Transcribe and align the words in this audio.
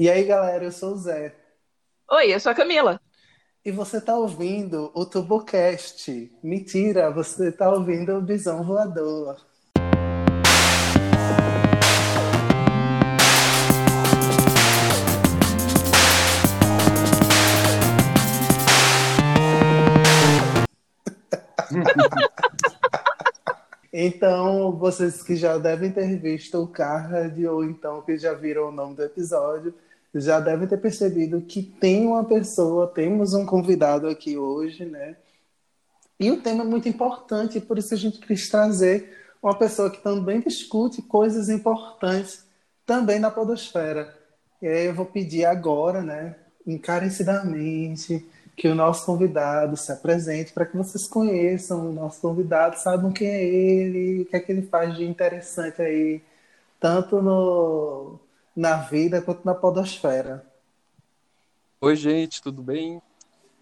E 0.00 0.08
aí, 0.08 0.24
galera, 0.24 0.64
eu 0.64 0.72
sou 0.72 0.94
o 0.94 0.96
Zé. 0.96 1.36
Oi, 2.10 2.32
eu 2.32 2.40
sou 2.40 2.50
a 2.50 2.54
Camila. 2.54 2.98
E 3.62 3.70
você 3.70 3.98
está 3.98 4.16
ouvindo 4.16 4.90
o 4.94 5.04
TurboCast. 5.04 6.32
Mentira, 6.42 7.10
você 7.10 7.50
está 7.50 7.70
ouvindo 7.70 8.14
o 8.16 8.22
Bisão 8.22 8.64
Voador. 8.64 9.36
Então, 23.92 24.70
vocês 24.78 25.20
que 25.20 25.34
já 25.34 25.58
devem 25.58 25.90
ter 25.90 26.16
visto 26.16 26.62
o 26.62 26.68
card 26.68 27.44
ou 27.48 27.64
então 27.64 28.00
que 28.02 28.16
já 28.16 28.32
viram 28.32 28.68
o 28.68 28.72
nome 28.72 28.94
do 28.94 29.02
episódio, 29.02 29.74
já 30.14 30.40
devem 30.40 30.66
ter 30.66 30.78
percebido 30.78 31.40
que 31.40 31.62
tem 31.62 32.06
uma 32.06 32.24
pessoa, 32.24 32.88
temos 32.88 33.34
um 33.34 33.46
convidado 33.46 34.08
aqui 34.08 34.36
hoje, 34.36 34.84
né? 34.84 35.16
E 36.18 36.30
o 36.30 36.42
tema 36.42 36.62
é 36.62 36.66
muito 36.66 36.88
importante, 36.88 37.60
por 37.60 37.78
isso 37.78 37.94
a 37.94 37.96
gente 37.96 38.18
quis 38.18 38.48
trazer 38.48 39.16
uma 39.42 39.56
pessoa 39.56 39.90
que 39.90 40.02
também 40.02 40.40
discute 40.40 41.00
coisas 41.00 41.48
importantes 41.48 42.44
também 42.84 43.18
na 43.18 43.30
podosfera. 43.30 44.14
E 44.60 44.68
aí 44.68 44.86
eu 44.86 44.94
vou 44.94 45.06
pedir 45.06 45.46
agora, 45.46 46.02
né, 46.02 46.36
encarecidamente, 46.66 48.26
que 48.56 48.68
o 48.68 48.74
nosso 48.74 49.06
convidado 49.06 49.74
se 49.76 49.90
apresente 49.90 50.52
para 50.52 50.66
que 50.66 50.76
vocês 50.76 51.08
conheçam 51.08 51.88
o 51.88 51.92
nosso 51.92 52.20
convidado, 52.20 52.78
saibam 52.78 53.10
quem 53.10 53.28
é 53.28 53.42
ele, 53.42 54.22
o 54.22 54.26
que 54.26 54.36
é 54.36 54.40
que 54.40 54.52
ele 54.52 54.62
faz 54.62 54.94
de 54.94 55.04
interessante 55.04 55.80
aí, 55.80 56.20
tanto 56.78 57.22
no, 57.22 58.18
na 58.54 58.76
vida 58.76 59.22
quanto 59.22 59.44
na 59.44 59.54
podosfera. 59.54 60.46
Oi, 61.80 61.96
gente, 61.96 62.42
tudo 62.42 62.62
bem? 62.62 63.00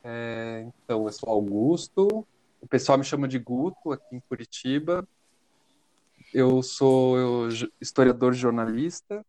É, 0.03 0.67
então, 0.67 1.05
eu 1.07 1.13
sou 1.13 1.29
Augusto, 1.29 2.27
o 2.61 2.67
pessoal 2.67 2.99
me 2.99 3.05
chama 3.05 3.29
de 3.29 3.39
Guto 3.39 3.93
aqui 3.93 4.17
em 4.17 4.21
Curitiba. 4.21 5.07
Eu 6.33 6.63
sou 6.63 7.49
historiador 7.81 8.35
jornalista. 8.35 9.25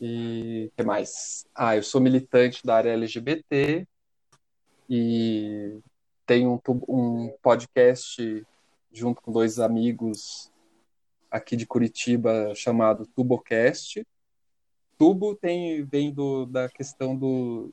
E 0.00 0.70
o 0.72 0.76
que 0.76 0.84
mais? 0.84 1.46
Ah, 1.54 1.76
eu 1.76 1.82
sou 1.82 2.00
militante 2.00 2.64
da 2.64 2.76
área 2.76 2.92
LGBT 2.92 3.86
e 4.88 5.80
tenho 6.24 6.60
um, 6.68 6.80
um 6.88 7.36
podcast 7.42 8.46
junto 8.92 9.20
com 9.20 9.32
dois 9.32 9.58
amigos 9.58 10.52
aqui 11.30 11.56
de 11.56 11.66
Curitiba 11.66 12.54
chamado 12.54 13.06
Tubocast. 13.06 14.04
Tubo 14.98 15.36
tem 15.36 15.84
vem 15.84 16.12
do, 16.12 16.44
da 16.44 16.68
questão 16.68 17.16
do, 17.16 17.72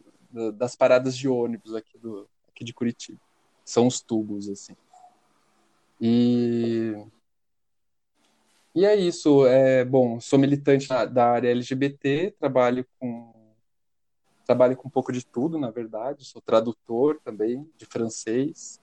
das 0.53 0.75
paradas 0.75 1.17
de 1.17 1.27
ônibus 1.27 1.73
aqui, 1.73 1.97
do, 1.97 2.29
aqui 2.47 2.63
de 2.63 2.73
Curitiba. 2.73 3.19
São 3.65 3.87
os 3.87 3.99
tubos, 3.99 4.47
assim. 4.47 4.75
E, 5.99 6.93
e 8.75 8.85
é 8.85 8.95
isso. 8.95 9.45
É, 9.47 9.83
bom, 9.83 10.19
sou 10.19 10.37
militante 10.37 10.87
da, 10.87 11.05
da 11.05 11.31
área 11.31 11.49
LGBT, 11.49 12.35
trabalho 12.39 12.85
com 12.99 13.33
trabalho 14.45 14.77
com 14.77 14.87
um 14.87 14.91
pouco 14.91 15.11
de 15.11 15.25
tudo, 15.25 15.57
na 15.57 15.71
verdade. 15.71 16.25
Sou 16.25 16.39
tradutor 16.39 17.19
também 17.23 17.67
de 17.75 17.85
francês. 17.87 18.79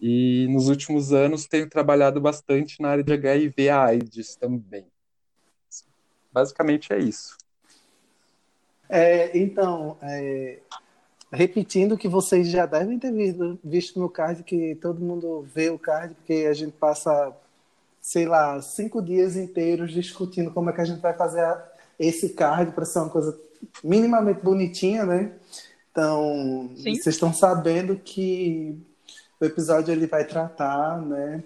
E 0.00 0.46
nos 0.48 0.68
últimos 0.68 1.12
anos 1.12 1.46
tenho 1.46 1.68
trabalhado 1.68 2.20
bastante 2.20 2.80
na 2.80 2.90
área 2.90 3.02
de 3.02 3.12
HIV 3.12 3.68
AIDS 3.68 4.36
também. 4.36 4.86
Basicamente 6.32 6.92
é 6.92 6.98
isso. 7.00 7.36
É, 8.88 9.36
então, 9.36 9.96
é, 10.00 10.58
repetindo 11.32 11.98
que 11.98 12.08
vocês 12.08 12.48
já 12.48 12.64
devem 12.66 12.98
ter 12.98 13.12
visto, 13.12 13.58
visto 13.62 14.00
no 14.00 14.08
card, 14.08 14.42
que 14.42 14.74
todo 14.76 15.00
mundo 15.00 15.46
vê 15.54 15.70
o 15.70 15.78
card, 15.78 16.14
porque 16.14 16.46
a 16.48 16.54
gente 16.54 16.72
passa, 16.72 17.32
sei 18.00 18.26
lá, 18.26 18.60
cinco 18.62 19.02
dias 19.02 19.36
inteiros 19.36 19.92
discutindo 19.92 20.50
como 20.50 20.70
é 20.70 20.72
que 20.72 20.80
a 20.80 20.84
gente 20.84 21.00
vai 21.00 21.12
fazer 21.12 21.40
a, 21.40 21.62
esse 21.98 22.30
card 22.30 22.72
para 22.72 22.84
ser 22.84 23.00
uma 23.00 23.10
coisa 23.10 23.38
minimamente 23.82 24.40
bonitinha, 24.40 25.04
né? 25.04 25.32
Então, 25.90 26.70
Sim. 26.76 26.94
vocês 26.94 27.16
estão 27.16 27.32
sabendo 27.34 27.96
que 27.96 28.78
o 29.40 29.44
episódio 29.44 29.92
ele 29.92 30.06
vai 30.06 30.24
tratar, 30.24 31.00
né, 31.02 31.42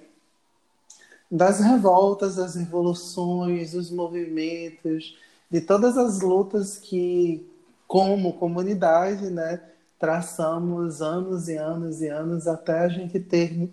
das 1.30 1.60
revoltas, 1.60 2.36
das 2.36 2.54
revoluções, 2.54 3.72
dos 3.72 3.90
movimentos, 3.90 5.16
de 5.52 5.60
todas 5.60 5.98
as 5.98 6.20
lutas 6.20 6.78
que, 6.78 7.46
como 7.86 8.32
comunidade, 8.32 9.28
né, 9.28 9.60
traçamos 9.98 11.02
anos 11.02 11.46
e 11.46 11.58
anos 11.58 12.00
e 12.00 12.08
anos 12.08 12.48
até 12.48 12.80
a 12.80 12.88
gente 12.88 13.20
ter 13.20 13.68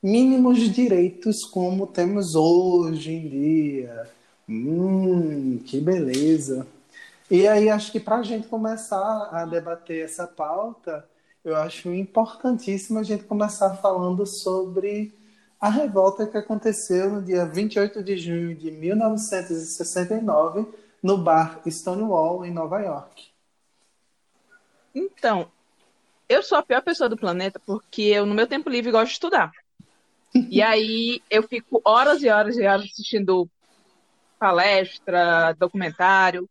mínimos 0.00 0.60
direitos 0.60 1.44
como 1.44 1.88
temos 1.88 2.36
hoje 2.36 3.12
em 3.12 3.28
dia. 3.28 4.08
Hum, 4.48 5.58
que 5.66 5.80
beleza! 5.80 6.64
E 7.28 7.48
aí, 7.48 7.68
acho 7.68 7.90
que 7.90 7.98
para 7.98 8.18
a 8.18 8.22
gente 8.22 8.46
começar 8.46 9.30
a 9.32 9.44
debater 9.44 10.04
essa 10.04 10.28
pauta, 10.28 11.04
eu 11.44 11.56
acho 11.56 11.92
importantíssimo 11.92 13.00
a 13.00 13.02
gente 13.02 13.24
começar 13.24 13.74
falando 13.74 14.24
sobre 14.24 15.12
a 15.60 15.68
revolta 15.68 16.24
que 16.24 16.38
aconteceu 16.38 17.10
no 17.10 17.20
dia 17.20 17.44
28 17.44 18.00
de 18.04 18.16
junho 18.16 18.54
de 18.54 18.70
1969 18.70 20.85
no 21.06 21.16
bar 21.16 21.60
Stonewall, 21.64 22.44
em 22.44 22.50
Nova 22.50 22.80
York. 22.80 23.28
Então, 24.92 25.48
eu 26.28 26.42
sou 26.42 26.58
a 26.58 26.62
pior 26.64 26.82
pessoa 26.82 27.08
do 27.08 27.16
planeta 27.16 27.60
porque 27.64 28.02
eu, 28.02 28.26
no 28.26 28.34
meu 28.34 28.48
tempo 28.48 28.68
livre, 28.68 28.90
gosto 28.90 29.06
de 29.06 29.12
estudar. 29.12 29.52
e 30.50 30.60
aí 30.60 31.22
eu 31.30 31.44
fico 31.44 31.80
horas 31.84 32.24
e 32.24 32.28
horas 32.28 32.58
e 32.58 32.66
horas 32.66 32.86
assistindo 32.86 33.48
palestra, 34.36 35.54
documentário. 35.56 36.50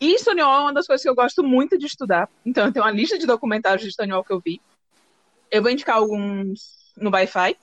E 0.00 0.18
Stonewall 0.18 0.60
é 0.60 0.62
uma 0.62 0.72
das 0.72 0.86
coisas 0.86 1.02
que 1.02 1.10
eu 1.10 1.14
gosto 1.14 1.44
muito 1.44 1.76
de 1.76 1.84
estudar. 1.84 2.26
Então, 2.42 2.64
eu 2.64 2.72
tenho 2.72 2.86
uma 2.86 2.90
lista 2.90 3.18
de 3.18 3.26
documentários 3.26 3.82
de 3.82 3.92
Stonewall 3.92 4.24
que 4.24 4.32
eu 4.32 4.40
vi. 4.40 4.62
Eu 5.50 5.60
vou 5.60 5.70
indicar 5.70 5.96
alguns 5.96 6.90
no 6.96 7.10
Wi-Fi. 7.10 7.54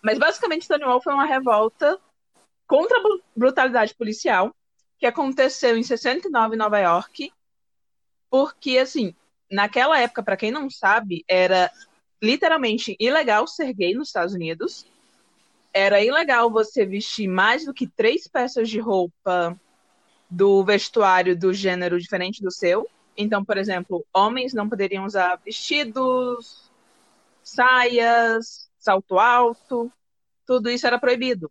Mas, 0.00 0.16
basicamente, 0.16 0.62
Stonewall 0.62 1.02
foi 1.02 1.12
uma 1.12 1.26
revolta 1.26 1.98
contra 2.68 2.96
a 2.98 3.02
brutalidade 3.34 3.96
policial 3.96 4.54
que 4.98 5.06
aconteceu 5.06 5.76
em 5.76 5.82
69 5.82 6.54
em 6.54 6.58
Nova 6.58 6.78
York. 6.78 7.32
Porque, 8.30 8.78
assim, 8.78 9.14
naquela 9.50 9.98
época, 10.00 10.22
para 10.22 10.36
quem 10.36 10.50
não 10.50 10.68
sabe, 10.68 11.24
era 11.28 11.70
literalmente 12.22 12.96
ilegal 12.98 13.46
ser 13.46 13.72
gay 13.72 13.94
nos 13.94 14.08
Estados 14.08 14.34
Unidos. 14.34 14.86
Era 15.72 16.02
ilegal 16.02 16.50
você 16.50 16.84
vestir 16.84 17.28
mais 17.28 17.64
do 17.64 17.72
que 17.72 17.86
três 17.86 18.26
peças 18.26 18.68
de 18.68 18.80
roupa 18.80 19.58
do 20.28 20.62
vestuário 20.64 21.38
do 21.38 21.52
gênero 21.52 21.98
diferente 21.98 22.42
do 22.42 22.50
seu. 22.50 22.88
Então, 23.16 23.44
por 23.44 23.56
exemplo, 23.56 24.04
homens 24.12 24.52
não 24.52 24.68
poderiam 24.68 25.04
usar 25.04 25.40
vestidos, 25.44 26.70
saias, 27.42 28.68
salto 28.78 29.18
alto, 29.18 29.90
tudo 30.46 30.70
isso 30.70 30.86
era 30.86 30.98
proibido. 30.98 31.50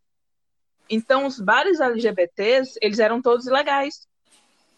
Então, 0.90 1.25
os 1.25 1.40
bares 1.40 1.80
LGBTs, 1.80 2.78
eles 2.81 3.00
eram 3.00 3.22
todos 3.22 3.46
ilegais, 3.46 4.08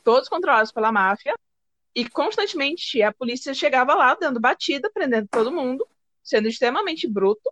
todos 0.03 0.30
controlados 0.30 0.72
pela 0.72 0.92
máfia, 0.92 1.34
e 1.96 2.08
constantemente 2.08 3.02
a 3.02 3.14
polícia 3.14 3.53
chegava 3.53 3.94
lá 3.94 4.16
dando 4.16 4.40
batida, 4.40 4.90
prendendo 4.94 5.28
todo 5.28 5.52
mundo, 5.52 5.88
sendo 6.24 6.47
extremamente 6.47 7.08
bruto, 7.08 7.52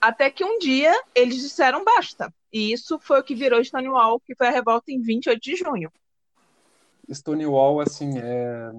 até 0.00 0.30
que 0.30 0.44
um 0.44 0.58
dia 0.58 0.92
eles 1.14 1.36
disseram 1.36 1.84
basta. 1.84 2.32
E 2.52 2.72
isso 2.72 2.98
foi 2.98 3.20
o 3.20 3.22
que 3.22 3.34
virou 3.34 3.62
Stonewall, 3.62 4.20
que 4.20 4.34
foi 4.34 4.46
a 4.46 4.52
revolta 4.52 4.90
em 4.90 5.00
28 5.00 5.40
de 5.40 5.56
junho. 5.56 5.92
Stonewall, 7.12 7.80
assim, 7.80 8.18
é, 8.18 8.70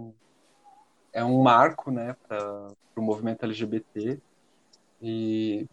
é 1.13 1.23
um 1.23 1.41
marco, 1.41 1.91
né, 1.91 2.15
para 2.27 2.69
o 2.95 3.01
movimento 3.01 3.43
LGBT. 3.43 4.19
E 5.01 5.67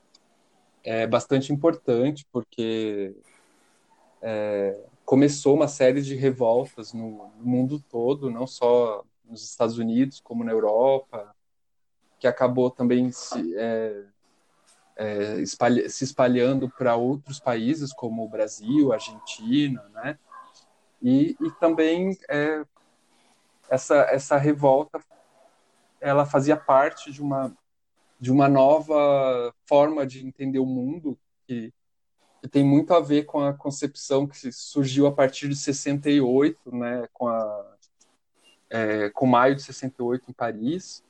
é 0.84 1.06
bastante 1.06 1.52
importante 1.52 2.26
porque 2.30 3.16
é, 4.20 4.78
começou 5.04 5.54
uma 5.54 5.66
série 5.66 6.02
de 6.02 6.14
revoltas 6.14 6.92
no, 6.92 7.32
mundo 7.36 7.82
todo, 7.90 8.30
não 8.30 8.46
só 8.46 9.02
nos 9.24 9.42
Estados 9.42 9.78
Unidos, 9.78 10.20
como 10.20 10.44
na 10.44 10.52
Europa, 10.52 11.34
que 12.18 12.26
acabou 12.26 12.70
também 12.70 13.10
se, 13.10 13.56
é, 13.56 14.04
é, 14.96 15.40
espalha, 15.40 15.88
se 15.88 16.04
espalhando 16.04 16.68
para 16.68 16.94
outros 16.96 17.40
países 17.40 17.92
como 17.92 18.22
o 18.22 18.28
Brasil, 18.28 18.92
Argentina, 18.92 19.82
né? 19.94 20.18
E, 21.02 21.36
e 21.40 21.50
também 21.60 22.16
é, 22.28 22.62
essa 23.68 23.96
essa 24.10 24.36
revolta 24.36 25.02
ela 26.00 26.26
fazia 26.26 26.56
parte 26.56 27.10
de 27.10 27.22
uma 27.22 27.54
de 28.24 28.32
uma 28.32 28.48
nova 28.48 29.54
forma 29.66 30.06
de 30.06 30.26
entender 30.26 30.58
o 30.58 30.64
mundo 30.64 31.18
que, 31.46 31.70
que 32.40 32.48
tem 32.48 32.64
muito 32.64 32.94
a 32.94 32.98
ver 33.00 33.24
com 33.26 33.40
a 33.40 33.52
concepção 33.52 34.26
que 34.26 34.50
surgiu 34.50 35.06
a 35.06 35.12
partir 35.12 35.46
de 35.46 35.54
68, 35.54 36.74
né, 36.74 37.06
com, 37.12 37.28
a, 37.28 37.76
é, 38.70 39.10
com 39.10 39.26
maio 39.26 39.54
de 39.54 39.62
68 39.62 40.30
em 40.30 40.32
Paris, 40.32 41.04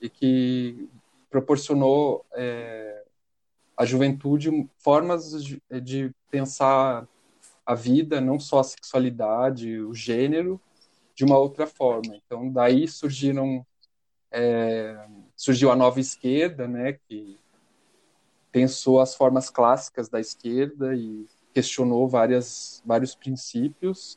e 0.00 0.08
que 0.08 0.88
proporcionou 1.28 2.24
é, 2.32 3.02
à 3.76 3.84
juventude 3.84 4.48
formas 4.78 5.42
de, 5.42 5.60
de 5.82 6.14
pensar 6.30 7.08
a 7.66 7.74
vida, 7.74 8.20
não 8.20 8.38
só 8.38 8.60
a 8.60 8.64
sexualidade, 8.64 9.80
o 9.80 9.92
gênero, 9.92 10.60
de 11.12 11.24
uma 11.24 11.36
outra 11.36 11.66
forma. 11.66 12.14
Então, 12.24 12.48
daí 12.48 12.86
surgiram 12.86 13.66
é, 14.30 14.96
surgiu 15.42 15.72
a 15.72 15.76
nova 15.76 15.98
esquerda, 15.98 16.68
né, 16.68 16.92
que 16.92 17.36
pensou 18.52 19.00
as 19.00 19.12
formas 19.12 19.50
clássicas 19.50 20.08
da 20.08 20.20
esquerda 20.20 20.94
e 20.94 21.26
questionou 21.52 22.06
várias, 22.06 22.80
vários 22.86 23.16
princípios. 23.16 24.16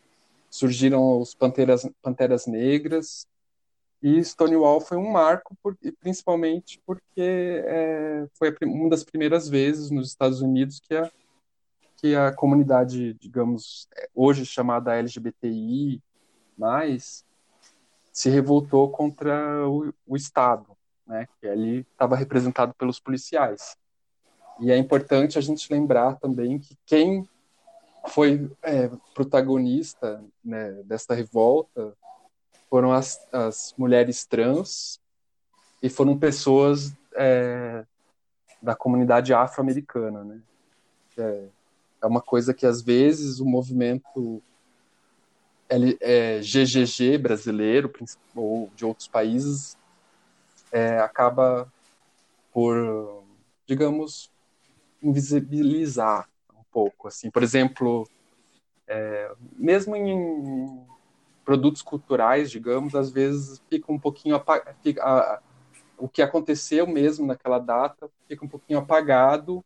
Surgiram 0.52 1.20
os 1.20 1.34
Panteras, 1.34 1.90
Panteras 2.00 2.46
Negras, 2.46 3.28
e 4.04 4.24
Stonewall 4.24 4.80
foi 4.80 4.98
um 4.98 5.12
marco, 5.12 5.58
por, 5.64 5.76
principalmente 6.00 6.80
porque 6.86 7.64
é, 7.66 8.28
foi 8.36 8.56
uma 8.62 8.90
das 8.92 9.04
primeiras 9.04 9.50
vezes 9.50 9.90
nos 9.90 10.08
Estados 10.08 10.42
Unidos 10.42 10.80
que 10.80 10.94
a, 10.94 11.12
que 11.98 12.16
a 12.16 12.32
comunidade, 12.36 13.16
digamos, 13.16 13.90
hoje 14.14 14.46
chamada 14.46 14.96
LGBTI, 14.96 16.00
mais, 16.56 17.26
se 18.14 18.30
revoltou 18.30 18.92
contra 18.92 19.68
o, 19.68 19.92
o 20.06 20.16
Estado, 20.16 20.76
né, 21.08 21.28
que 21.40 21.48
ali 21.48 21.86
estava 21.92 22.16
representado 22.16 22.74
pelos 22.74 23.00
policiais. 23.00 23.78
E 24.60 24.72
é 24.72 24.78
importante 24.78 25.38
a 25.38 25.42
gente 25.42 25.72
lembrar 25.72 26.16
também 26.16 26.60
que 26.60 26.78
quem 26.86 27.28
foi 28.08 28.50
é, 28.62 28.90
protagonista 29.14 30.24
né, 30.44 30.72
desta 30.84 31.14
revolta 31.14 31.94
foram 32.70 32.92
as, 32.92 33.20
as 33.32 33.74
mulheres 33.78 34.26
trans 34.26 35.00
e 35.82 35.90
foram 35.90 36.18
pessoas 36.18 36.96
é, 37.16 37.86
da 38.62 38.76
comunidade 38.76 39.34
afro-americana, 39.34 40.24
né? 40.24 40.42
É, 41.18 41.46
é, 42.02 42.06
uma 42.06 42.22
coisa 42.22 42.54
que 42.54 42.66
às 42.66 42.82
vezes 42.82 43.40
o 43.40 43.46
movimento 43.46 44.42
é, 45.70 46.40
GGG 46.40 47.18
brasileiro 47.18 47.92
ou 48.36 48.70
de 48.76 48.86
outros 48.86 49.08
países 49.08 49.78
é, 50.76 51.00
acaba 51.00 51.72
por, 52.52 53.24
digamos, 53.66 54.30
invisibilizar 55.02 56.30
um 56.54 56.64
pouco, 56.70 57.08
assim. 57.08 57.32
Por 57.32 57.42
exemplo, 57.42 58.06
é, 58.86 59.32
mesmo 59.54 59.96
em 59.96 60.86
produtos 61.46 61.82
culturais, 61.82 62.52
digamos, 62.52 62.94
às 62.94 63.10
vezes 63.10 63.64
fica 63.70 63.90
um 63.90 63.98
pouquinho 63.98 64.36
o 65.98 66.10
que 66.10 66.22
aconteceu 66.22 66.86
mesmo 66.86 67.26
naquela 67.26 67.58
data 67.58 68.10
fica 68.28 68.44
um 68.44 68.50
pouquinho 68.50 68.80
apagado 68.80 69.64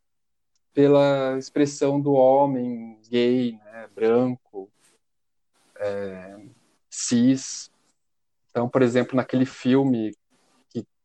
pela 0.76 1.40
expressão 1.40 2.00
do 2.00 2.14
homem 2.14 3.00
gay, 3.10 3.54
né, 3.66 3.90
branco, 3.96 4.70
é, 5.80 6.40
cis. 6.88 7.72
Então, 8.52 8.70
por 8.70 8.84
exemplo, 8.84 9.16
naquele 9.16 9.46
filme 9.46 10.14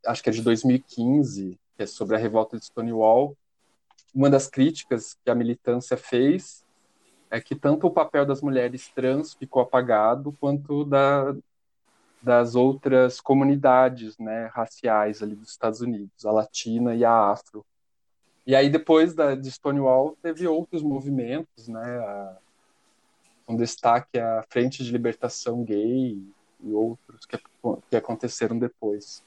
acho 0.07 0.23
que 0.23 0.31
é 0.31 0.33
de 0.33 0.43
2015, 0.43 1.59
que 1.77 1.83
é 1.83 1.87
sobre 1.87 2.17
a 2.17 2.19
revolta 2.19 2.59
de 2.59 2.65
Stonewall, 2.65 3.37
uma 4.15 4.31
das 4.31 4.47
críticas 4.47 5.17
que 5.25 5.31
a 5.31 5.35
militância 5.35 5.97
fez 5.97 6.65
é 7.31 7.41
que 7.41 7.57
tanto 7.57 7.87
o 7.87 7.91
papel 7.91 8.25
das 8.25 8.41
mulheres 8.41 8.89
trans 8.95 9.35
ficou 9.35 9.61
apagado, 9.61 10.33
quanto 10.39 10.85
da, 10.85 11.35
das 12.23 12.55
outras 12.55 13.21
comunidades 13.21 14.17
né, 14.19 14.47
raciais 14.53 15.21
ali 15.21 15.35
dos 15.35 15.51
Estados 15.51 15.81
Unidos, 15.81 16.25
a 16.25 16.31
latina 16.31 16.95
e 16.95 17.05
a 17.05 17.13
afro. 17.13 17.67
E 18.47 18.55
aí, 18.55 18.71
depois 18.71 19.15
da, 19.15 19.35
de 19.35 19.51
Stonewall, 19.51 20.17
teve 20.23 20.47
outros 20.47 20.83
movimentos, 20.83 21.67
né, 21.67 21.99
a, 21.99 22.39
um 23.49 23.57
destaque 23.57 24.19
a 24.19 24.45
Frente 24.49 24.85
de 24.85 24.93
Libertação 24.93 25.65
Gay 25.65 26.23
e 26.61 26.73
outros 26.73 27.27
que, 27.27 27.39
que 27.91 27.97
aconteceram 27.97 28.59
depois. 28.59 29.25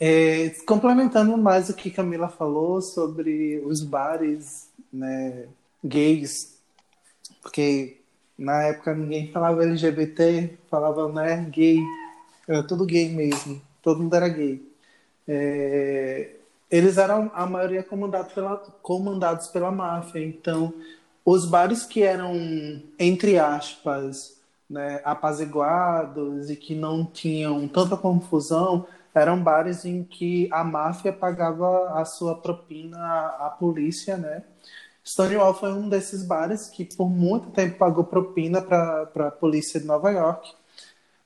É, 0.00 0.50
complementando 0.64 1.36
mais 1.36 1.68
o 1.68 1.74
que 1.74 1.90
Camila 1.90 2.28
falou 2.28 2.80
sobre 2.80 3.60
os 3.64 3.82
bares 3.82 4.68
né, 4.92 5.46
gays 5.82 6.58
porque 7.48 8.00
na 8.36 8.62
época 8.64 8.94
ninguém 8.94 9.30
falava 9.32 9.62
LGBT, 9.62 10.58
falava 10.70 11.10
né, 11.10 11.46
gay, 11.50 11.78
era 12.46 12.62
tudo 12.62 12.86
gay 12.86 13.08
mesmo, 13.08 13.60
todo 13.82 14.02
mundo 14.02 14.14
era 14.14 14.28
gay. 14.28 14.62
É, 15.26 16.36
eles 16.70 16.98
eram 16.98 17.30
a 17.34 17.46
maioria 17.46 17.82
comandados 17.82 18.32
pela, 18.32 18.56
comandados 18.82 19.48
pela 19.48 19.70
máfia, 19.70 20.24
então 20.24 20.72
os 21.24 21.44
bares 21.46 21.84
que 21.84 22.02
eram, 22.02 22.82
entre 22.98 23.38
aspas, 23.38 24.38
né, 24.68 25.00
apaziguados 25.04 26.50
e 26.50 26.56
que 26.56 26.74
não 26.74 27.04
tinham 27.04 27.66
tanta 27.66 27.96
confusão, 27.96 28.86
eram 29.14 29.42
bares 29.42 29.84
em 29.84 30.04
que 30.04 30.48
a 30.52 30.62
máfia 30.62 31.12
pagava 31.12 32.00
a 32.00 32.04
sua 32.04 32.36
propina 32.40 32.98
à 33.40 33.50
polícia, 33.58 34.16
né? 34.16 34.42
Stonewall 35.04 35.54
foi 35.54 35.72
um 35.72 35.88
desses 35.88 36.22
bares 36.22 36.68
que 36.68 36.84
por 36.84 37.08
muito 37.08 37.50
tempo 37.50 37.78
pagou 37.78 38.04
propina 38.04 38.60
para 38.60 39.08
a 39.28 39.30
polícia 39.30 39.80
de 39.80 39.86
Nova 39.86 40.10
York, 40.10 40.54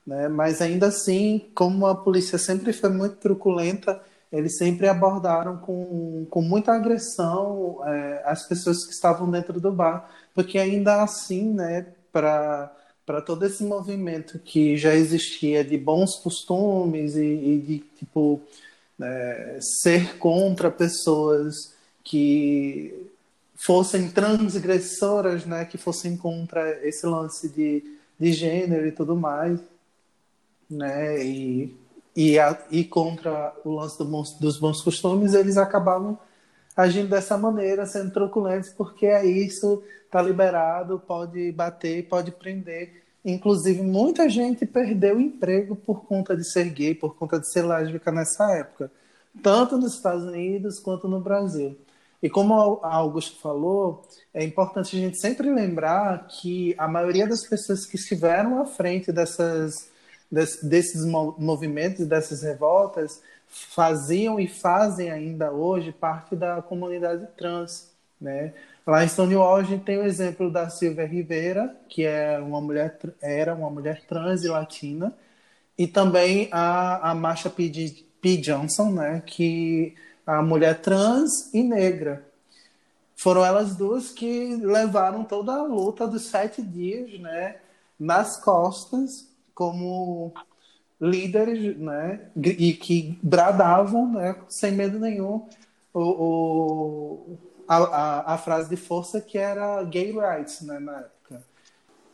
né? 0.07 0.29
Mas 0.29 0.63
ainda 0.63 0.87
assim, 0.87 1.51
como 1.55 1.87
a 1.87 1.95
polícia 1.95 2.39
sempre 2.39 2.73
foi 2.73 2.91
muito 2.91 3.17
truculenta, 3.17 4.01
eles 4.33 4.57
sempre 4.57 4.89
abordaram 4.89 5.59
com, 5.59 6.27
com 6.31 6.41
muita 6.41 6.73
agressão 6.73 7.81
é, 7.87 8.23
as 8.25 8.47
pessoas 8.49 8.85
que 8.87 8.93
estavam 8.93 9.31
dentro 9.31 9.61
do 9.61 9.71
bar, 9.71 10.09
porque 10.35 10.59
ainda 10.59 11.03
assim, 11.03 11.53
né, 11.53 11.87
para 12.11 12.73
para 13.05 13.21
todo 13.21 13.45
esse 13.45 13.65
movimento 13.65 14.39
que 14.39 14.77
já 14.77 14.95
existia 14.95 15.65
de 15.65 15.77
bons 15.77 16.17
costumes 16.17 17.17
e, 17.17 17.25
e 17.25 17.59
de 17.59 17.79
tipo 17.99 18.41
é, 19.01 19.59
ser 19.61 20.19
contra 20.19 20.71
pessoas 20.71 21.75
que 22.05 23.09
fossem 23.55 24.11
transgressoras, 24.11 25.45
né, 25.45 25.65
que 25.65 25.79
fossem 25.79 26.17
contra 26.17 26.87
esse 26.87 27.07
lance 27.07 27.49
de, 27.49 27.83
de 28.19 28.33
gênero 28.33 28.87
e 28.87 28.93
tudo 28.93 29.17
mais, 29.17 29.61
né, 30.69 31.25
e, 31.25 31.77
e, 32.15 32.39
a, 32.39 32.59
e 32.71 32.85
contra 32.85 33.55
o 33.65 33.71
lance 33.71 33.99
do 33.99 34.05
bons, 34.05 34.33
dos 34.39 34.59
bons 34.59 34.83
costumes, 34.83 35.35
eles 35.35 35.57
acabavam 35.57 36.19
agindo 36.77 37.09
dessa 37.09 37.37
maneira, 37.37 37.87
sendo 37.87 38.11
truculentos, 38.11 38.71
porque 38.71 39.07
é 39.07 39.25
isso, 39.25 39.83
tá 40.11 40.21
liberado, 40.23 41.03
pode 41.07 41.53
bater, 41.53 42.09
pode 42.09 42.31
prender. 42.31 43.03
Inclusive, 43.25 43.83
muita 43.83 44.29
gente 44.29 44.67
perdeu 44.67 45.17
o 45.17 45.21
emprego 45.21 45.77
por 45.77 46.05
conta 46.05 46.37
de 46.37 46.45
ser 46.45 46.69
gay, 46.71 46.95
por 46.95 47.15
conta 47.17 47.39
de 47.39 47.51
ser 47.51 47.63
lésbica 47.63 48.11
nessa 48.11 48.51
época, 48.53 48.91
tanto 49.43 49.79
nos 49.79 49.95
Estados 49.95 50.25
Unidos 50.25 50.81
quanto 50.81 51.07
no 51.07 51.21
Brasil. 51.21 51.77
E 52.23 52.31
como 52.31 52.81
a 52.83 52.95
Augusto 52.95 53.41
falou, 53.41 54.07
é 54.33 54.45
importante 54.45 54.97
a 54.97 55.01
gente 55.01 55.19
sempre 55.19 55.53
lembrar 55.53 56.29
que 56.29 56.75
a 56.79 56.87
maioria 56.87 57.27
das 57.27 57.45
pessoas 57.47 57.85
que 57.85 57.97
estiveram 57.97 58.61
à 58.61 58.65
frente 58.65 59.11
dessas, 59.11 59.89
desses 60.31 61.05
movimentos, 61.05 62.07
dessas 62.07 62.43
revoltas, 62.43 63.21
faziam 63.53 64.41
e 64.41 64.49
fazem 64.49 65.11
ainda 65.11 65.53
hoje 65.53 65.93
parte 65.93 66.35
da 66.35 66.63
comunidade 66.63 67.27
trans, 67.37 67.93
né? 68.21 68.55
Lá 68.87 69.05
em 69.05 69.09
Stonewall 69.09 69.57
a 69.57 69.63
gente 69.63 69.85
tem 69.85 69.99
o 69.99 70.05
exemplo 70.05 70.51
da 70.51 70.69
Silvia 70.69 71.07
Rivera, 71.07 71.77
que 71.89 72.05
é 72.05 72.39
uma 72.39 72.61
mulher, 72.61 72.99
era 73.21 73.55
uma 73.55 73.71
mulher 73.71 74.03
trans 74.07 74.43
e 74.43 74.49
latina, 74.49 75.15
e 75.79 75.87
também 75.87 76.49
a, 76.51 77.11
a 77.11 77.15
Marsha 77.15 77.51
P. 77.51 77.71
P. 78.21 78.37
Johnson, 78.39 78.91
né, 78.91 79.23
que 79.25 79.95
a 80.27 80.41
mulher 80.43 80.81
trans 80.81 81.53
e 81.53 81.63
negra. 81.63 82.27
Foram 83.15 83.45
elas 83.45 83.77
duas 83.77 84.11
que 84.11 84.57
levaram 84.57 85.25
toda 85.25 85.53
a 85.53 85.63
luta 85.63 86.09
dos 86.09 86.27
sete 86.27 86.63
dias, 86.63 87.21
né, 87.21 87.57
nas 87.99 88.41
costas, 88.43 89.29
como 89.55 90.33
líderes, 91.03 91.77
né, 91.77 92.21
e 92.37 92.73
que 92.75 93.19
bradavam, 93.21 94.13
né, 94.13 94.37
sem 94.49 94.71
medo 94.71 95.01
nenhum, 95.01 95.49
o, 95.93 96.01
o 96.01 97.39
a, 97.67 97.77
a, 97.77 98.35
a, 98.35 98.39
frase 98.39 98.71
de 98.71 98.77
força 98.77 99.21
que 99.21 99.37
era 99.37 99.83
gay 99.83 100.13
rights, 100.13 100.61
né, 100.61 100.79
na 100.79 101.01
época. 101.01 101.43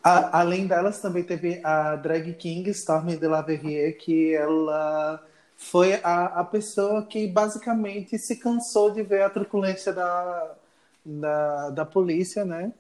A, 0.03 0.41
além 0.41 0.67
delas, 0.67 1.03
também 1.03 1.23
teve 1.23 1.61
a 1.63 1.97
drag 1.97 2.33
king 2.33 2.71
Stormy 2.71 3.19
de 3.19 3.29
la 3.29 3.43
Verrier, 3.43 3.99
que 3.99 4.35
ela 4.35 5.23
foi 5.55 5.95
a, 6.03 6.25
a 6.41 6.45
pessoa 6.45 7.05
que 7.05 7.27
basicamente 7.27 8.19
se 8.19 8.37
cansou 8.37 8.91
de 8.91 9.03
ver 9.03 9.23
a 9.23 9.29
truculência 9.29 9.93
da, 9.93 10.55
da, 11.05 11.71
da 11.71 11.85
polícia, 11.85 12.43
né? 12.45 12.73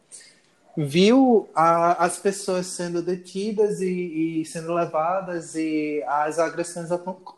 Viu 0.80 1.48
a, 1.56 2.04
as 2.04 2.20
pessoas 2.20 2.66
sendo 2.66 3.02
detidas 3.02 3.80
e, 3.80 4.42
e, 4.42 4.44
sendo 4.44 4.72
levadas 4.72 5.56
e 5.56 6.04
as 6.06 6.38
agressões 6.38 6.88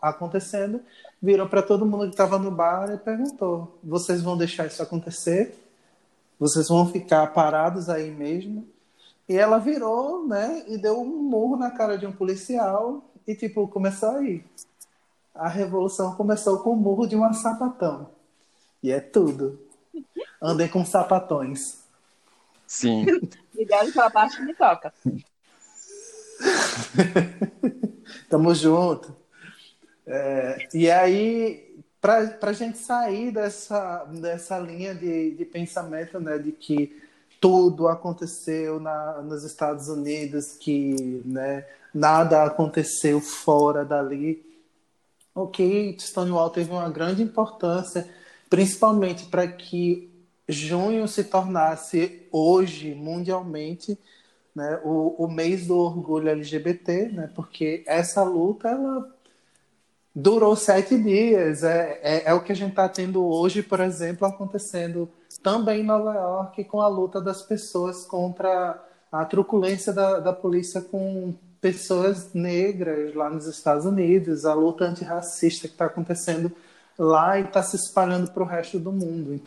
acontecendo, 0.02 0.82
virou 1.22 1.48
para 1.48 1.62
todo 1.62 1.86
mundo 1.86 2.04
que 2.04 2.10
estava 2.10 2.38
no 2.38 2.50
bar 2.50 2.92
e 2.92 2.98
perguntou: 2.98 3.78
vocês 3.82 4.20
vão 4.20 4.36
deixar 4.36 4.66
isso 4.66 4.82
acontecer? 4.82 5.58
Vocês 6.38 6.68
vão 6.68 6.86
ficar 6.92 7.28
parados 7.28 7.88
aí 7.88 8.10
mesmo? 8.10 8.68
E 9.26 9.38
ela 9.38 9.56
virou, 9.56 10.28
né, 10.28 10.62
e 10.68 10.76
deu 10.76 11.00
um 11.00 11.06
murro 11.06 11.56
na 11.56 11.70
cara 11.70 11.96
de 11.96 12.04
um 12.06 12.12
policial 12.12 13.02
e, 13.26 13.34
tipo, 13.34 13.66
começou 13.68 14.16
aí. 14.16 14.44
A 15.34 15.48
revolução 15.48 16.14
começou 16.14 16.58
com 16.58 16.72
o 16.74 16.76
murro 16.76 17.06
de 17.06 17.16
um 17.16 17.32
sapatão. 17.32 18.10
E 18.82 18.92
é 18.92 19.00
tudo. 19.00 19.58
Andem 20.42 20.68
com 20.68 20.84
sapatões. 20.84 21.79
Sim. 22.70 23.04
Obrigado 23.52 23.92
pela 23.92 24.08
parte 24.08 24.36
que 24.36 24.44
me 24.44 24.54
toca. 24.54 24.94
Tamo 28.30 28.54
junto. 28.54 29.16
É, 30.06 30.68
e 30.72 30.88
aí, 30.88 31.82
para 32.00 32.38
a 32.40 32.52
gente 32.52 32.78
sair 32.78 33.32
dessa, 33.32 34.04
dessa 34.04 34.56
linha 34.60 34.94
de, 34.94 35.32
de 35.32 35.44
pensamento, 35.44 36.20
né, 36.20 36.38
de 36.38 36.52
que 36.52 36.96
tudo 37.40 37.88
aconteceu 37.88 38.78
na, 38.78 39.20
nos 39.20 39.42
Estados 39.42 39.88
Unidos, 39.88 40.52
que 40.52 41.22
né, 41.24 41.66
nada 41.92 42.44
aconteceu 42.44 43.20
fora 43.20 43.84
dali. 43.84 44.48
Ok, 45.34 45.96
Stonewall 45.98 46.50
teve 46.50 46.70
uma 46.70 46.88
grande 46.88 47.20
importância, 47.20 48.08
principalmente 48.48 49.26
para 49.26 49.48
que 49.48 50.09
junho 50.50 51.06
se 51.08 51.24
tornasse 51.24 52.26
hoje, 52.30 52.94
mundialmente, 52.94 53.98
né, 54.54 54.80
o, 54.84 55.24
o 55.24 55.28
mês 55.30 55.66
do 55.66 55.78
orgulho 55.78 56.28
LGBT, 56.28 57.08
né, 57.10 57.30
porque 57.34 57.84
essa 57.86 58.22
luta 58.22 58.68
ela 58.68 59.08
durou 60.14 60.56
sete 60.56 60.98
dias. 60.98 61.62
É, 61.62 62.00
é, 62.02 62.22
é 62.26 62.34
o 62.34 62.42
que 62.42 62.52
a 62.52 62.56
gente 62.56 62.70
está 62.70 62.88
tendo 62.88 63.24
hoje, 63.24 63.62
por 63.62 63.80
exemplo, 63.80 64.26
acontecendo 64.26 65.08
também 65.42 65.80
em 65.80 65.86
Nova 65.86 66.14
York 66.14 66.64
com 66.64 66.80
a 66.80 66.88
luta 66.88 67.20
das 67.20 67.42
pessoas 67.42 68.04
contra 68.04 68.82
a 69.10 69.24
truculência 69.24 69.92
da, 69.92 70.20
da 70.20 70.32
polícia 70.32 70.80
com 70.80 71.34
pessoas 71.60 72.32
negras 72.32 73.14
lá 73.14 73.28
nos 73.28 73.46
Estados 73.46 73.84
Unidos, 73.84 74.44
a 74.44 74.54
luta 74.54 74.84
antirracista 74.84 75.68
que 75.68 75.74
está 75.74 75.86
acontecendo 75.86 76.50
lá 76.98 77.38
e 77.38 77.44
está 77.44 77.62
se 77.62 77.76
espalhando 77.76 78.30
para 78.30 78.42
o 78.42 78.46
resto 78.46 78.78
do 78.78 78.92
mundo. 78.92 79.40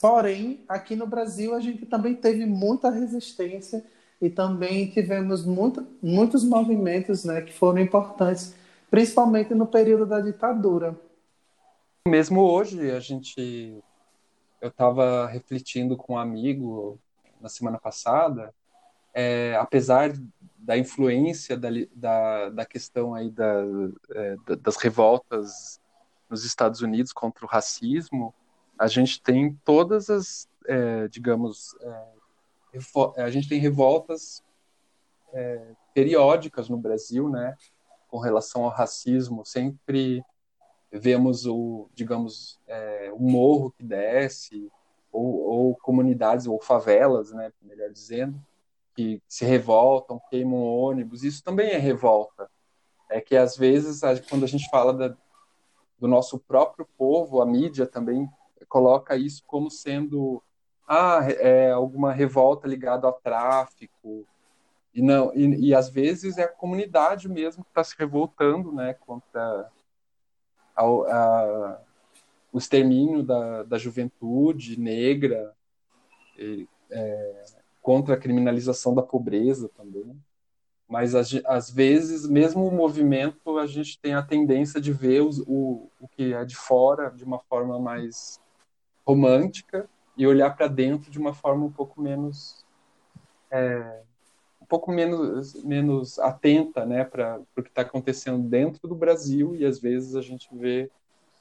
Porém, 0.00 0.60
aqui 0.68 0.94
no 0.94 1.06
Brasil 1.06 1.54
a 1.54 1.60
gente 1.60 1.86
também 1.86 2.14
teve 2.14 2.44
muita 2.46 2.90
resistência 2.90 3.84
e 4.20 4.30
também 4.30 4.88
tivemos 4.90 5.44
muito, 5.44 5.86
muitos 6.02 6.44
movimentos 6.44 7.24
né, 7.24 7.40
que 7.40 7.52
foram 7.52 7.80
importantes, 7.80 8.54
principalmente 8.90 9.54
no 9.54 9.66
período 9.66 10.06
da 10.06 10.20
ditadura. 10.20 10.98
Mesmo 12.08 12.40
hoje, 12.40 12.90
a 12.90 13.00
gente 13.00 13.82
eu 14.60 14.68
estava 14.68 15.26
refletindo 15.26 15.96
com 15.96 16.14
um 16.14 16.18
amigo 16.18 16.98
na 17.40 17.48
semana 17.48 17.78
passada, 17.78 18.54
é, 19.12 19.56
apesar 19.56 20.12
da 20.58 20.76
influência 20.76 21.56
da, 21.56 21.68
da, 21.94 22.48
da 22.50 22.64
questão 22.64 23.14
aí 23.14 23.30
da, 23.30 23.62
é, 24.14 24.36
das 24.60 24.76
revoltas 24.76 25.80
nos 26.28 26.44
Estados 26.44 26.80
Unidos 26.80 27.12
contra 27.12 27.44
o 27.44 27.48
racismo, 27.48 28.34
a 28.78 28.86
gente 28.86 29.20
tem 29.22 29.54
todas 29.64 30.10
as, 30.10 30.48
é, 30.66 31.08
digamos, 31.08 31.74
é, 31.80 33.22
a 33.22 33.30
gente 33.30 33.48
tem 33.48 33.58
revoltas 33.58 34.42
é, 35.32 35.74
periódicas 35.94 36.68
no 36.68 36.76
Brasil, 36.76 37.28
né, 37.28 37.56
com 38.08 38.18
relação 38.18 38.64
ao 38.64 38.70
racismo, 38.70 39.44
sempre 39.44 40.22
vemos 40.92 41.46
o, 41.46 41.88
digamos, 41.94 42.60
é, 42.66 43.10
o 43.12 43.18
morro 43.18 43.72
que 43.72 43.82
desce, 43.82 44.70
ou, 45.10 45.40
ou, 45.40 45.76
comunidades, 45.76 46.46
ou 46.46 46.60
favelas, 46.60 47.32
né, 47.32 47.50
melhor 47.62 47.90
dizendo, 47.90 48.40
que 48.94 49.22
se 49.26 49.44
revoltam, 49.44 50.20
queimam 50.30 50.62
ônibus, 50.62 51.22
isso 51.22 51.42
também 51.42 51.70
é 51.70 51.78
revolta. 51.78 52.50
É 53.10 53.20
que 53.20 53.36
às 53.36 53.56
vezes, 53.56 54.00
quando 54.28 54.44
a 54.44 54.48
gente 54.48 54.68
fala 54.68 54.92
da, 54.92 55.16
do 55.98 56.08
nosso 56.08 56.38
próprio 56.38 56.86
povo, 56.96 57.40
a 57.40 57.46
mídia 57.46 57.86
também 57.86 58.28
coloca 58.68 59.16
isso 59.16 59.42
como 59.46 59.70
sendo 59.70 60.42
ah, 60.88 61.20
é 61.28 61.70
alguma 61.70 62.12
revolta 62.12 62.68
ligada 62.68 63.06
ao 63.06 63.12
tráfico, 63.12 64.26
e 64.94 65.02
não 65.02 65.32
e, 65.34 65.68
e 65.68 65.74
às 65.74 65.88
vezes 65.88 66.38
é 66.38 66.44
a 66.44 66.48
comunidade 66.48 67.28
mesmo 67.28 67.64
que 67.64 67.70
está 67.70 67.82
se 67.84 67.94
revoltando 67.98 68.72
né 68.72 68.94
contra 68.94 69.70
ao, 70.74 71.04
a, 71.06 71.80
o 72.52 72.58
extermínio 72.58 73.22
da, 73.22 73.62
da 73.64 73.78
juventude 73.78 74.78
negra, 74.78 75.54
e, 76.38 76.68
é, 76.90 77.44
contra 77.82 78.14
a 78.14 78.18
criminalização 78.18 78.94
da 78.94 79.02
pobreza 79.02 79.68
também. 79.76 80.16
Mas, 80.88 81.14
às 81.14 81.68
vezes, 81.68 82.28
mesmo 82.28 82.66
o 82.66 82.70
movimento, 82.70 83.58
a 83.58 83.66
gente 83.66 83.98
tem 83.98 84.14
a 84.14 84.22
tendência 84.22 84.80
de 84.80 84.92
ver 84.92 85.22
os, 85.22 85.40
o, 85.40 85.90
o 86.00 86.06
que 86.08 86.32
é 86.32 86.44
de 86.44 86.54
fora 86.54 87.10
de 87.10 87.24
uma 87.24 87.40
forma 87.40 87.78
mais 87.78 88.40
romântica 89.06 89.88
e 90.16 90.26
olhar 90.26 90.56
para 90.56 90.66
dentro 90.66 91.10
de 91.10 91.18
uma 91.18 91.32
forma 91.32 91.64
um 91.64 91.70
pouco 91.70 92.00
menos 92.00 92.64
é, 93.50 94.00
um 94.60 94.66
pouco 94.66 94.90
menos, 94.90 95.62
menos 95.62 96.18
atenta 96.18 96.84
né, 96.84 97.04
para 97.04 97.40
o 97.56 97.62
que 97.62 97.68
está 97.68 97.82
acontecendo 97.82 98.42
dentro 98.48 98.88
do 98.88 98.96
Brasil 98.96 99.54
e 99.54 99.64
às 99.64 99.78
vezes 99.78 100.16
a 100.16 100.20
gente 100.20 100.48
vê 100.52 100.90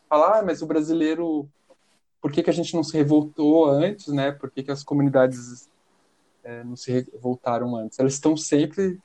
falar, 0.07 0.39
ah, 0.39 0.43
mas 0.43 0.61
o 0.61 0.67
brasileiro, 0.67 1.49
por 2.21 2.31
que, 2.31 2.43
que 2.43 2.49
a 2.51 2.53
gente 2.53 2.75
não 2.75 2.83
se 2.83 2.95
revoltou 2.95 3.65
antes, 3.65 4.07
né? 4.07 4.31
Por 4.31 4.51
que, 4.51 4.61
que 4.61 4.71
as 4.71 4.83
comunidades 4.83 5.67
é, 6.43 6.63
não 6.63 6.75
se 6.75 6.91
revoltaram 6.91 7.75
antes? 7.75 7.97
Elas 7.97 8.13
estão 8.13 8.37
sempre, 8.37 8.99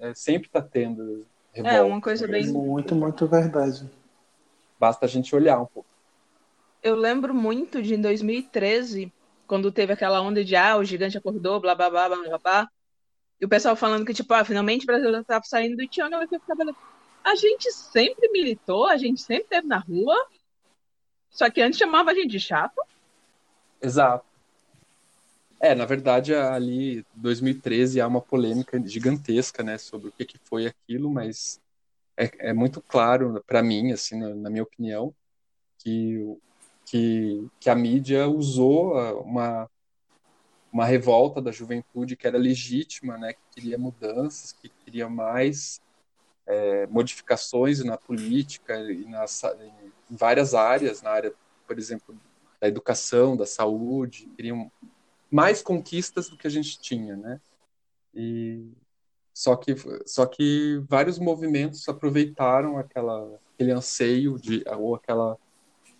é, 0.00 0.12
sempre 0.14 0.48
está 0.48 0.60
tendo 0.60 1.24
revolta. 1.52 1.76
É 1.76 1.82
uma 1.82 2.00
coisa 2.00 2.26
bem 2.26 2.46
muito, 2.52 2.96
muito 2.96 3.26
verdade. 3.28 3.88
Basta 4.80 5.06
a 5.06 5.08
gente 5.08 5.34
olhar 5.34 5.60
um 5.60 5.66
pouco. 5.66 5.88
Eu 6.84 6.94
lembro 6.94 7.32
muito 7.32 7.82
de 7.82 7.94
em 7.94 8.00
2013, 8.00 9.10
quando 9.46 9.72
teve 9.72 9.94
aquela 9.94 10.20
onda 10.20 10.44
de 10.44 10.54
ah, 10.54 10.76
o 10.76 10.84
gigante 10.84 11.16
acordou, 11.16 11.58
blá 11.58 11.74
blá 11.74 11.88
blá 11.88 12.08
blá 12.10 12.18
blá 12.18 12.38
blá. 12.38 12.68
E 13.40 13.46
o 13.46 13.48
pessoal 13.48 13.74
falando 13.74 14.04
que, 14.04 14.12
tipo, 14.12 14.32
ah, 14.34 14.44
finalmente 14.44 14.84
o 14.84 14.86
brasileiro 14.86 15.22
estava 15.22 15.42
saindo 15.44 15.78
do 15.78 15.88
Tiana, 15.88 16.18
vai 16.18 16.28
ficar 16.28 16.54
A 17.24 17.34
gente 17.36 17.72
sempre 17.72 18.30
militou, 18.30 18.86
a 18.86 18.98
gente 18.98 19.22
sempre 19.22 19.44
esteve 19.44 19.66
na 19.66 19.78
rua, 19.78 20.14
só 21.30 21.48
que 21.48 21.62
antes 21.62 21.78
chamava 21.78 22.10
a 22.10 22.14
gente 22.14 22.28
de 22.28 22.40
chato. 22.40 22.78
Exato. 23.80 24.26
É, 25.58 25.74
na 25.74 25.86
verdade, 25.86 26.34
ali, 26.34 27.02
2013, 27.14 27.98
há 27.98 28.06
uma 28.06 28.20
polêmica 28.20 28.78
gigantesca, 28.86 29.62
né, 29.62 29.78
sobre 29.78 30.08
o 30.08 30.12
que, 30.12 30.26
que 30.26 30.38
foi 30.44 30.66
aquilo, 30.66 31.10
mas 31.10 31.58
é, 32.14 32.50
é 32.50 32.52
muito 32.52 32.82
claro 32.82 33.42
para 33.46 33.62
mim, 33.62 33.90
assim, 33.90 34.20
na, 34.20 34.34
na, 34.34 34.50
minha 34.50 34.62
opinião, 34.62 35.14
que, 35.78 36.38
que, 36.84 37.48
que 37.58 37.70
a 37.70 37.74
mídia 37.74 38.28
usou 38.28 38.94
uma, 39.22 39.68
uma 40.72 40.84
revolta 40.84 41.40
da 41.40 41.50
juventude 41.50 42.16
que 42.16 42.26
era 42.26 42.38
legítima, 42.38 43.16
né, 43.16 43.32
que 43.32 43.40
queria 43.52 43.78
mudanças, 43.78 44.52
que 44.52 44.68
queria 44.68 45.08
mais 45.08 45.80
é, 46.46 46.86
modificações 46.86 47.82
na 47.84 47.96
política 47.96 48.78
e 48.80 49.04
nas, 49.06 49.42
em 49.44 50.16
várias 50.16 50.54
áreas, 50.54 51.02
na 51.02 51.10
área, 51.10 51.34
por 51.66 51.78
exemplo, 51.78 52.14
da 52.60 52.68
educação, 52.68 53.36
da 53.36 53.46
saúde, 53.46 54.28
queriam 54.36 54.70
mais 55.30 55.62
conquistas 55.62 56.28
do 56.28 56.36
que 56.36 56.46
a 56.46 56.50
gente 56.50 56.78
tinha, 56.78 57.16
né? 57.16 57.40
E 58.14 58.70
só 59.32 59.56
que 59.56 59.74
só 60.06 60.24
que 60.26 60.80
vários 60.88 61.18
movimentos 61.18 61.88
aproveitaram 61.88 62.78
aquela 62.78 63.40
aquele 63.52 63.72
anseio 63.72 64.38
de 64.38 64.64
ou 64.78 64.94
aquela 64.94 65.36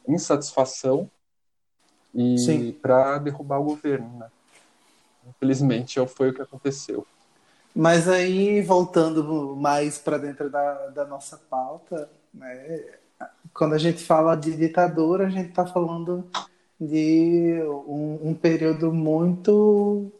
insatisfação 0.06 1.10
e 2.14 2.72
para 2.80 3.18
derrubar 3.18 3.58
o 3.58 3.64
governo, 3.64 4.18
né? 4.18 4.28
Infelizmente, 5.26 5.98
foi 6.06 6.30
o 6.30 6.34
que 6.34 6.42
aconteceu. 6.42 7.06
Mas 7.74 8.08
aí, 8.08 8.62
voltando 8.62 9.56
mais 9.56 9.98
para 9.98 10.18
dentro 10.18 10.48
da, 10.48 10.88
da 10.90 11.04
nossa 11.04 11.36
pauta, 11.36 12.08
né, 12.32 12.84
quando 13.52 13.74
a 13.74 13.78
gente 13.78 14.02
fala 14.04 14.36
de 14.36 14.56
ditadura, 14.56 15.26
a 15.26 15.30
gente 15.30 15.48
está 15.48 15.66
falando 15.66 16.24
de 16.80 17.60
um, 17.86 18.30
um, 18.30 18.34
período 18.34 18.92
muito 18.92 20.12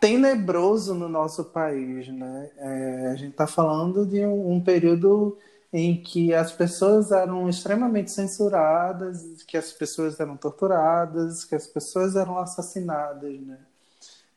tenebroso 0.00 0.94
no 0.94 1.08
nosso 1.08 1.44
país. 1.44 2.08
Né? 2.08 2.50
É, 2.56 3.06
a 3.12 3.14
gente 3.16 3.32
está 3.32 3.46
falando 3.46 4.06
de 4.06 4.24
um, 4.24 4.54
um, 4.54 4.60
período 4.60 5.36
em 5.72 6.02
que 6.02 6.34
as 6.34 6.52
pessoas 6.52 7.12
eram 7.12 7.48
extremamente 7.48 8.10
censuradas, 8.10 9.42
que 9.46 9.56
as 9.56 9.72
pessoas 9.72 10.18
eram 10.18 10.36
torturadas, 10.36 11.44
que 11.44 11.54
as 11.54 11.66
pessoas 11.66 12.16
eram 12.16 12.38
assassinadas, 12.38 13.40
né? 13.40 13.58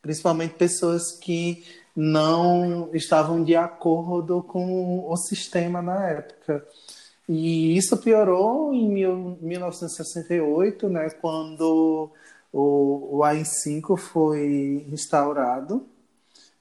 Principalmente 0.00 0.54
pessoas 0.54 1.12
que 1.12 1.64
não 1.96 2.90
estavam 2.92 3.42
de 3.42 3.56
acordo 3.56 4.42
com 4.42 5.08
o 5.08 5.16
sistema 5.16 5.80
na 5.80 6.08
época. 6.08 6.66
E 7.28 7.76
isso 7.76 7.96
piorou 7.96 8.74
em 8.74 8.88
1968, 9.40 10.88
né, 10.88 11.08
quando 11.20 12.10
o, 12.52 13.16
o 13.16 13.24
AI-5 13.24 13.96
foi 13.96 14.86
instaurado, 14.92 15.86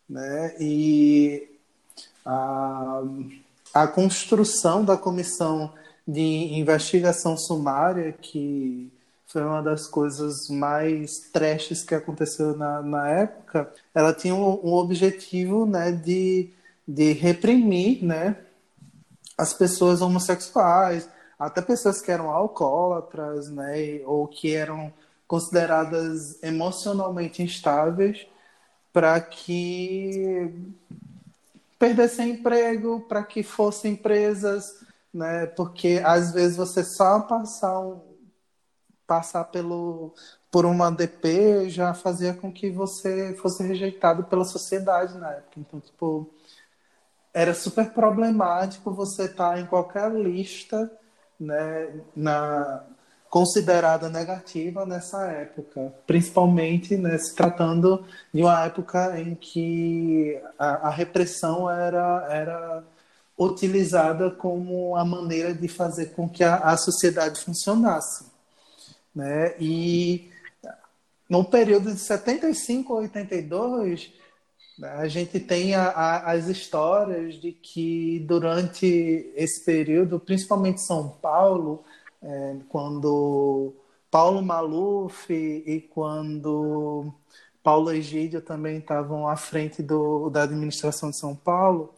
né, 0.07 0.55
e 0.59 1.49
a, 2.25 3.03
a 3.73 3.87
construção 3.87 4.85
da 4.85 4.95
comissão 4.95 5.73
de 6.07 6.53
investigação 6.53 7.35
sumária, 7.37 8.11
que 8.13 8.91
foi 9.25 9.43
uma 9.43 9.63
das 9.63 9.87
coisas 9.87 10.47
mais 10.47 11.17
trashes 11.31 11.83
que 11.83 11.95
aconteceu 11.95 12.55
na, 12.55 12.81
na 12.83 13.09
época, 13.09 13.73
ela 13.95 14.13
tinha 14.13 14.35
um, 14.35 14.59
um 14.63 14.73
objetivo 14.73 15.65
né, 15.65 15.91
de, 15.91 16.51
de 16.87 17.13
reprimir 17.13 18.03
né, 18.03 18.37
as 19.35 19.53
pessoas 19.53 20.01
homossexuais, 20.01 21.09
até 21.39 21.61
pessoas 21.61 21.99
que 21.99 22.11
eram 22.11 22.29
alcoólatras, 22.29 23.49
né, 23.49 24.01
ou 24.05 24.27
que 24.27 24.53
eram 24.53 24.93
consideradas 25.27 26.41
emocionalmente 26.43 27.41
instáveis, 27.41 28.27
para 28.91 29.19
que 29.19 30.53
perdessem 31.83 32.29
emprego, 32.29 33.01
para 33.09 33.21
que 33.23 33.43
fossem 33.43 33.93
presas, 33.93 34.85
né? 35.13 35.47
Porque 35.47 36.01
às 36.05 36.31
vezes 36.31 36.55
você 36.55 36.81
só 36.81 37.19
passar 37.19 37.77
um, 37.77 37.99
passar 39.05 39.43
pelo 39.45 40.13
por 40.49 40.65
uma 40.65 40.89
DP 40.89 41.69
já 41.69 41.93
fazia 41.93 42.33
com 42.33 42.53
que 42.53 42.69
você 42.69 43.35
fosse 43.35 43.63
rejeitado 43.63 44.23
pela 44.23 44.45
sociedade 44.45 45.17
na 45.17 45.31
época. 45.31 45.59
Então, 45.59 45.81
tipo, 45.81 46.33
era 47.33 47.53
super 47.53 47.91
problemático 47.91 48.93
você 48.93 49.25
estar 49.25 49.55
tá 49.55 49.59
em 49.59 49.65
qualquer 49.65 50.09
lista, 50.13 50.89
né, 51.37 51.99
na 52.15 52.85
considerada 53.33 54.09
negativa 54.09 54.85
nessa 54.85 55.25
época, 55.25 55.91
principalmente 56.05 56.95
né, 56.95 57.17
se 57.17 57.33
tratando 57.33 58.05
de 58.31 58.43
uma 58.43 58.63
época 58.63 59.19
em 59.19 59.33
que 59.33 60.39
a, 60.59 60.89
a, 60.89 60.89
repressão 60.91 61.67
era, 61.67 62.27
era 62.29 62.83
utilizada 63.35 64.29
como 64.29 64.95
a 64.95 65.03
maneira 65.03 65.51
de 65.51 65.67
fazer 65.67 66.11
com 66.11 66.29
que 66.29 66.43
a, 66.43 66.57
a 66.57 66.77
sociedade 66.77 67.41
funcionasse. 67.41 68.27
Né? 69.15 69.55
E 69.59 70.29
no 71.27 71.43
período 71.43 71.91
de 71.91 71.99
75 71.99 72.93
a 72.93 72.97
82, 72.97 74.11
né, 74.77 74.89
a 74.89 75.07
gente 75.07 75.39
tem 75.39 75.73
a, 75.73 75.89
a, 75.89 76.33
as 76.33 76.45
histórias 76.45 77.41
de 77.41 77.51
que 77.51 78.23
durante 78.27 79.33
esse 79.35 79.65
período, 79.65 80.19
principalmente 80.19 80.81
São 80.81 81.09
Paulo, 81.19 81.83
é, 82.23 82.55
quando 82.69 83.73
Paulo 84.09 84.41
Maluf 84.41 85.31
e 85.31 85.81
quando 85.93 87.13
Paulo 87.61 87.91
Egídio 87.91 88.41
também 88.41 88.77
estavam 88.77 89.27
à 89.27 89.35
frente 89.35 89.81
do, 89.81 90.29
da 90.29 90.43
administração 90.43 91.09
de 91.09 91.17
São 91.17 91.35
Paulo, 91.35 91.93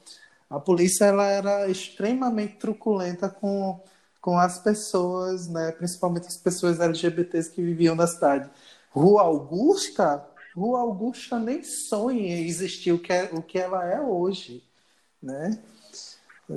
a 0.50 0.60
polícia 0.60 1.06
ela 1.06 1.26
era 1.28 1.68
extremamente 1.70 2.56
truculenta 2.58 3.30
com, 3.30 3.80
com 4.22 4.38
as 4.38 4.60
pessoas, 4.60 5.48
né, 5.48 5.72
principalmente 5.72 6.28
as 6.28 6.38
pessoas 6.38 6.80
LGBTs 6.80 7.52
que 7.52 7.62
viviam 7.62 7.96
na 7.96 8.08
cidade. 8.08 8.50
Rua 8.92 9.24
Augusta, 9.24 10.26
Rua 10.56 10.80
Augusta 10.80 11.38
nem 11.38 11.64
sonha 11.64 12.40
existir 12.42 12.94
o 12.94 13.00
que, 13.00 13.12
é, 13.12 13.30
o 13.34 13.42
que 13.42 13.60
ela 13.60 13.86
é 13.86 14.00
hoje, 14.00 14.64
né? 15.22 15.60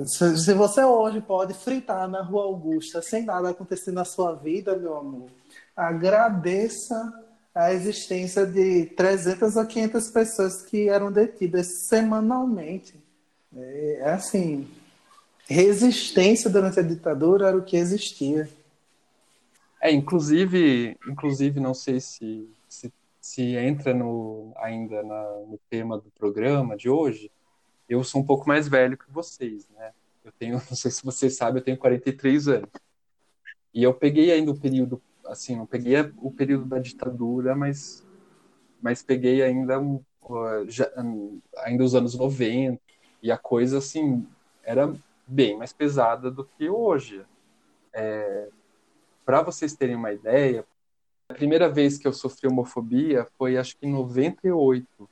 Se 0.05 0.53
você 0.53 0.83
hoje 0.83 1.19
pode 1.19 1.55
fritar 1.55 2.07
na 2.07 2.21
Rua 2.21 2.43
Augusta 2.43 3.01
sem 3.01 3.25
nada 3.25 3.49
acontecer 3.49 3.91
na 3.91 4.05
sua 4.05 4.35
vida, 4.35 4.77
meu 4.77 4.95
amor, 4.95 5.29
agradeça 5.75 7.11
a 7.55 7.73
existência 7.73 8.45
de 8.45 8.85
300 8.85 9.57
a 9.57 9.65
500 9.65 10.11
pessoas 10.11 10.61
que 10.61 10.87
eram 10.87 11.11
detidas 11.11 11.87
semanalmente. 11.87 12.95
É, 13.55 14.01
é 14.01 14.11
assim, 14.11 14.67
resistência 15.47 16.51
durante 16.51 16.79
a 16.79 16.83
ditadura 16.83 17.47
era 17.47 17.57
o 17.57 17.63
que 17.63 17.75
existia. 17.75 18.47
É, 19.81 19.91
inclusive, 19.91 20.95
inclusive 21.07 21.59
não 21.59 21.73
sei 21.73 21.99
se, 21.99 22.47
se, 22.67 22.93
se 23.19 23.55
entra 23.55 23.91
no, 23.91 24.53
ainda 24.57 25.01
na, 25.01 25.23
no 25.47 25.59
tema 25.67 25.97
do 25.97 26.11
programa 26.11 26.77
de 26.77 26.89
hoje, 26.89 27.31
eu 27.89 28.03
sou 28.03 28.21
um 28.21 28.25
pouco 28.25 28.47
mais 28.47 28.67
velho 28.67 28.97
que 28.97 29.11
vocês, 29.11 29.67
né? 29.69 29.91
Eu 30.23 30.31
tenho, 30.31 30.53
não 30.69 30.75
sei 30.75 30.91
se 30.91 31.03
vocês 31.03 31.35
sabem, 31.35 31.59
eu 31.59 31.65
tenho 31.65 31.77
43 31.77 32.47
anos. 32.47 32.69
E 33.73 33.83
eu 33.83 33.93
peguei 33.93 34.31
ainda 34.31 34.51
o 34.51 34.59
período, 34.59 35.01
assim, 35.25 35.55
não 35.55 35.65
peguei 35.65 35.95
o 36.17 36.31
período 36.31 36.65
da 36.65 36.79
ditadura, 36.79 37.55
mas, 37.55 38.05
mas 38.81 39.01
peguei 39.01 39.41
ainda, 39.41 39.79
já, 40.67 40.89
ainda 41.57 41.83
os 41.83 41.95
anos 41.95 42.15
90. 42.15 42.79
E 43.21 43.31
a 43.31 43.37
coisa, 43.37 43.79
assim, 43.79 44.25
era 44.63 44.93
bem 45.27 45.57
mais 45.57 45.73
pesada 45.73 46.31
do 46.31 46.45
que 46.45 46.69
hoje. 46.69 47.25
É, 47.93 48.49
Para 49.25 49.41
vocês 49.41 49.75
terem 49.75 49.95
uma 49.95 50.13
ideia, 50.13 50.65
a 51.27 51.33
primeira 51.33 51.69
vez 51.69 51.97
que 51.97 52.07
eu 52.07 52.13
sofri 52.13 52.47
homofobia 52.47 53.27
foi, 53.37 53.57
acho 53.57 53.77
que 53.77 53.85
em 53.85 53.91
98, 53.91 55.09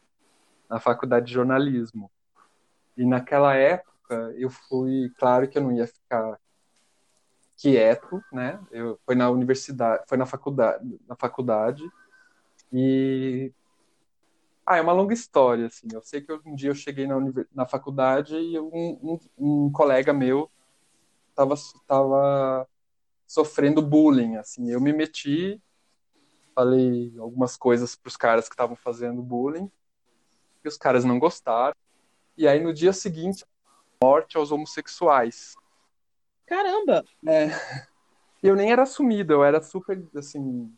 na 0.70 0.80
faculdade 0.80 1.28
de 1.28 1.34
jornalismo. 1.34 2.10
E 2.98 3.06
naquela 3.06 3.56
época 3.56 4.34
eu 4.38 4.50
fui, 4.50 5.12
claro 5.18 5.48
que 5.48 5.58
eu 5.58 5.62
não 5.62 5.72
ia 5.72 5.88
ficar 5.88 6.40
quieto, 7.56 8.24
né? 8.32 8.60
Eu 8.72 9.00
foi 9.06 9.16
na 9.16 9.30
universidade, 9.30 10.04
foi 10.08 10.18
na 10.18 10.26
faculdade, 10.26 11.00
na 11.08 11.16
faculdade 11.16 11.84
e 12.72 13.52
ah, 14.66 14.78
é 14.78 14.82
uma 14.82 14.94
longa 14.94 15.14
história 15.14 15.68
assim. 15.68 15.88
Eu 15.92 16.02
sei 16.02 16.22
que 16.22 16.32
um 16.46 16.56
dia 16.56 16.70
eu 16.70 16.76
cheguei 16.76 17.08
na, 17.08 17.16
na 17.54 17.66
faculdade 17.66 18.36
e 18.36 18.60
um, 18.60 19.00
um, 19.02 19.20
um 19.38 19.72
colega 19.72 20.12
meu 20.14 20.52
estava 21.30 21.56
tava 21.88 22.68
sofrendo 23.28 23.82
bullying, 23.82 24.38
assim. 24.38 24.72
Eu 24.72 24.82
me 24.82 24.92
meti, 24.92 25.62
falei 26.56 27.14
algumas 27.20 27.56
coisas 27.56 27.96
para 27.96 28.08
os 28.08 28.18
caras 28.18 28.48
que 28.48 28.54
estavam 28.54 28.76
fazendo 28.76 29.22
bullying 29.22 29.70
e 30.64 30.68
os 30.68 30.78
caras 30.78 31.06
não 31.06 31.20
gostaram. 31.20 31.76
E 32.38 32.48
aí 32.48 32.60
no 32.60 32.74
dia 32.74 32.94
seguinte, 32.94 33.44
morte 34.02 34.38
aos 34.38 34.52
homossexuais. 34.52 35.56
Caramba! 36.46 37.04
É. 37.28 37.50
Eu 38.42 38.56
nem 38.56 38.72
era 38.72 38.84
assumido, 38.84 39.34
eu 39.34 39.44
era 39.44 39.62
super, 39.62 40.02
assim, 40.16 40.72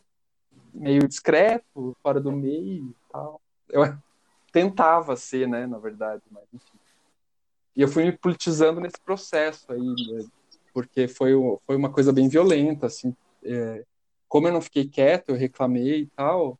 meio 0.73 1.07
discreto, 1.07 1.95
fora 2.01 2.19
do 2.19 2.31
meio 2.31 2.85
e 2.85 2.95
tal. 3.11 3.41
Eu 3.69 3.81
tentava 4.51 5.15
ser, 5.15 5.47
né, 5.47 5.67
na 5.67 5.77
verdade, 5.77 6.23
mas 6.31 6.43
enfim. 6.53 6.79
E 7.75 7.81
eu 7.81 7.87
fui 7.87 8.05
me 8.05 8.11
politizando 8.11 8.79
nesse 8.79 8.99
processo 8.99 9.71
aí, 9.71 9.79
né, 9.79 10.25
porque 10.73 11.07
foi, 11.07 11.31
foi 11.65 11.75
uma 11.75 11.91
coisa 11.91 12.13
bem 12.13 12.27
violenta, 12.29 12.87
assim. 12.87 13.15
É, 13.43 13.83
como 14.27 14.47
eu 14.47 14.53
não 14.53 14.61
fiquei 14.61 14.87
quieto, 14.87 15.29
eu 15.29 15.35
reclamei 15.35 16.01
e 16.01 16.07
tal, 16.07 16.57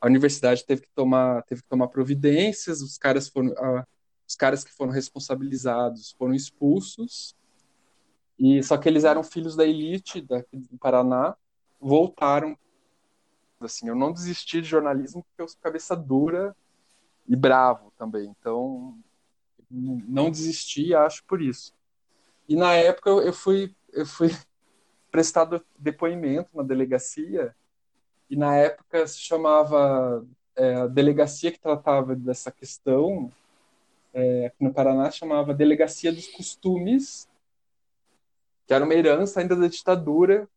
a 0.00 0.06
universidade 0.06 0.66
teve 0.66 0.82
que 0.82 0.90
tomar, 0.94 1.42
teve 1.44 1.62
que 1.62 1.68
tomar 1.68 1.88
providências, 1.88 2.80
os 2.82 2.98
caras 2.98 3.28
foram, 3.28 3.52
a, 3.56 3.86
os 4.32 4.36
caras 4.36 4.64
que 4.64 4.72
foram 4.72 4.90
responsabilizados 4.90 6.12
foram 6.12 6.32
expulsos, 6.32 7.36
e 8.38 8.62
só 8.62 8.78
que 8.78 8.88
eles 8.88 9.04
eram 9.04 9.22
filhos 9.22 9.54
da 9.54 9.66
elite 9.66 10.22
do 10.22 10.78
Paraná, 10.80 11.36
voltaram. 11.78 12.56
Assim, 13.60 13.88
eu 13.88 13.94
não 13.94 14.10
desisti 14.10 14.62
de 14.62 14.68
jornalismo 14.68 15.22
porque 15.22 15.42
eu 15.42 15.48
sou 15.48 15.60
cabeça 15.60 15.94
dura 15.94 16.56
e 17.28 17.36
bravo 17.36 17.92
também, 17.98 18.34
então 18.36 18.98
não 19.70 20.30
desisti, 20.30 20.94
acho 20.94 21.22
por 21.24 21.42
isso. 21.42 21.74
E 22.48 22.56
na 22.56 22.72
época 22.72 23.10
eu 23.10 23.32
fui, 23.34 23.76
eu 23.92 24.06
fui 24.06 24.30
prestar 25.12 25.46
depoimento 25.78 26.56
na 26.56 26.62
delegacia 26.62 27.54
e 28.30 28.36
na 28.36 28.56
época 28.56 29.06
se 29.06 29.20
chamava 29.20 30.26
é, 30.56 30.74
a 30.76 30.86
delegacia 30.86 31.52
que 31.52 31.60
tratava 31.60 32.16
dessa 32.16 32.50
questão 32.50 33.30
é, 34.14 34.52
no 34.60 34.72
Paraná, 34.72 35.10
chamava 35.10 35.54
Delegacia 35.54 36.12
dos 36.12 36.26
Costumes, 36.28 37.28
que 38.66 38.74
era 38.74 38.84
uma 38.84 38.94
herança 38.94 39.40
ainda 39.40 39.56
da 39.56 39.68
ditadura, 39.68 40.48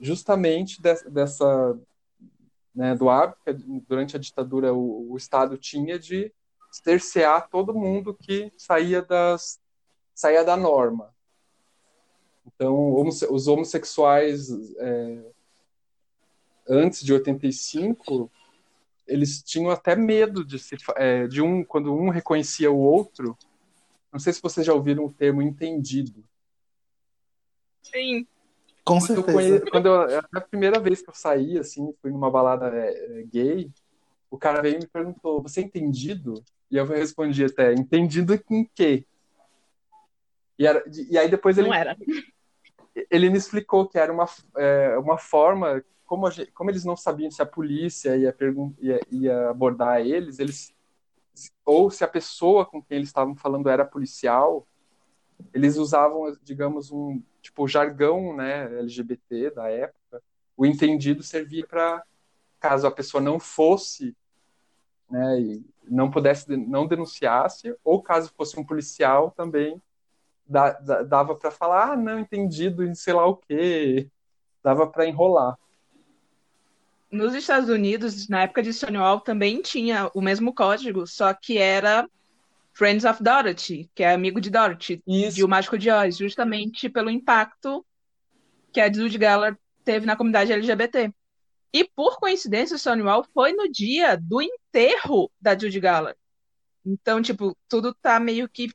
justamente 0.00 0.80
de, 0.80 0.94
dessa 1.10 1.78
né, 2.74 2.94
do 2.94 3.08
hábito 3.08 3.40
que 3.44 3.52
durante 3.88 4.16
a 4.16 4.18
ditadura 4.18 4.72
o, 4.72 5.12
o, 5.12 5.16
Estado 5.16 5.56
tinha 5.56 5.98
de 5.98 6.32
cercear 6.70 7.48
todo 7.48 7.72
mundo 7.72 8.14
que 8.14 8.52
saía 8.56 9.00
das 9.00 9.60
saía 10.12 10.44
da 10.44 10.56
norma. 10.56 11.14
Então, 12.46 12.94
os 13.30 13.48
homossexuais 13.48 14.48
é, 14.76 15.32
antes 16.68 17.02
de 17.02 17.12
85 17.12 18.30
eles 19.06 19.42
tinham 19.42 19.70
até 19.70 19.94
medo 19.94 20.44
de 20.44 20.58
se 20.58 20.76
é, 20.96 21.26
de 21.26 21.42
um 21.42 21.64
quando 21.64 21.94
um 21.94 22.08
reconhecia 22.08 22.70
o 22.70 22.78
outro. 22.78 23.36
Não 24.12 24.18
sei 24.18 24.32
se 24.32 24.42
vocês 24.42 24.66
já 24.66 24.72
ouviram 24.72 25.04
o 25.04 25.12
termo 25.12 25.42
entendido. 25.42 26.24
Sim. 27.82 28.26
Com 28.84 28.98
quando 28.98 29.06
certeza. 29.06 29.30
Eu 29.30 29.34
conhe... 29.34 29.70
quando 29.70 29.86
eu, 29.88 30.20
a 30.32 30.40
primeira 30.40 30.78
vez 30.78 31.02
que 31.02 31.10
eu 31.10 31.14
saí, 31.14 31.58
assim, 31.58 31.92
fui 32.00 32.10
numa 32.10 32.30
balada 32.30 32.68
é, 32.74 33.20
é, 33.20 33.22
gay, 33.24 33.70
o 34.30 34.38
cara 34.38 34.62
veio 34.62 34.76
e 34.76 34.80
me 34.80 34.86
perguntou: 34.86 35.42
"Você 35.42 35.60
é 35.60 35.64
entendido?" 35.64 36.42
E 36.70 36.76
eu 36.76 36.86
respondi 36.86 37.44
até: 37.44 37.72
"Entendido 37.72 38.38
em 38.50 38.68
quê?" 38.74 39.04
E, 40.58 40.66
era, 40.66 40.84
e 41.10 41.18
aí 41.18 41.28
depois 41.28 41.58
ele 41.58 41.68
Não 41.68 41.74
era. 41.74 41.96
ele 43.10 43.28
me 43.28 43.38
explicou 43.38 43.88
que 43.88 43.98
era 43.98 44.12
uma, 44.12 44.26
é, 44.56 44.96
uma 44.98 45.18
forma 45.18 45.82
como, 46.06 46.30
gente, 46.30 46.50
como 46.52 46.70
eles 46.70 46.84
não 46.84 46.96
sabiam 46.96 47.30
se 47.30 47.42
a 47.42 47.46
polícia 47.46 48.16
ia, 48.16 48.34
ia, 48.80 49.00
ia, 49.10 49.50
abordar 49.50 50.00
eles, 50.00 50.38
eles 50.38 50.74
ou 51.64 51.90
se 51.90 52.04
a 52.04 52.08
pessoa 52.08 52.64
com 52.64 52.80
quem 52.80 52.98
eles 52.98 53.08
estavam 53.08 53.34
falando 53.34 53.68
era 53.68 53.84
policial, 53.84 54.66
eles 55.52 55.76
usavam, 55.76 56.36
digamos, 56.42 56.92
um 56.92 57.20
tipo 57.42 57.66
jargão, 57.66 58.36
né, 58.36 58.78
LGBT 58.78 59.50
da 59.50 59.68
época. 59.68 60.22
O 60.56 60.64
entendido 60.64 61.22
servia 61.22 61.66
para 61.66 62.02
caso 62.60 62.86
a 62.86 62.90
pessoa 62.90 63.20
não 63.20 63.40
fosse, 63.40 64.16
né, 65.10 65.40
e 65.40 65.66
não 65.82 66.10
pudesse, 66.10 66.56
não 66.56 66.86
denunciasse, 66.86 67.74
ou 67.82 68.00
caso 68.00 68.32
fosse 68.36 68.58
um 68.58 68.64
policial 68.64 69.32
também 69.32 69.80
dava 70.46 71.34
para 71.34 71.50
falar, 71.50 71.92
ah, 71.92 71.96
não 71.96 72.18
entendido 72.18 72.94
sei 72.94 73.14
lá 73.14 73.26
o 73.26 73.36
quê, 73.36 74.10
dava 74.62 74.86
para 74.86 75.06
enrolar 75.06 75.58
nos 77.14 77.34
Estados 77.34 77.68
Unidos, 77.68 78.28
na 78.28 78.42
época 78.42 78.62
de 78.62 78.72
Stonewall, 78.72 79.20
também 79.20 79.62
tinha 79.62 80.10
o 80.14 80.20
mesmo 80.20 80.52
código, 80.52 81.06
só 81.06 81.32
que 81.32 81.58
era 81.58 82.08
Friends 82.72 83.04
of 83.04 83.22
Dorothy, 83.22 83.88
que 83.94 84.02
é 84.02 84.12
amigo 84.12 84.40
de 84.40 84.50
Dorothy, 84.50 85.00
Isso. 85.06 85.36
de 85.36 85.44
O 85.44 85.48
Mágico 85.48 85.78
de 85.78 85.90
Oz, 85.90 86.16
justamente 86.16 86.88
pelo 86.88 87.08
impacto 87.08 87.86
que 88.72 88.80
a 88.80 88.92
Judy 88.92 89.16
Geller 89.16 89.56
teve 89.84 90.04
na 90.04 90.16
comunidade 90.16 90.52
LGBT. 90.52 91.12
E, 91.72 91.84
por 91.84 92.18
coincidência, 92.18 92.76
Stonewall 92.76 93.24
foi 93.32 93.52
no 93.52 93.70
dia 93.70 94.16
do 94.16 94.42
enterro 94.42 95.30
da 95.40 95.52
Judy 95.52 95.80
Geller. 95.80 96.16
Então, 96.84 97.22
tipo, 97.22 97.56
tudo 97.68 97.94
tá 97.94 98.18
meio 98.18 98.48
que 98.48 98.72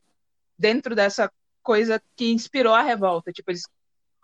dentro 0.58 0.94
dessa 0.94 1.30
coisa 1.62 2.02
que 2.16 2.32
inspirou 2.32 2.74
a 2.74 2.82
revolta. 2.82 3.32
Tipo, 3.32 3.50
eles 3.50 3.68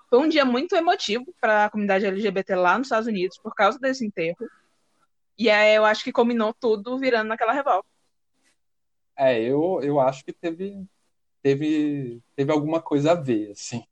foi 0.09 0.19
um 0.21 0.29
dia 0.29 0.45
muito 0.45 0.75
emotivo 0.77 1.35
para 1.41 1.65
a 1.65 1.71
comunidade 1.71 2.07
LGBT 2.07 2.55
lá 2.55 2.79
nos 2.79 2.87
Estados 2.87 3.09
Unidos 3.09 3.39
por 3.39 3.55
causa 3.55 3.79
desse 3.79 4.07
enterro. 4.07 4.49
E 5.39 5.51
aí 5.51 5.75
eu 5.75 5.85
acho 5.85 6.05
que 6.05 6.13
combinou 6.13 6.55
tudo 6.55 6.99
virando 6.99 7.29
naquela 7.29 7.53
revolta. 7.53 7.89
É, 9.17 9.41
eu, 9.41 9.81
eu 9.83 9.99
acho 9.99 10.25
que 10.25 10.33
teve, 10.33 10.85
teve, 11.43 12.21
teve 12.35 12.53
alguma 12.53 12.81
coisa 12.81 13.13
a 13.13 13.15
ver, 13.15 13.51
assim. 13.51 13.83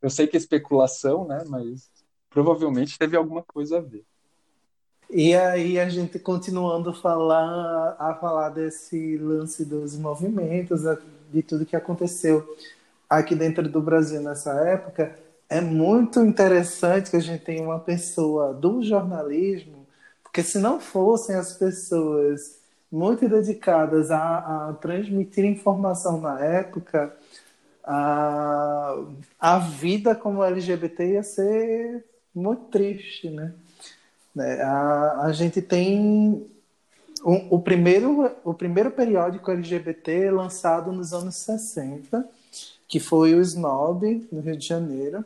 Eu 0.00 0.10
sei 0.10 0.26
que 0.26 0.36
é 0.36 0.38
especulação, 0.38 1.26
né? 1.26 1.42
Mas 1.48 1.90
provavelmente 2.30 2.98
teve 2.98 3.16
alguma 3.16 3.42
coisa 3.42 3.78
a 3.78 3.80
ver. 3.80 4.04
E 5.10 5.34
aí 5.34 5.78
a 5.78 5.88
gente 5.88 6.18
continuando 6.18 6.92
falar, 6.92 7.96
a 7.98 8.14
falar 8.14 8.50
desse 8.50 9.16
lance 9.16 9.64
dos 9.64 9.96
movimentos, 9.96 10.82
de 11.32 11.42
tudo 11.42 11.64
que 11.64 11.74
aconteceu 11.74 12.46
aqui 13.08 13.34
dentro 13.34 13.68
do 13.68 13.80
Brasil 13.80 14.20
nessa 14.20 14.52
época, 14.52 15.14
é 15.48 15.60
muito 15.60 16.20
interessante 16.20 17.10
que 17.10 17.16
a 17.16 17.20
gente 17.20 17.44
tenha 17.44 17.62
uma 17.62 17.78
pessoa 17.78 18.52
do 18.52 18.82
jornalismo, 18.82 19.86
porque 20.22 20.42
se 20.42 20.58
não 20.58 20.78
fossem 20.78 21.34
as 21.36 21.54
pessoas 21.54 22.58
muito 22.90 23.28
dedicadas 23.28 24.10
a, 24.10 24.68
a 24.68 24.72
transmitir 24.74 25.44
informação 25.44 26.20
na 26.20 26.38
época, 26.40 27.14
a, 27.82 28.94
a 29.40 29.58
vida 29.58 30.14
como 30.14 30.44
LGBT 30.44 31.12
ia 31.12 31.22
ser 31.22 32.04
muito 32.34 32.64
triste, 32.64 33.30
né? 33.30 33.54
né? 34.34 34.60
A, 34.62 35.22
a 35.22 35.32
gente 35.32 35.62
tem 35.62 36.46
o, 37.22 37.58
primeiro, 37.58 38.30
o 38.44 38.54
primeiro 38.54 38.90
periódico 38.90 39.50
LGBT 39.50 40.30
lançado 40.30 40.92
nos 40.92 41.12
anos 41.12 41.34
60, 41.36 42.28
que 42.88 42.98
foi 42.98 43.34
o 43.34 43.40
Snob, 43.42 44.26
no 44.32 44.40
Rio 44.40 44.56
de 44.56 44.66
Janeiro. 44.66 45.24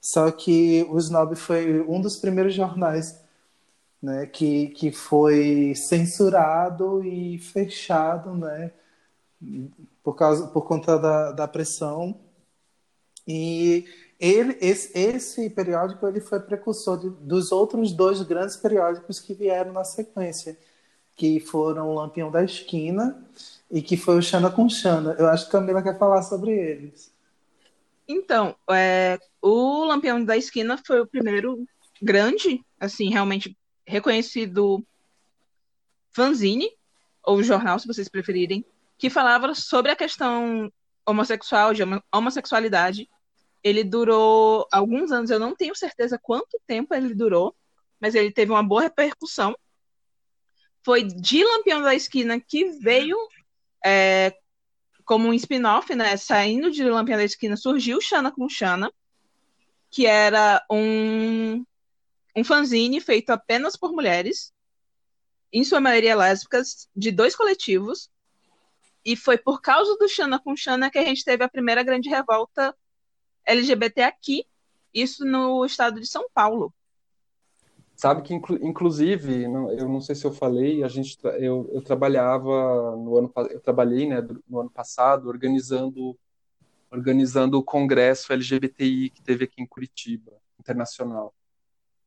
Só 0.00 0.30
que 0.30 0.86
o 0.90 0.98
Snob 0.98 1.36
foi 1.36 1.80
um 1.82 2.00
dos 2.00 2.16
primeiros 2.16 2.54
jornais 2.54 3.22
né, 4.02 4.26
que, 4.26 4.68
que 4.68 4.90
foi 4.90 5.74
censurado 5.76 7.04
e 7.04 7.38
fechado 7.38 8.34
né, 8.34 8.72
por, 10.02 10.14
causa, 10.14 10.48
por 10.48 10.62
conta 10.62 10.98
da, 10.98 11.32
da 11.32 11.46
pressão. 11.46 12.18
E 13.26 13.84
ele, 14.18 14.56
esse, 14.60 14.96
esse 14.98 15.50
periódico 15.50 16.06
ele 16.06 16.20
foi 16.20 16.40
precursor 16.40 16.98
de, 16.98 17.10
dos 17.10 17.52
outros 17.52 17.92
dois 17.92 18.20
grandes 18.22 18.56
periódicos 18.56 19.20
que 19.20 19.34
vieram 19.34 19.72
na 19.72 19.84
sequência, 19.84 20.58
que 21.22 21.38
foram 21.38 21.88
o 21.88 21.94
Lampião 21.94 22.32
da 22.32 22.42
Esquina 22.42 23.16
e 23.70 23.80
que 23.80 23.96
foi 23.96 24.18
o 24.18 24.22
Xana 24.22 24.50
com 24.50 24.68
Xana. 24.68 25.14
Eu 25.16 25.28
acho 25.28 25.48
que 25.48 25.56
a 25.56 25.60
Camila 25.60 25.80
quer 25.80 25.96
falar 25.96 26.20
sobre 26.22 26.50
eles. 26.50 27.14
Então, 28.08 28.56
é, 28.68 29.20
o 29.40 29.84
Lampião 29.84 30.24
da 30.24 30.36
Esquina 30.36 30.76
foi 30.84 31.00
o 31.00 31.06
primeiro 31.06 31.64
grande, 32.02 32.60
assim, 32.80 33.08
realmente 33.08 33.56
reconhecido 33.86 34.84
fanzine, 36.10 36.68
ou 37.22 37.40
jornal, 37.40 37.78
se 37.78 37.86
vocês 37.86 38.08
preferirem, 38.08 38.64
que 38.98 39.08
falava 39.08 39.54
sobre 39.54 39.92
a 39.92 39.96
questão 39.96 40.72
homossexual, 41.06 41.72
de 41.72 41.84
homossexualidade. 42.12 43.08
Ele 43.62 43.84
durou 43.84 44.66
alguns 44.72 45.12
anos, 45.12 45.30
eu 45.30 45.38
não 45.38 45.54
tenho 45.54 45.76
certeza 45.76 46.18
quanto 46.20 46.60
tempo 46.66 46.92
ele 46.92 47.14
durou, 47.14 47.54
mas 48.00 48.16
ele 48.16 48.32
teve 48.32 48.50
uma 48.50 48.64
boa 48.64 48.82
repercussão. 48.82 49.54
Foi 50.84 51.04
de 51.04 51.44
Lampião 51.44 51.82
da 51.82 51.94
Esquina 51.94 52.40
que 52.40 52.70
veio 52.70 53.16
é, 53.84 54.34
como 55.04 55.28
um 55.28 55.34
spin-off, 55.34 55.94
né? 55.94 56.16
Saindo 56.16 56.70
de 56.70 56.82
Lampião 56.84 57.16
da 57.16 57.24
Esquina, 57.24 57.56
surgiu 57.56 58.00
Xana 58.00 58.32
com 58.32 58.48
Xana, 58.48 58.92
que 59.90 60.06
era 60.06 60.64
um, 60.70 61.64
um 62.36 62.44
fanzine 62.44 63.00
feito 63.00 63.30
apenas 63.30 63.76
por 63.76 63.92
mulheres, 63.92 64.52
em 65.52 65.64
sua 65.64 65.80
maioria 65.80 66.16
lésbicas, 66.16 66.88
de 66.96 67.10
dois 67.10 67.36
coletivos. 67.36 68.10
E 69.04 69.16
foi 69.16 69.36
por 69.36 69.60
causa 69.60 69.96
do 69.96 70.08
Xana 70.08 70.38
com 70.38 70.56
Xana 70.56 70.90
que 70.90 70.98
a 70.98 71.04
gente 71.04 71.24
teve 71.24 71.44
a 71.44 71.48
primeira 71.48 71.82
grande 71.82 72.08
revolta 72.08 72.74
LGBT 73.44 74.02
aqui, 74.02 74.46
isso 74.94 75.24
no 75.24 75.64
estado 75.64 76.00
de 76.00 76.06
São 76.06 76.28
Paulo. 76.32 76.72
Sabe 78.02 78.22
que, 78.22 78.34
inclusive, 78.34 79.44
eu 79.44 79.88
não 79.88 80.00
sei 80.00 80.16
se 80.16 80.24
eu 80.24 80.32
falei, 80.32 80.82
a 80.82 80.88
gente, 80.88 81.16
eu, 81.38 81.70
eu 81.72 81.80
trabalhava 81.80 82.96
no 82.96 83.16
ano, 83.16 83.32
eu 83.48 83.60
trabalhei, 83.60 84.08
né, 84.08 84.20
no 84.48 84.58
ano 84.58 84.70
passado 84.70 85.28
organizando, 85.28 86.18
organizando 86.90 87.56
o 87.56 87.62
congresso 87.62 88.32
LGBTI 88.32 89.08
que 89.08 89.22
teve 89.22 89.44
aqui 89.44 89.62
em 89.62 89.66
Curitiba, 89.66 90.32
internacional. 90.58 91.32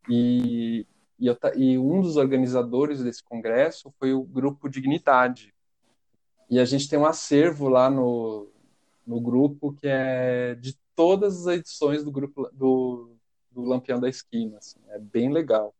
E, 0.09 0.85
e, 1.17 1.27
eu, 1.27 1.37
e 1.55 1.77
um 1.77 2.01
dos 2.01 2.17
organizadores 2.17 3.01
desse 3.01 3.23
congresso 3.23 3.89
foi 3.97 4.11
o 4.11 4.21
grupo 4.21 4.67
Dignidade. 4.67 5.53
E 6.49 6.59
a 6.59 6.65
gente 6.65 6.89
tem 6.89 6.99
um 6.99 7.05
acervo 7.05 7.69
lá 7.69 7.89
no, 7.89 8.51
no 9.07 9.21
grupo 9.21 9.71
que 9.71 9.87
é 9.87 10.55
de 10.55 10.77
todas 10.93 11.47
as 11.47 11.55
edições 11.55 12.03
do 12.03 12.11
grupo 12.11 12.49
do, 12.51 13.15
do 13.49 13.61
Lampião 13.61 13.97
da 13.97 14.09
Esquina. 14.09 14.57
Assim, 14.57 14.81
é 14.89 14.99
bem 14.99 15.31
legal. 15.31 15.73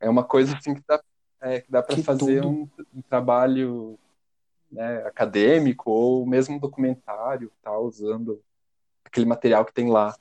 É 0.00 0.08
uma 0.08 0.24
coisa 0.24 0.56
assim 0.56 0.74
que 0.74 0.82
dá, 0.86 1.02
é, 1.40 1.60
que 1.60 1.70
dá 1.70 1.82
para 1.82 1.96
fazer 1.98 2.44
um, 2.44 2.68
um, 2.94 3.02
trabalho 3.02 3.98
né, 4.70 4.98
acadêmico 5.06 5.90
ou 5.90 6.26
mesmo 6.26 6.56
um 6.56 6.58
documentário, 6.58 7.52
tá, 7.62 7.76
usando 7.78 8.42
aquele 9.04 9.26
material 9.26 9.64
que 9.64 9.72
tem 9.72 9.90
lá. 9.90 10.14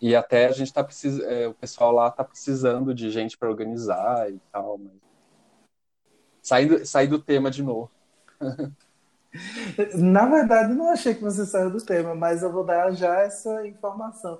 E 0.00 0.16
até 0.16 0.46
a 0.46 0.52
gente 0.52 0.66
está 0.66 0.82
precisando, 0.82 1.24
é, 1.30 1.46
o 1.46 1.54
pessoal 1.54 1.92
lá 1.92 2.08
está 2.08 2.24
precisando 2.24 2.92
de 2.92 3.10
gente 3.10 3.38
para 3.38 3.48
organizar 3.48 4.30
e 4.30 4.40
tal, 4.50 4.76
mas 4.78 4.92
saindo, 6.42 6.84
sair 6.84 7.06
do 7.06 7.20
tema 7.20 7.50
de 7.50 7.62
novo. 7.62 7.90
Na 9.94 10.26
verdade, 10.26 10.74
não 10.74 10.90
achei 10.90 11.14
que 11.14 11.22
você 11.22 11.46
saiu 11.46 11.70
do 11.70 11.80
tema, 11.80 12.14
mas 12.14 12.42
eu 12.42 12.52
vou 12.52 12.64
dar 12.64 12.90
já 12.92 13.20
essa 13.20 13.66
informação. 13.66 14.38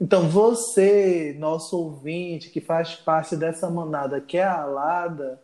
Então, 0.00 0.28
você, 0.28 1.34
nosso 1.38 1.78
ouvinte, 1.78 2.50
que 2.50 2.60
faz 2.60 2.94
parte 2.94 3.34
dessa 3.34 3.70
manada 3.70 4.20
que 4.20 4.36
é 4.36 4.44
Alada 4.44 5.40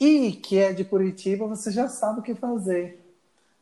e 0.00 0.32
que 0.32 0.58
é 0.58 0.72
de 0.72 0.84
Curitiba, 0.84 1.46
você 1.46 1.70
já 1.70 1.88
sabe 1.88 2.20
o 2.20 2.22
que 2.22 2.34
fazer. 2.34 2.98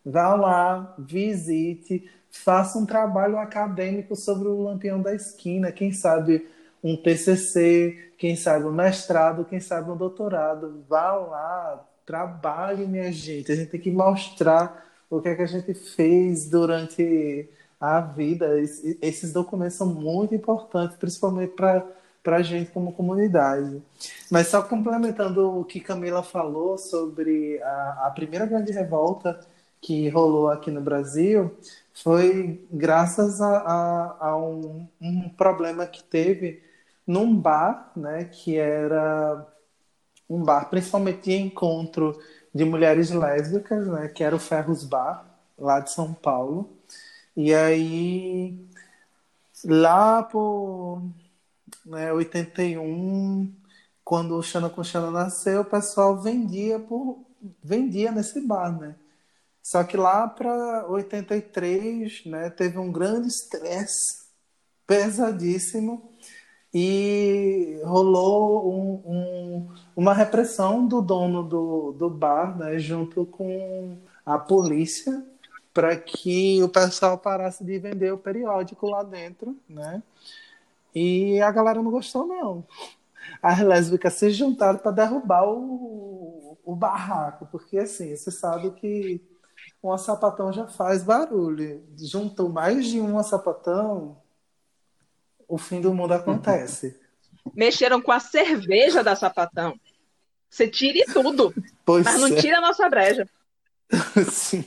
Vá 0.05 0.35
lá, 0.35 0.95
visite, 0.99 2.09
faça 2.31 2.79
um 2.79 2.87
trabalho 2.87 3.39
acadêmico 3.39 4.15
sobre 4.17 4.49
o 4.49 4.63
Lampião 4.63 5.03
da 5.03 5.15
Esquina, 5.15 5.73
quem 5.73 5.93
sabe 5.93 6.49
um 6.83 6.97
TCC, 6.97 8.13
quem 8.17 8.37
sabe 8.37 8.65
um 8.67 8.73
mestrado, 8.73 9.45
quem 9.45 9.61
sabe 9.61 9.91
um 9.91 9.97
doutorado. 9.97 10.85
Vá 10.89 11.13
lá, 11.13 11.87
trabalhe, 12.07 12.87
minha 12.87 13.13
gente. 13.13 13.53
A 13.53 13.57
gente 13.57 13.71
tem 13.71 13.81
que 13.81 13.91
mostrar 13.91 14.87
o 15.11 15.21
que 15.21 15.29
é 15.29 15.35
que 15.35 15.43
a 15.43 15.47
gente 15.47 15.75
fez 15.75 16.49
durante 16.49 17.49
a 17.81 18.01
vida. 18.01 18.61
Esses 18.61 19.33
documentos 19.33 19.77
são 19.77 19.87
muito 19.87 20.35
importantes, 20.35 20.97
principalmente 20.97 21.53
para 21.55 21.87
para 22.23 22.37
a 22.37 22.43
gente 22.43 22.71
como 22.71 22.93
comunidade. 22.93 23.83
Mas 24.31 24.49
só 24.49 24.63
complementando 24.63 25.59
o 25.59 25.65
que 25.65 25.81
Camila 25.81 26.23
falou 26.23 26.77
sobre 26.77 27.61
a, 27.63 28.07
a 28.07 28.11
primeira 28.11 28.47
grande 28.47 28.73
revolta 28.73 29.41
que 29.81 30.09
rolou 30.11 30.51
aqui 30.51 30.71
no 30.71 30.81
Brasil, 30.81 31.57
foi 31.95 32.67
graças 32.71 33.41
a, 33.41 33.59
a, 33.59 34.29
a 34.29 34.37
um, 34.37 34.87
um, 35.01 35.29
problema 35.31 35.87
que 35.87 36.03
teve 36.05 36.63
num 37.07 37.35
bar, 37.35 37.91
né, 37.97 38.25
que 38.25 38.57
era 38.57 39.47
um 40.29 40.43
bar 40.43 40.69
principalmente 40.69 41.23
de 41.23 41.37
encontro 41.37 42.19
de 42.55 42.65
mulheres 42.65 43.11
lésbicas, 43.11 43.87
né, 43.89 44.09
que 44.09 44.23
era 44.23 44.37
o 44.37 44.39
Ferros 44.39 44.85
Bar, 44.85 45.25
lá 45.59 45.81
de 45.81 45.91
São 45.91 46.13
Paulo. 46.13 46.69
E 47.37 47.55
aí, 47.55 48.59
lá 49.65 50.23
por 50.23 51.03
né, 51.85 52.13
81, 52.13 53.53
quando 54.05 54.37
o 54.37 54.43
Xana 54.43 54.69
com 54.71 54.83
Xana 54.83 55.11
nasceu, 55.11 55.63
o 55.63 55.65
pessoal 55.65 56.21
vendia 56.21 56.79
por 56.79 57.25
vendia 57.63 58.13
nesse 58.13 58.41
bar, 58.41 58.79
né? 58.79 58.95
Só 59.63 59.85
que 59.85 59.97
lá 59.97 60.27
para 60.27 60.87
83, 60.89 62.25
né, 62.27 62.51
teve 62.51 62.79
um 62.79 62.91
grande 62.91 63.29
estresse 63.29 64.29
pesadíssimo 64.87 66.11
e 66.73 67.81
rolou 67.85 68.73
um, 68.73 68.93
um, 69.07 69.75
uma 69.95 70.15
repressão 70.15 70.87
do 70.87 71.03
dono 71.03 71.43
do, 71.43 71.93
do 71.93 72.09
bar, 72.11 72.57
né, 72.59 72.79
junto 72.79 73.27
com 73.27 73.99
a 74.25 74.39
polícia, 74.39 75.25
para 75.73 75.97
que 75.97 76.63
o 76.63 76.69
pessoal 76.69 77.17
parasse 77.19 77.65
de 77.65 77.79
vender 77.79 78.13
o 78.13 78.19
periódico 78.19 78.89
lá 78.89 79.03
dentro, 79.03 79.57
né? 79.69 80.03
E 80.95 81.41
a 81.41 81.51
galera 81.51 81.83
não 81.83 81.91
gostou, 81.91 82.27
não. 82.27 82.67
As 83.43 83.61
lésbicas 83.61 84.15
se 84.15 84.31
juntaram 84.31 84.79
para 84.79 84.91
derrubar 84.91 85.49
o, 85.49 86.59
o 86.65 86.75
barraco, 86.75 87.47
porque 87.51 87.79
assim, 87.79 88.15
você 88.15 88.31
sabe 88.31 88.73
que 88.73 89.21
uma 89.83 89.97
sapatão 89.97 90.53
já 90.53 90.67
faz 90.67 91.03
barulho. 91.03 91.83
Juntou 91.97 92.49
mais 92.49 92.87
de 92.87 93.01
uma 93.01 93.23
sapatão, 93.23 94.21
o 95.49 95.57
fim 95.57 95.81
do 95.81 95.95
mundo 95.95 96.13
acontece. 96.13 96.99
Mexeram 97.55 98.01
com 98.01 98.13
a 98.13 98.21
cerveja 98.21 99.03
da 99.03 99.17
sapatão. 99.17 99.79
Você 100.49 100.69
tire 100.69 101.05
tudo, 101.13 101.55
pois 101.85 102.05
mas 102.05 102.21
não 102.21 102.29
é. 102.29 102.41
tira 102.41 102.59
a 102.59 102.61
nossa 102.61 102.89
breja. 102.89 103.27
Sim. 104.31 104.65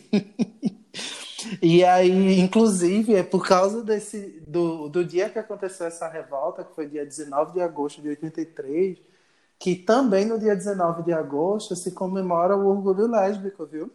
E 1.62 1.84
aí, 1.84 2.39
inclusive, 2.39 3.15
é 3.15 3.23
por 3.23 3.45
causa 3.47 3.84
desse 3.84 4.41
do, 4.47 4.89
do 4.89 5.03
dia 5.03 5.29
que 5.29 5.39
aconteceu 5.39 5.88
essa 5.88 6.08
revolta, 6.08 6.63
que 6.63 6.75
foi 6.75 6.88
dia 6.88 7.06
19 7.06 7.53
de 7.53 7.62
agosto 7.62 8.01
de 8.01 8.10
83, 8.10 8.99
que 9.60 9.75
também 9.75 10.25
no 10.25 10.39
dia 10.39 10.56
19 10.56 11.03
de 11.03 11.13
agosto 11.13 11.75
se 11.75 11.91
comemora 11.91 12.56
o 12.56 12.67
orgulho 12.67 13.08
lésbico, 13.08 13.65
viu? 13.65 13.91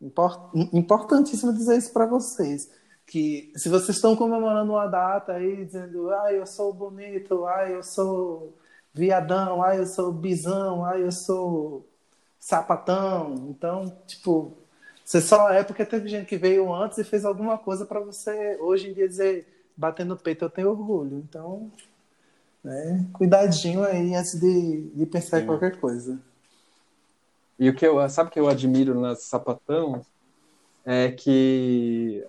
Import, 0.00 0.50
importantíssimo 0.72 1.52
dizer 1.52 1.78
isso 1.78 1.92
para 1.92 2.06
vocês. 2.06 2.70
Que 3.06 3.52
se 3.56 3.68
vocês 3.68 3.96
estão 3.96 4.16
comemorando 4.16 4.72
uma 4.72 4.86
data 4.86 5.34
aí, 5.34 5.64
dizendo, 5.64 6.10
ah, 6.10 6.32
eu 6.32 6.46
sou 6.46 6.72
bonito, 6.72 7.46
ah, 7.46 7.68
eu 7.68 7.82
sou 7.82 8.56
viadão, 8.92 9.62
ah, 9.62 9.76
eu 9.76 9.86
sou 9.86 10.12
bisão, 10.12 10.84
ah, 10.84 10.98
eu 10.98 11.12
sou 11.12 11.86
sapatão. 12.38 13.34
Então, 13.50 13.96
tipo, 14.06 14.56
você 15.04 15.20
só 15.20 15.50
é 15.50 15.62
porque 15.62 15.84
teve 15.84 16.08
gente 16.08 16.26
que 16.26 16.38
veio 16.38 16.72
antes 16.74 16.96
e 16.98 17.04
fez 17.04 17.24
alguma 17.24 17.58
coisa 17.58 17.84
para 17.84 18.00
você 18.00 18.56
hoje 18.60 18.88
em 18.88 18.94
dia 18.94 19.06
dizer, 19.06 19.46
batendo 19.76 20.14
no 20.14 20.20
peito, 20.20 20.44
eu 20.44 20.50
tenho 20.50 20.70
orgulho. 20.70 21.18
Então, 21.18 21.70
né, 22.62 23.06
cuidadinho 23.12 23.84
aí 23.84 24.14
antes 24.14 24.40
de, 24.40 24.88
de 24.94 25.06
pensar 25.06 25.38
Sim. 25.38 25.42
em 25.42 25.46
qualquer 25.46 25.78
coisa. 25.78 26.18
E 27.58 27.68
o 27.68 27.74
que 27.74 27.86
eu, 27.86 28.08
sabe 28.08 28.30
o 28.30 28.32
que 28.32 28.40
eu 28.40 28.48
admiro 28.48 28.98
nas 28.98 29.22
sapatão 29.22 30.04
é 30.84 31.10
que 31.12 32.24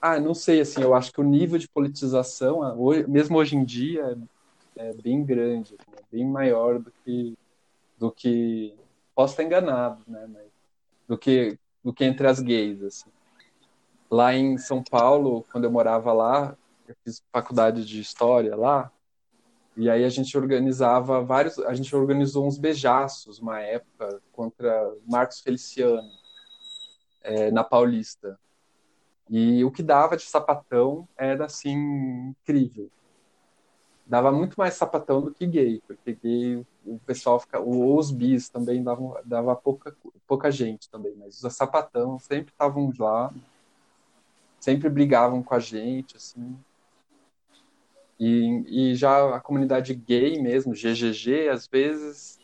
ah, 0.00 0.18
não 0.18 0.34
sei, 0.34 0.60
assim, 0.60 0.82
eu 0.82 0.94
acho 0.94 1.12
que 1.12 1.20
o 1.20 1.24
nível 1.24 1.58
de 1.58 1.68
politização, 1.68 2.60
mesmo 3.06 3.38
hoje 3.38 3.56
em 3.56 3.64
dia, 3.64 4.18
é 4.76 4.92
bem 4.94 5.24
grande, 5.24 5.76
assim, 5.78 5.92
é 5.96 6.16
bem 6.16 6.26
maior 6.26 6.78
do 6.78 6.92
que 7.04 7.38
do 7.96 8.10
que 8.10 8.74
posso 9.14 9.34
estar 9.34 9.44
enganado, 9.44 10.02
né, 10.08 10.26
mas, 10.28 10.50
do 11.06 11.16
que 11.16 11.56
do 11.84 11.92
que 11.92 12.04
entre 12.04 12.26
as 12.26 12.40
gays, 12.40 12.82
assim. 12.82 13.10
Lá 14.10 14.34
em 14.34 14.58
São 14.58 14.82
Paulo, 14.82 15.44
quando 15.50 15.64
eu 15.64 15.70
morava 15.70 16.12
lá, 16.12 16.56
eu 16.86 16.94
fiz 17.04 17.22
faculdade 17.32 17.84
de 17.84 18.00
história 18.00 18.54
lá, 18.54 18.92
e 19.76 19.88
aí 19.88 20.04
a 20.04 20.08
gente 20.08 20.36
organizava 20.36 21.22
vários, 21.22 21.58
a 21.60 21.72
gente 21.72 21.94
organizou 21.96 22.46
uns 22.46 22.58
beijaços 22.58 23.38
uma 23.38 23.60
época 23.60 24.20
contra 24.30 24.94
Marcos 25.06 25.40
Feliciano 25.40 26.10
é, 27.22 27.50
na 27.50 27.64
Paulista. 27.64 28.38
E 29.30 29.64
o 29.64 29.70
que 29.70 29.82
dava 29.82 30.16
de 30.16 30.24
sapatão 30.24 31.08
era 31.16 31.46
assim 31.46 31.72
incrível. 31.72 32.90
Dava 34.12 34.30
muito 34.30 34.56
mais 34.56 34.74
sapatão 34.74 35.22
do 35.22 35.32
que 35.32 35.46
gay, 35.46 35.82
porque 35.86 36.12
gay 36.12 36.66
o 36.84 36.98
pessoal 36.98 37.40
fica, 37.40 37.58
os 37.58 38.10
bis 38.10 38.50
também 38.50 38.82
davam 38.84 39.16
dava 39.24 39.56
pouca 39.56 39.96
pouca 40.26 40.50
gente 40.50 40.90
também, 40.90 41.14
mas 41.16 41.42
os 41.42 41.54
sapatão 41.54 42.18
sempre 42.18 42.52
estavam 42.52 42.92
lá, 42.98 43.32
sempre 44.60 44.90
brigavam 44.90 45.42
com 45.42 45.54
a 45.54 45.58
gente 45.58 46.18
assim. 46.18 46.54
E, 48.20 48.90
e 48.90 48.94
já 48.94 49.34
a 49.34 49.40
comunidade 49.40 49.94
gay 49.94 50.38
mesmo, 50.42 50.74
GGG, 50.74 51.48
às 51.48 51.66
vezes 51.66 52.38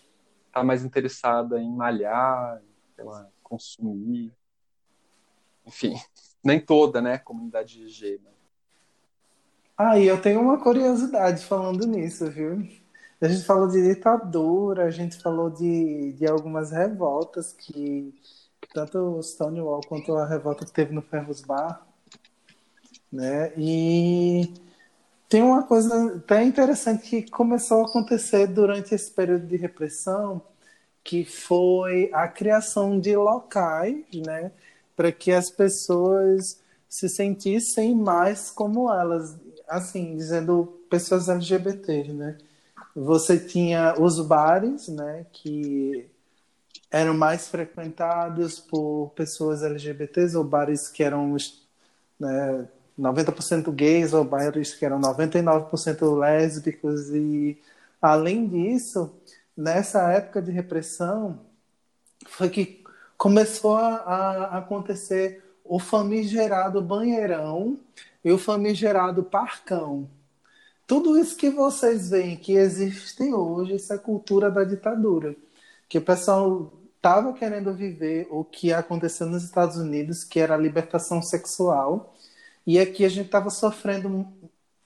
está 0.46 0.64
mais 0.64 0.82
interessada 0.82 1.60
em 1.60 1.70
malhar, 1.70 2.62
lá, 2.96 3.28
consumir. 3.42 4.32
Enfim, 5.66 5.96
nem 6.42 6.58
toda, 6.58 7.02
né, 7.02 7.18
comunidade 7.18 7.84
GG. 7.84 8.20
Né? 8.24 8.37
Ah, 9.78 9.98
e 9.98 10.06
eu 10.06 10.20
tenho 10.20 10.40
uma 10.40 10.58
curiosidade 10.62 11.44
falando 11.46 11.86
nisso, 11.86 12.28
viu? 12.30 12.68
A 13.20 13.28
gente 13.28 13.44
falou 13.44 13.68
de 13.68 13.82
ditadura, 13.82 14.84
a 14.86 14.90
gente 14.90 15.20
falou 15.20 15.50
de, 15.50 16.12
de 16.14 16.26
algumas 16.26 16.70
revoltas 16.72 17.52
que 17.52 18.14
tanto 18.74 18.98
o 18.98 19.22
Stonewall 19.22 19.80
quanto 19.88 20.16
a 20.16 20.26
revolta 20.26 20.64
que 20.66 20.72
teve 20.72 20.92
no 20.94 21.02
Ferros 21.02 21.40
Bar, 21.42 21.86
né? 23.12 23.52
E 23.56 24.52
tem 25.28 25.42
uma 25.42 25.64
coisa 25.64 26.16
até 26.16 26.44
interessante 26.44 27.08
que 27.08 27.30
começou 27.30 27.82
a 27.82 27.86
acontecer 27.88 28.46
durante 28.48 28.94
esse 28.94 29.10
período 29.12 29.46
de 29.46 29.56
repressão, 29.56 30.42
que 31.04 31.24
foi 31.24 32.10
a 32.12 32.28
criação 32.28 33.00
de 33.00 33.16
locais, 33.16 34.04
né, 34.26 34.52
para 34.96 35.12
que 35.12 35.32
as 35.32 35.50
pessoas 35.50 36.60
se 36.88 37.08
sentissem 37.08 37.94
mais 37.94 38.50
como 38.50 38.92
elas, 38.92 39.36
assim, 39.68 40.16
dizendo 40.16 40.80
pessoas 40.88 41.28
LGBT, 41.28 42.12
né? 42.12 42.38
Você 42.94 43.38
tinha 43.38 43.94
os 43.98 44.20
bares, 44.20 44.88
né, 44.88 45.26
que 45.32 46.08
eram 46.90 47.14
mais 47.14 47.48
frequentados 47.48 48.58
por 48.58 49.12
pessoas 49.14 49.62
LGBTs 49.62 50.36
ou 50.36 50.42
bares 50.42 50.88
que 50.88 51.04
eram 51.04 51.36
né, 52.18 52.66
90% 52.98 53.70
gays 53.72 54.12
ou 54.12 54.24
bairros 54.24 54.74
que 54.74 54.84
eram 54.84 55.00
99% 55.00 56.18
lésbicos 56.18 57.10
e 57.10 57.60
além 58.00 58.48
disso, 58.48 59.14
nessa 59.56 60.10
época 60.12 60.40
de 60.40 60.50
repressão 60.50 61.40
foi 62.26 62.48
que 62.48 62.82
começou 63.16 63.76
a, 63.76 63.96
a 63.96 64.58
acontecer 64.58 65.44
o 65.68 65.78
famigerado 65.78 66.80
banheirão 66.80 67.78
e 68.24 68.32
o 68.32 68.38
famigerado 68.38 69.22
parcão. 69.22 70.08
Tudo 70.86 71.18
isso 71.18 71.36
que 71.36 71.50
vocês 71.50 72.08
veem 72.08 72.36
que 72.36 72.54
existe 72.54 73.22
hoje, 73.32 73.76
isso 73.76 73.92
é 73.92 73.98
cultura 73.98 74.50
da 74.50 74.64
ditadura. 74.64 75.36
Que 75.88 75.98
o 75.98 76.02
pessoal 76.02 76.72
estava 76.96 77.32
querendo 77.34 77.72
viver 77.74 78.26
o 78.30 78.42
que 78.42 78.72
aconteceu 78.72 79.26
nos 79.26 79.44
Estados 79.44 79.76
Unidos, 79.76 80.24
que 80.24 80.40
era 80.40 80.54
a 80.54 80.58
libertação 80.58 81.20
sexual, 81.22 82.14
e 82.66 82.78
aqui 82.78 83.04
a 83.04 83.08
gente 83.08 83.26
estava 83.26 83.50
sofrendo 83.50 84.26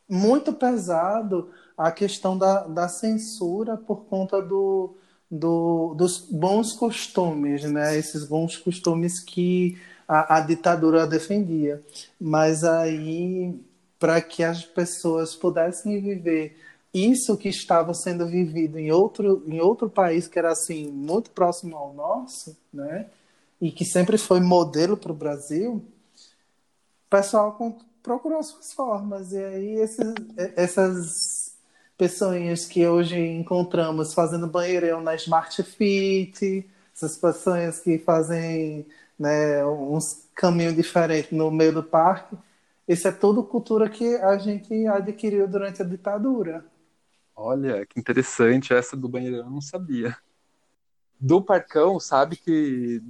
muito 0.09 0.53
pesado 0.53 1.51
a 1.77 1.91
questão 1.91 2.37
da, 2.37 2.67
da 2.67 2.89
censura 2.89 3.77
por 3.77 4.05
conta 4.05 4.43
do, 4.43 4.95
do, 5.31 5.95
dos 5.95 6.19
bons 6.19 6.73
costumes, 6.73 7.65
né? 7.65 7.97
Esses 7.97 8.25
bons 8.25 8.57
costumes 8.57 9.21
que 9.21 9.81
a, 10.07 10.37
a 10.37 10.41
ditadura 10.41 11.07
defendia. 11.07 11.83
Mas 12.21 12.65
aí, 12.65 13.55
para 13.99 14.21
que 14.21 14.43
as 14.43 14.65
pessoas 14.65 15.35
pudessem 15.35 16.01
viver 16.01 16.57
isso 16.93 17.37
que 17.37 17.49
estava 17.49 17.95
sendo 17.95 18.27
vivido 18.27 18.79
em 18.79 18.93
outro, 18.93 19.43
em 19.47 19.61
outro 19.61 19.89
país 19.89 20.29
que 20.29 20.39
era 20.39 20.53
assim 20.53 20.91
muito 20.91 21.31
próximo 21.31 21.77
ao 21.77 21.95
nosso, 21.95 22.57
né? 22.73 23.07
E 23.61 23.71
que 23.71 23.85
sempre 23.85 24.19
foi 24.19 24.41
modelo 24.41 24.97
para 24.97 25.13
o 25.13 25.15
Brasil, 25.15 25.75
o 25.75 27.11
pessoal 27.11 27.57
procurou 28.03 28.43
suas 28.43 28.73
formas. 28.73 29.33
E 29.33 29.39
aí 29.39 29.75
esses, 29.77 30.15
essas 30.57 31.57
pessoas 31.97 32.67
que 32.67 32.87
hoje 32.87 33.19
encontramos 33.19 34.13
fazendo 34.13 34.47
banheirão 34.47 35.01
na 35.01 35.15
Smart 35.15 35.63
Fit, 35.63 36.69
essas 36.95 37.17
pessoas 37.17 37.79
que 37.79 37.99
fazem 37.99 38.85
né, 39.23 39.65
uns 39.65 40.29
caminhos 40.35 40.75
diferentes 40.75 41.31
no 41.31 41.51
meio 41.51 41.73
do 41.73 41.83
parque, 41.83 42.37
isso 42.89 43.07
é 43.07 43.13
tudo 43.13 43.45
cultura 43.45 43.89
que 43.89 44.17
a 44.17 44.37
gente 44.37 44.87
adquiriu 44.87 45.47
durante 45.47 45.81
a 45.81 45.85
ditadura. 45.85 46.65
Olha, 47.35 47.87
que 47.87 47.99
interessante, 47.99 48.75
essa 48.75 48.97
do 48.97 49.09
banheirão 49.09 49.39
eu 49.39 49.51
não 49.51 49.61
sabia. 49.61 50.17
Do 51.19 51.41
Parcão, 51.41 52.01
sabe 52.01 52.37
que 52.37 53.01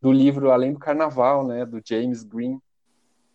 do 0.00 0.12
livro 0.12 0.52
Além 0.52 0.72
do 0.72 0.78
Carnaval, 0.78 1.46
né, 1.46 1.66
do 1.66 1.82
James 1.84 2.22
Green. 2.22 2.62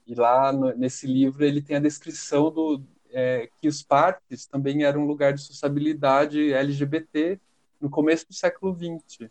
E 0.08 0.16
lá 0.16 0.52
no, 0.52 0.74
nesse 0.76 1.06
livro 1.06 1.44
ele 1.44 1.62
tem 1.62 1.76
a 1.76 1.82
descrição 1.82 2.50
do 2.50 2.82
é, 3.12 3.50
que 3.62 3.68
os 3.68 3.84
parques 3.84 4.46
também 4.46 4.84
eram 4.84 5.06
lugar 5.06 5.34
de 5.34 5.42
sociabilidade 5.42 6.54
LGBT 6.54 7.40
no 7.80 7.90
começo 7.90 8.28
do 8.28 8.34
século 8.34 8.74
XX. 8.74 9.30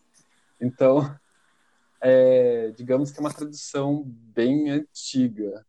Então, 0.61 1.14
é, 2.05 2.71
digamos 2.73 3.11
que 3.11 3.19
é 3.19 3.23
uma 3.23 3.33
tradição 3.33 4.03
bem 4.05 4.69
antiga, 4.69 5.64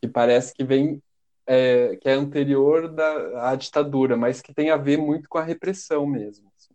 que 0.00 0.06
parece 0.06 0.54
que 0.54 0.62
vem 0.62 1.02
é, 1.46 1.96
que 1.96 2.08
é 2.08 2.12
anterior 2.12 2.88
da, 2.88 3.50
à 3.50 3.56
ditadura, 3.56 4.16
mas 4.16 4.40
que 4.40 4.54
tem 4.54 4.70
a 4.70 4.76
ver 4.76 4.96
muito 4.96 5.28
com 5.28 5.36
a 5.36 5.42
repressão 5.42 6.06
mesmo. 6.06 6.50
Assim. 6.56 6.72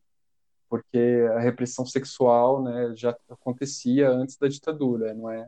Porque 0.70 1.28
a 1.34 1.40
repressão 1.40 1.86
sexual 1.86 2.62
né, 2.62 2.94
já 2.94 3.16
acontecia 3.30 4.10
antes 4.10 4.36
da 4.38 4.50
ditadura, 4.50 5.14
não 5.14 5.32
é? 5.32 5.48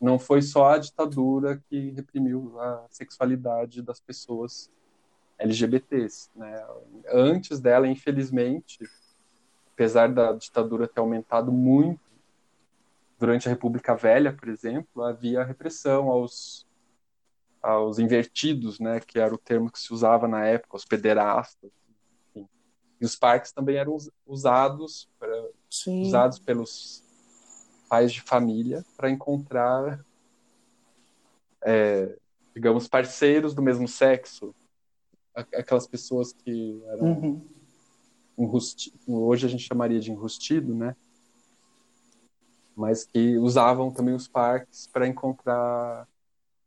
Não 0.00 0.18
foi 0.18 0.40
só 0.40 0.70
a 0.70 0.78
ditadura 0.78 1.62
que 1.68 1.90
reprimiu 1.90 2.58
a 2.58 2.86
sexualidade 2.88 3.82
das 3.82 4.00
pessoas 4.00 4.70
LGBTs. 5.38 6.30
Né? 6.34 6.66
Antes 7.12 7.60
dela, 7.60 7.86
infelizmente, 7.86 8.78
apesar 9.78 10.12
da 10.12 10.32
ditadura 10.32 10.88
ter 10.88 10.98
aumentado 10.98 11.52
muito, 11.52 12.00
durante 13.16 13.46
a 13.46 13.52
República 13.52 13.94
Velha, 13.94 14.32
por 14.32 14.48
exemplo, 14.48 15.04
havia 15.04 15.44
repressão 15.44 16.08
aos 16.08 16.66
aos 17.60 17.98
invertidos, 17.98 18.78
né, 18.78 19.00
que 19.00 19.18
era 19.18 19.34
o 19.34 19.38
termo 19.38 19.70
que 19.70 19.80
se 19.80 19.92
usava 19.92 20.28
na 20.28 20.46
época, 20.46 20.76
os 20.76 20.84
pederastas. 20.84 21.70
Enfim. 22.30 22.48
E 23.00 23.04
os 23.04 23.16
parques 23.16 23.50
também 23.50 23.76
eram 23.76 23.96
usados 24.24 25.08
pra, 25.18 25.48
usados 25.86 26.38
pelos 26.38 27.04
pais 27.88 28.12
de 28.12 28.20
família 28.22 28.84
para 28.96 29.10
encontrar, 29.10 30.04
é, 31.62 32.16
digamos, 32.54 32.86
parceiros 32.86 33.54
do 33.54 33.62
mesmo 33.62 33.88
sexo, 33.88 34.54
aquelas 35.34 35.86
pessoas 35.86 36.32
que 36.32 36.80
eram 36.86 37.04
uhum. 37.04 37.57
Enrusti... 38.38 38.92
hoje 39.06 39.46
a 39.46 39.48
gente 39.48 39.64
chamaria 39.64 40.00
de 40.00 40.12
enrustido, 40.12 40.74
né? 40.74 40.94
Mas 42.76 43.04
que 43.04 43.36
usavam 43.38 43.90
também 43.90 44.14
os 44.14 44.28
parques 44.28 44.86
para 44.86 45.06
encontrar 45.06 46.06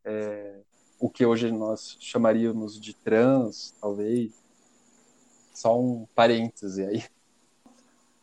é, 0.04 0.60
o 1.00 1.10
que 1.10 1.26
hoje 1.26 1.50
nós 1.52 1.98
chamaríamos 2.00 2.80
de 2.80 2.94
trans, 2.94 3.74
talvez. 3.80 4.32
Só 5.54 5.80
um 5.80 6.06
parêntese 6.14 6.84
aí. 6.84 7.04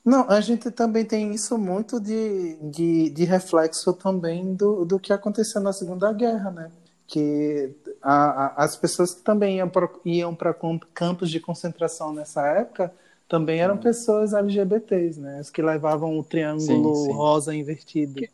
Não, 0.04 0.28
a 0.28 0.40
gente 0.40 0.70
também 0.70 1.04
tem 1.04 1.32
isso 1.32 1.58
muito 1.58 2.00
de, 2.00 2.56
de, 2.70 3.10
de 3.10 3.24
reflexo 3.24 3.92
também 3.92 4.54
do, 4.54 4.84
do 4.84 4.98
que 4.98 5.12
aconteceu 5.12 5.60
na 5.60 5.72
Segunda 5.72 6.12
Guerra, 6.12 6.50
né? 6.50 6.70
Que 7.06 7.74
a, 8.02 8.46
a, 8.46 8.64
as 8.64 8.76
pessoas 8.76 9.14
que 9.14 9.22
também 9.22 9.60
iam 10.04 10.34
para 10.34 10.54
campos 10.94 11.30
de 11.30 11.40
concentração 11.40 12.12
nessa 12.12 12.46
época 12.46 12.92
também 13.28 13.60
eram 13.60 13.74
hum. 13.74 13.80
pessoas 13.80 14.32
LGBTs, 14.32 15.20
né? 15.20 15.38
As 15.38 15.50
que 15.50 15.60
levavam 15.60 16.18
o 16.18 16.24
triângulo 16.24 16.94
sim, 16.94 17.04
sim. 17.04 17.12
rosa 17.12 17.54
invertido. 17.54 18.14
Que 18.14 18.30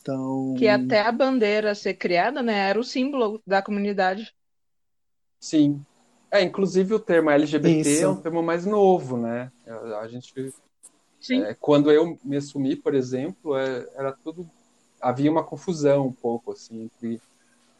então... 0.00 0.54
Que 0.58 0.66
até 0.66 1.00
a 1.00 1.12
bandeira 1.12 1.74
ser 1.74 1.94
criada, 1.94 2.42
né, 2.42 2.70
era 2.70 2.78
o 2.78 2.84
símbolo 2.84 3.40
da 3.46 3.62
comunidade. 3.62 4.34
Sim. 5.38 5.84
É, 6.30 6.42
inclusive 6.42 6.94
o 6.94 6.98
termo 6.98 7.30
LGBT 7.30 7.80
Isso. 7.80 8.04
é 8.04 8.08
um 8.08 8.16
termo 8.16 8.42
mais 8.42 8.64
novo, 8.64 9.16
né? 9.16 9.52
A 10.00 10.08
gente. 10.08 10.52
Sim. 11.20 11.42
É, 11.42 11.54
quando 11.54 11.90
eu 11.90 12.18
me 12.24 12.36
assumi, 12.36 12.74
por 12.74 12.94
exemplo, 12.94 13.56
é, 13.56 13.86
era 13.94 14.12
tudo. 14.12 14.48
Havia 15.00 15.30
uma 15.30 15.44
confusão 15.44 16.06
um 16.06 16.12
pouco, 16.12 16.52
assim, 16.52 16.84
entre 16.84 17.20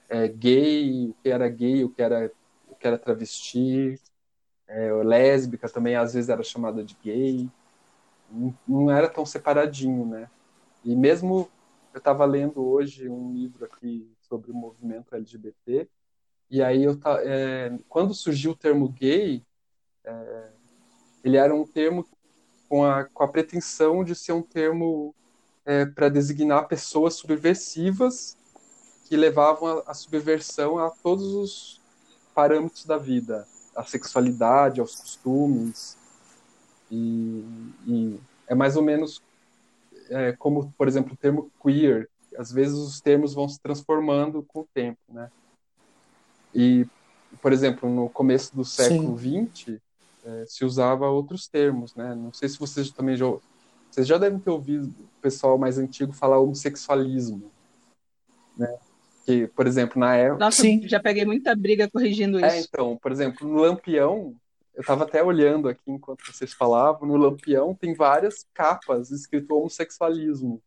é, 0.09 0.29
gay, 0.29 1.09
o 1.09 1.15
que 1.23 1.29
era 1.31 1.49
gay, 1.49 1.85
o 1.85 1.89
que 1.89 2.03
era, 2.03 2.31
o 2.69 2.75
que 2.75 2.87
era 2.87 2.99
travesti, 2.99 3.99
é, 4.69 4.93
lésbica 4.93 5.69
também 5.69 5.97
às 5.97 6.15
vezes 6.15 6.31
era 6.31 6.43
chamada 6.43 6.85
de 6.85 6.97
gay. 7.03 7.49
Não, 8.31 8.55
não 8.67 8.91
era 8.91 9.09
tão 9.09 9.27
separadinho, 9.27 10.07
né? 10.07 10.29
E 10.85 10.97
mesmo 10.97 11.49
eu 11.93 11.99
estava 11.99 12.25
lendo 12.25 12.65
hoje 12.65 13.09
um 13.09 13.33
livro 13.33 13.65
aqui 13.65 14.11
sobre 14.21 14.51
o 14.51 14.55
movimento 14.55 15.15
LGBT, 15.15 15.89
e 16.51 16.63
aí 16.63 16.85
eu 16.85 16.99
é, 17.25 17.77
quando 17.89 18.15
surgiu 18.15 18.53
o 18.53 18.57
termo 18.57 18.89
gay, 18.89 19.43
é, 20.05 20.49
ele 21.23 21.37
era 21.37 21.55
um 21.55 21.67
termo 21.67 22.07
com 22.69 22.85
a, 22.85 23.05
com 23.05 23.23
a 23.23 23.29
pretensão 23.29 24.03
de 24.03 24.15
ser 24.15 24.33
um 24.33 24.43
termo 24.43 25.15
é, 25.65 25.85
para 25.85 26.09
designar 26.09 26.69
pessoas 26.69 27.15
subversivas 27.15 28.37
que 29.07 29.17
levavam 29.17 29.69
a, 29.69 29.91
a, 29.91 29.95
subversão 29.95 30.79
a 30.79 30.91
todos 30.91 31.35
os 31.35 31.81
parâmetros 32.35 32.85
da 32.87 32.97
vida, 32.97 33.47
a 33.75 33.85
sexualidade, 33.85 34.81
aos 34.81 34.95
costumes, 34.97 35.97
e, 36.91 37.45
e 37.87 38.21
é 38.47 38.55
mais 38.55 38.77
ou 38.77 38.83
menos 38.83 39.23
é, 40.11 40.33
como, 40.33 40.73
por 40.77 40.87
exemplo, 40.87 41.15
o 41.15 41.17
termo 41.17 41.51
queer, 41.63 42.09
às 42.37 42.53
vezes 42.53 42.75
os 42.75 43.01
termos 43.01 43.35
vão 43.35 43.49
se 43.49 43.61
transformando 43.61 44.43
com 44.43 44.61
o 44.61 44.69
tempo, 44.75 45.01
né? 45.09 45.31
E, 46.55 46.87
por 47.41 47.53
exemplo, 47.53 47.89
no 47.89 48.09
começo 48.11 48.55
do 48.55 48.65
século 48.65 49.19
XX, 49.19 49.81
é, 50.25 50.45
se 50.47 50.65
usava 50.65 51.09
outros 51.09 51.49
termos, 51.49 51.95
né? 51.95 52.15
Não 52.15 52.33
sei 52.33 52.49
se 52.49 52.59
vocês 52.59 52.91
também 52.91 53.17
já... 53.17 53.27
Vocês 53.91 54.07
já 54.07 54.17
devem 54.17 54.39
ter 54.39 54.51
ouvido 54.51 54.87
o 54.87 55.21
pessoal 55.21 55.59
mais 55.59 55.77
antigo 55.77 56.13
falar 56.13 56.39
homossexualismo, 56.39 57.51
né? 58.57 58.79
Que, 59.25 59.47
por 59.49 59.67
exemplo, 59.67 60.01
na 60.01 60.17
época... 60.17 60.45
Nossa, 60.45 60.63
Sim. 60.63 60.87
já 60.89 60.99
peguei 60.99 61.25
muita 61.25 61.55
briga 61.55 61.89
corrigindo 61.91 62.45
é, 62.45 62.49
isso. 62.49 62.57
É, 62.57 62.61
então, 62.61 62.97
por 62.97 63.13
exemplo, 63.13 63.47
no 63.47 63.61
Lampião, 63.61 64.35
eu 64.75 64.81
estava 64.81 65.05
até 65.05 65.23
olhando 65.23 65.69
aqui 65.69 65.91
enquanto 65.91 66.25
vocês 66.25 66.53
falavam, 66.53 67.07
no 67.07 67.17
Lampião 67.17 67.75
tem 67.75 67.95
várias 67.95 68.47
capas 68.55 69.11
escrito 69.11 69.55
homossexualismo. 69.55 70.63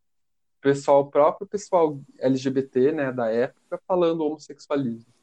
Pessoal, 0.61 1.07
próprio 1.07 1.47
pessoal 1.47 1.99
LGBT, 2.19 2.91
né, 2.91 3.11
da 3.11 3.29
época, 3.29 3.79
falando 3.87 4.23
homossexualismo. 4.23 5.13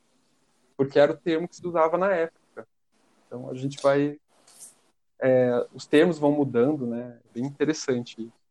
Porque 0.76 0.98
era 0.98 1.12
o 1.12 1.16
termo 1.16 1.48
que 1.48 1.56
se 1.56 1.66
usava 1.66 1.96
na 1.96 2.12
época. 2.12 2.66
Então 3.26 3.48
a 3.48 3.54
gente 3.54 3.80
vai. 3.82 4.18
É, 5.20 5.66
os 5.72 5.86
termos 5.86 6.18
vão 6.18 6.32
mudando, 6.32 6.86
né? 6.86 7.18
É 7.24 7.34
bem 7.34 7.46
interessante 7.46 8.20
isso. 8.20 8.42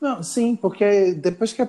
Não, 0.00 0.22
sim, 0.22 0.56
porque 0.56 1.14
depois 1.14 1.52
que 1.52 1.62
a, 1.62 1.68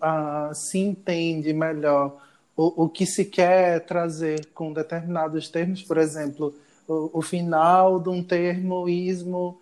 a, 0.00 0.52
se 0.54 0.78
entende 0.78 1.52
melhor 1.52 2.20
o, 2.56 2.84
o 2.84 2.88
que 2.88 3.06
se 3.06 3.24
quer 3.24 3.80
trazer 3.86 4.46
com 4.52 4.72
determinados 4.72 5.48
termos, 5.48 5.82
por 5.82 5.96
exemplo, 5.96 6.54
o, 6.86 7.18
o 7.18 7.22
final 7.22 7.98
de 7.98 8.08
um 8.08 8.22
termo 8.22 8.88
ismo 8.88 9.60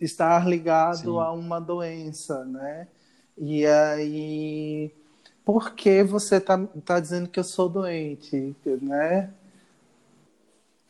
estar 0.00 0.46
ligado 0.46 1.12
Sim. 1.12 1.18
a 1.18 1.30
uma 1.30 1.60
doença, 1.60 2.44
né? 2.44 2.88
E 3.38 3.66
aí, 3.66 4.92
por 5.44 5.74
que 5.74 6.02
você 6.02 6.36
está 6.36 6.58
tá 6.84 7.00
dizendo 7.00 7.28
que 7.28 7.40
eu 7.40 7.44
sou 7.44 7.68
doente, 7.68 8.54
né? 8.82 9.30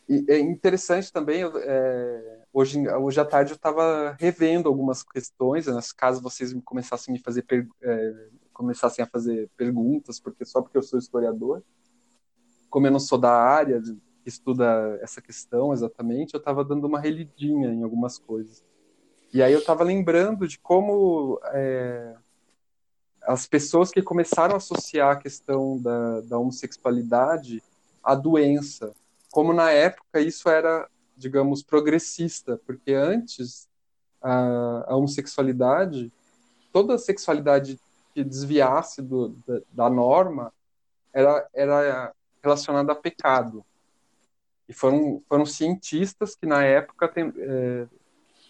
E 0.08 0.24
é 0.28 0.38
interessante 0.38 1.10
também, 1.12 1.42
é, 1.44 2.38
hoje, 2.52 2.86
hoje 2.88 3.20
à 3.20 3.24
tarde 3.24 3.52
eu 3.52 3.56
estava 3.56 4.14
revendo 4.20 4.68
algumas 4.68 5.02
questões, 5.02 5.66
né, 5.66 5.80
caso 5.96 6.20
vocês 6.20 6.54
começassem 6.62 7.12
a 7.12 7.16
me 7.16 7.22
fazer 7.22 7.44
é, 7.82 8.14
começassem 8.54 9.04
a 9.04 9.08
fazer 9.08 9.50
perguntas, 9.56 10.18
porque 10.18 10.44
só 10.44 10.62
porque 10.62 10.78
eu 10.78 10.82
sou 10.82 10.98
historiador, 10.98 11.62
como 12.70 12.86
eu 12.86 12.90
não 12.90 13.00
sou 13.00 13.18
da 13.18 13.32
área, 13.32 13.82
que 13.82 14.28
estuda 14.28 14.98
essa 15.02 15.20
questão 15.20 15.72
exatamente, 15.72 16.32
eu 16.32 16.38
estava 16.38 16.64
dando 16.64 16.86
uma 16.86 16.98
relidinha 16.98 17.68
em 17.68 17.82
algumas 17.82 18.16
coisas. 18.18 18.64
E 19.32 19.42
aí 19.42 19.52
eu 19.52 19.58
estava 19.58 19.84
lembrando 19.84 20.48
de 20.48 20.58
como 20.58 21.38
é, 21.52 22.14
as 23.22 23.46
pessoas 23.46 23.90
que 23.90 24.00
começaram 24.00 24.54
a 24.54 24.58
associar 24.58 25.12
a 25.12 25.16
questão 25.16 25.80
da, 25.80 26.20
da 26.22 26.38
homossexualidade 26.38 27.62
à 28.02 28.14
doença, 28.14 28.94
como 29.30 29.52
na 29.52 29.70
época 29.70 30.20
isso 30.20 30.48
era, 30.48 30.88
digamos, 31.16 31.62
progressista, 31.62 32.60
porque 32.64 32.92
antes 32.92 33.68
a, 34.22 34.92
a 34.92 34.96
homossexualidade, 34.96 36.12
toda 36.72 36.96
sexualidade 36.96 37.78
que 38.14 38.22
desviasse 38.22 39.02
do, 39.02 39.30
da, 39.46 39.60
da 39.70 39.90
norma 39.90 40.52
era, 41.12 41.48
era 41.52 42.14
relacionada 42.42 42.92
a 42.92 42.96
pecado. 42.96 43.64
E 44.68 44.72
foram, 44.72 45.22
foram 45.28 45.44
cientistas 45.44 46.34
que, 46.34 46.46
na 46.46 46.64
época, 46.64 47.08
tem, 47.08 47.32
é, 47.36 47.86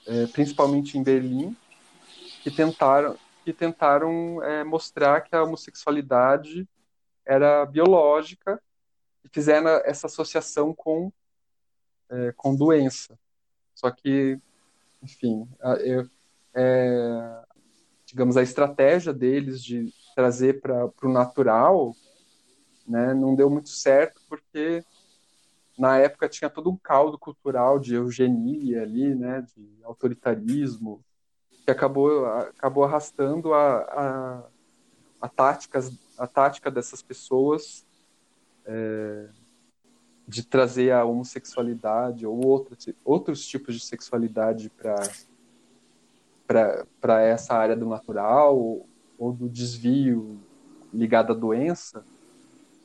é, 0.06 0.26
principalmente 0.26 0.98
em 0.98 1.02
Berlim, 1.02 1.56
que 2.42 2.50
tentaram, 2.50 3.16
que 3.44 3.52
tentaram 3.52 4.42
é, 4.42 4.62
mostrar 4.62 5.22
que 5.22 5.34
a 5.34 5.42
homossexualidade 5.42 6.68
era 7.24 7.64
biológica 7.64 8.62
e 9.24 9.28
fizeram 9.28 9.68
essa 9.84 10.06
associação 10.06 10.74
com, 10.74 11.10
é, 12.10 12.32
com 12.36 12.54
doença. 12.54 13.18
Só 13.74 13.90
que, 13.90 14.38
enfim, 15.02 15.48
é, 15.60 16.06
é, 16.54 17.43
digamos, 18.14 18.36
a 18.36 18.42
estratégia 18.44 19.12
deles 19.12 19.60
de 19.60 19.92
trazer 20.14 20.60
para 20.60 20.88
o 21.02 21.08
natural 21.08 21.92
né, 22.86 23.12
não 23.12 23.34
deu 23.34 23.50
muito 23.50 23.70
certo, 23.70 24.20
porque 24.28 24.84
na 25.76 25.98
época 25.98 26.28
tinha 26.28 26.48
todo 26.48 26.70
um 26.70 26.76
caldo 26.76 27.18
cultural 27.18 27.76
de 27.76 27.96
eugenia 27.96 28.82
ali, 28.82 29.16
né, 29.16 29.44
de 29.56 29.68
autoritarismo, 29.82 31.04
que 31.64 31.72
acabou, 31.72 32.24
acabou 32.26 32.84
arrastando 32.84 33.52
a, 33.52 33.78
a, 33.78 34.48
a, 35.22 35.28
táticas, 35.28 35.90
a 36.16 36.28
tática 36.28 36.70
dessas 36.70 37.02
pessoas 37.02 37.84
é, 38.64 39.28
de 40.28 40.46
trazer 40.46 40.92
a 40.92 41.04
homossexualidade 41.04 42.24
ou 42.24 42.46
outros, 42.46 42.88
outros 43.04 43.44
tipos 43.44 43.74
de 43.74 43.84
sexualidade 43.84 44.70
para 44.70 45.02
essa 47.22 47.54
área 47.54 47.76
do 47.76 47.86
natural 47.86 48.58
ou, 48.58 48.88
ou 49.18 49.32
do 49.32 49.48
desvio 49.48 50.38
ligado 50.92 51.32
à 51.32 51.34
doença 51.34 52.04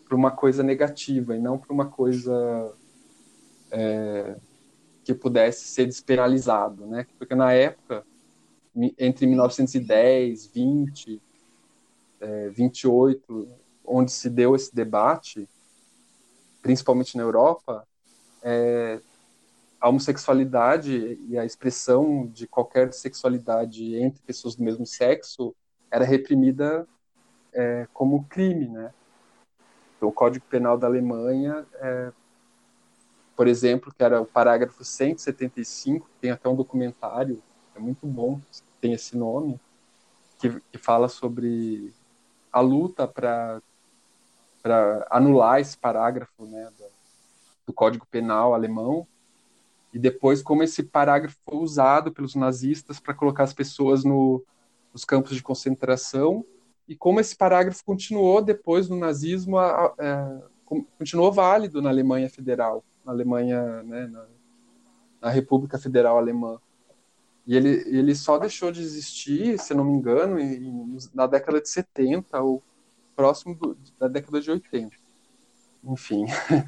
para 0.07 0.15
uma 0.15 0.31
coisa 0.31 0.63
negativa 0.63 1.35
e 1.35 1.39
não 1.39 1.57
para 1.57 1.71
uma 1.71 1.85
coisa 1.85 2.73
é, 3.71 4.35
que 5.03 5.13
pudesse 5.13 5.65
ser 5.65 5.85
despenalizado, 5.85 6.85
né? 6.87 7.05
Porque 7.17 7.35
na 7.35 7.53
época 7.53 8.03
entre 8.97 9.25
1910, 9.27 10.47
20, 10.47 11.21
é, 12.21 12.49
28, 12.49 13.47
onde 13.85 14.11
se 14.11 14.29
deu 14.29 14.55
esse 14.55 14.73
debate, 14.73 15.47
principalmente 16.61 17.17
na 17.17 17.23
Europa, 17.23 17.87
é, 18.41 18.99
a 19.79 19.89
homossexualidade 19.89 21.19
e 21.27 21.37
a 21.37 21.45
expressão 21.45 22.27
de 22.27 22.47
qualquer 22.47 22.93
sexualidade 22.93 23.95
entre 23.95 24.21
pessoas 24.23 24.55
do 24.55 24.63
mesmo 24.63 24.85
sexo 24.85 25.55
era 25.89 26.05
reprimida 26.05 26.87
é, 27.53 27.87
como 27.93 28.25
crime, 28.25 28.67
né? 28.67 28.93
Então, 29.95 30.09
o 30.09 30.13
Código 30.13 30.45
Penal 30.45 30.77
da 30.77 30.87
Alemanha, 30.87 31.65
é, 31.75 32.11
por 33.35 33.47
exemplo, 33.47 33.93
que 33.93 34.03
era 34.03 34.21
o 34.21 34.25
parágrafo 34.25 34.83
175, 34.83 36.09
tem 36.21 36.31
até 36.31 36.47
um 36.47 36.55
documentário 36.55 37.41
é 37.79 37.81
muito 37.81 38.05
bom, 38.05 38.39
tem 38.81 38.93
esse 38.93 39.17
nome, 39.17 39.59
que, 40.37 40.59
que 40.71 40.77
fala 40.77 41.07
sobre 41.07 41.93
a 42.51 42.59
luta 42.59 43.07
para 43.07 43.61
anular 45.09 45.59
esse 45.59 45.77
parágrafo 45.77 46.45
né, 46.45 46.69
do, 46.77 46.85
do 47.67 47.73
Código 47.73 48.05
Penal 48.05 48.53
alemão, 48.53 49.07
e 49.93 49.99
depois 49.99 50.41
como 50.41 50.63
esse 50.63 50.83
parágrafo 50.83 51.37
foi 51.43 51.57
usado 51.57 52.11
pelos 52.11 52.35
nazistas 52.35 52.99
para 52.99 53.13
colocar 53.13 53.43
as 53.43 53.53
pessoas 53.53 54.03
no, 54.03 54.43
nos 54.93 55.03
campos 55.03 55.35
de 55.35 55.43
concentração, 55.43 56.45
e 56.87 56.95
como 56.95 57.19
esse 57.19 57.35
parágrafo 57.35 57.85
continuou 57.85 58.41
depois 58.41 58.89
no 58.89 58.97
nazismo, 58.97 59.57
a, 59.57 59.85
a, 59.85 59.93
é, 59.99 60.43
continuou 60.97 61.31
válido 61.31 61.81
na 61.81 61.89
Alemanha 61.89 62.29
Federal, 62.29 62.83
na 63.05 63.11
Alemanha, 63.11 63.83
né, 63.83 64.07
na, 64.07 64.25
na 65.21 65.29
República 65.29 65.77
Federal 65.77 66.17
Alemã. 66.17 66.59
E 67.45 67.55
ele, 67.55 67.83
ele 67.87 68.15
só 68.15 68.37
deixou 68.37 68.71
de 68.71 68.81
existir, 68.81 69.59
se 69.59 69.73
não 69.73 69.83
me 69.83 69.91
engano, 69.93 70.39
em, 70.39 70.97
na 71.13 71.25
década 71.25 71.61
de 71.61 71.69
70 71.69 72.39
ou 72.41 72.61
próximo 73.15 73.55
do, 73.55 73.77
da 73.99 74.07
década 74.07 74.39
de 74.39 74.49
80. 74.49 74.95
Enfim, 75.83 76.25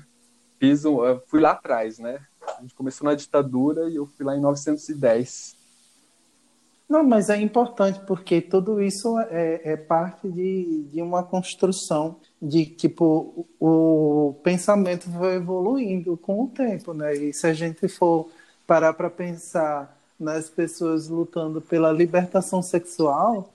fiz 0.60 0.86
um, 0.86 0.98
fui 1.28 1.40
lá 1.40 1.52
atrás, 1.52 2.00
né? 2.00 2.26
A 2.62 2.64
gente 2.64 2.76
começou 2.76 3.06
na 3.06 3.16
ditadura 3.16 3.90
e 3.90 3.96
eu 3.96 4.06
fui 4.06 4.24
lá 4.24 4.36
em 4.36 4.40
1910. 4.40 5.58
Não, 6.88 7.04
mas 7.04 7.28
é 7.32 7.42
importante 7.42 8.00
porque 8.06 8.40
tudo 8.40 8.80
isso 8.80 9.18
é, 9.18 9.62
é 9.64 9.78
parte 9.78 10.30
de, 10.30 10.84
de 10.92 11.02
uma 11.02 11.24
construção 11.24 12.18
de 12.40 12.68
tipo 12.68 13.48
o 13.60 14.36
pensamento 14.44 15.10
vai 15.10 15.38
evoluindo 15.38 16.16
com 16.18 16.44
o 16.44 16.48
tempo, 16.50 16.94
né? 16.94 17.16
E 17.16 17.34
se 17.34 17.48
a 17.48 17.54
gente 17.54 17.88
for 17.88 18.30
parar 18.68 18.94
para 18.94 19.10
pensar 19.10 19.98
nas 20.20 20.50
pessoas 20.52 21.08
lutando 21.08 21.62
pela 21.62 21.92
libertação 21.92 22.62
sexual, 22.62 23.52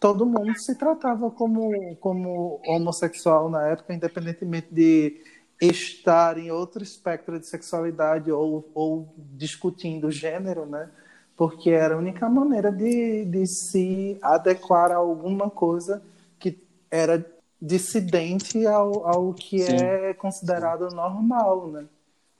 todo 0.00 0.26
mundo 0.26 0.58
se 0.58 0.74
tratava 0.74 1.30
como, 1.30 1.94
como 1.96 2.60
homossexual 2.66 3.48
na 3.48 3.68
época, 3.68 3.94
independentemente 3.94 4.68
de 4.72 5.20
estar 5.60 6.38
em 6.38 6.50
outro 6.50 6.82
espectro 6.82 7.38
de 7.38 7.46
sexualidade 7.46 8.30
ou, 8.30 8.70
ou 8.74 9.12
discutindo 9.16 10.10
gênero, 10.10 10.66
né? 10.66 10.88
Porque 11.36 11.70
era 11.70 11.94
a 11.94 11.98
única 11.98 12.28
maneira 12.28 12.70
de, 12.70 13.24
de 13.24 13.46
se 13.46 14.18
adequar 14.22 14.90
a 14.90 14.96
alguma 14.96 15.48
coisa 15.50 16.02
que 16.38 16.58
era 16.90 17.24
dissidente 17.60 18.66
ao, 18.66 19.06
ao 19.06 19.34
que 19.34 19.60
Sim. 19.60 19.76
é 19.76 20.14
considerado 20.14 20.88
normal, 20.90 21.68
né? 21.68 21.86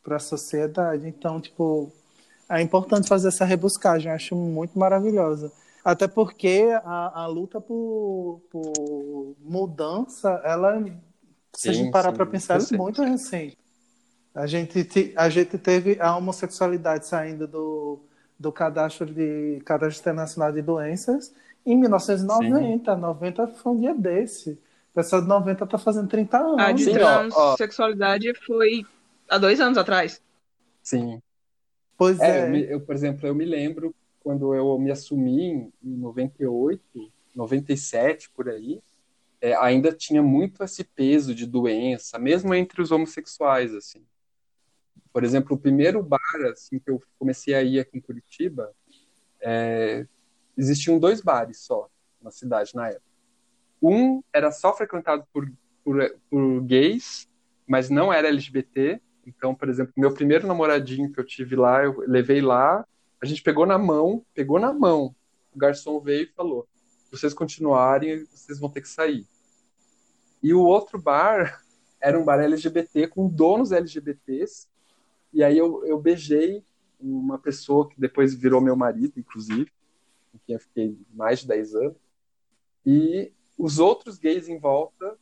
Para 0.02 0.16
a 0.16 0.20
sociedade. 0.20 1.06
Então, 1.06 1.40
tipo, 1.40 1.92
é 2.48 2.62
importante 2.62 3.08
fazer 3.08 3.28
essa 3.28 3.44
rebuscagem, 3.44 4.10
acho 4.10 4.34
muito 4.34 4.78
maravilhosa. 4.78 5.52
Até 5.84 6.08
porque 6.08 6.68
a, 6.84 7.22
a 7.22 7.26
luta 7.26 7.60
por, 7.60 8.40
por, 8.50 9.34
mudança, 9.40 10.40
ela, 10.44 10.82
se 11.58 11.70
a 11.70 11.72
gente 11.72 11.90
parar 11.90 12.12
para 12.12 12.24
pensar, 12.24 12.60
é 12.60 12.76
muito 12.76 13.02
recente. 13.02 13.58
A 14.32 14.46
gente, 14.46 15.12
a 15.16 15.28
gente 15.28 15.58
teve 15.58 16.00
a 16.00 16.16
homossexualidade 16.16 17.04
saindo 17.04 17.48
do, 17.48 17.98
do 18.38 18.52
cadastro 18.52 19.12
de 19.12 19.60
cadastro 19.64 20.00
internacional 20.00 20.52
de 20.52 20.62
doenças 20.62 21.34
em 21.66 21.76
1990. 21.76 22.94
Sim. 22.94 23.00
90 23.00 23.46
foi 23.48 23.72
um 23.72 23.76
dia 23.76 23.92
desse. 23.92 24.52
O 24.92 24.94
pessoal 24.94 25.20
de 25.20 25.26
90 25.26 25.64
está 25.64 25.78
fazendo 25.78 26.06
30 26.06 26.38
anos. 26.38 26.60
A 26.60 26.70
de 26.70 26.92
transexualidade 26.92 28.32
foi 28.46 28.86
há 29.28 29.36
dois 29.36 29.60
anos 29.60 29.78
atrás. 29.78 30.22
Sim. 30.80 31.20
Pois 31.96 32.20
é. 32.20 32.42
é. 32.42 32.44
Eu, 32.44 32.50
me, 32.50 32.70
eu, 32.70 32.80
por 32.80 32.94
exemplo, 32.94 33.26
eu 33.26 33.34
me 33.34 33.44
lembro 33.44 33.92
quando 34.20 34.54
eu 34.54 34.78
me 34.78 34.92
assumi 34.92 35.72
em 35.82 35.96
98, 35.96 37.10
97, 37.34 38.30
por 38.30 38.48
aí, 38.48 38.80
é, 39.40 39.54
ainda 39.54 39.92
tinha 39.92 40.22
muito 40.22 40.62
esse 40.64 40.84
peso 40.84 41.34
de 41.34 41.46
doença, 41.46 42.18
mesmo 42.18 42.54
entre 42.54 42.82
os 42.82 42.90
homossexuais, 42.90 43.74
assim. 43.74 44.04
Por 45.12 45.24
exemplo, 45.24 45.56
o 45.56 45.60
primeiro 45.60 46.02
bar 46.02 46.20
assim, 46.50 46.78
que 46.78 46.90
eu 46.90 47.02
comecei 47.18 47.54
a 47.54 47.62
ir 47.62 47.80
aqui 47.80 47.98
em 47.98 48.00
Curitiba, 48.00 48.72
é, 49.40 50.06
existiam 50.56 50.98
dois 50.98 51.20
bares 51.20 51.60
só 51.60 51.88
na 52.20 52.30
cidade 52.30 52.74
na 52.74 52.88
época. 52.88 53.02
Um 53.80 54.22
era 54.32 54.50
só 54.50 54.76
frequentado 54.76 55.24
por, 55.32 55.50
por, 55.84 55.96
por 56.28 56.62
gays, 56.62 57.28
mas 57.66 57.88
não 57.88 58.12
era 58.12 58.28
LGBT, 58.28 59.00
então, 59.28 59.54
por 59.54 59.68
exemplo, 59.68 59.92
meu 59.96 60.12
primeiro 60.12 60.46
namoradinho 60.46 61.12
que 61.12 61.20
eu 61.20 61.24
tive 61.24 61.54
lá, 61.54 61.84
eu 61.84 62.00
levei 62.06 62.40
lá, 62.40 62.84
a 63.22 63.26
gente 63.26 63.42
pegou 63.42 63.66
na 63.66 63.76
mão, 63.76 64.24
pegou 64.34 64.58
na 64.58 64.72
mão. 64.72 65.14
O 65.54 65.58
garçom 65.58 66.00
veio 66.00 66.22
e 66.24 66.32
falou: 66.32 66.66
vocês 67.10 67.34
continuarem, 67.34 68.24
vocês 68.26 68.58
vão 68.58 68.70
ter 68.70 68.80
que 68.80 68.88
sair. 68.88 69.26
E 70.42 70.54
o 70.54 70.62
outro 70.62 71.00
bar 71.00 71.62
era 72.00 72.18
um 72.18 72.24
bar 72.24 72.40
LGBT 72.40 73.08
com 73.08 73.28
donos 73.28 73.72
LGBTs. 73.72 74.68
E 75.32 75.42
aí 75.42 75.58
eu, 75.58 75.84
eu 75.84 76.00
beijei 76.00 76.64
uma 77.00 77.38
pessoa 77.38 77.88
que 77.88 78.00
depois 78.00 78.34
virou 78.34 78.60
meu 78.60 78.76
marido, 78.76 79.18
inclusive, 79.18 79.70
com 80.32 80.38
quem 80.44 80.54
eu 80.54 80.60
fiquei 80.60 80.98
mais 81.12 81.40
de 81.40 81.48
10 81.48 81.74
anos. 81.74 81.96
E 82.84 83.32
os 83.58 83.78
outros 83.78 84.18
gays 84.18 84.48
em 84.48 84.58
volta 84.58 85.18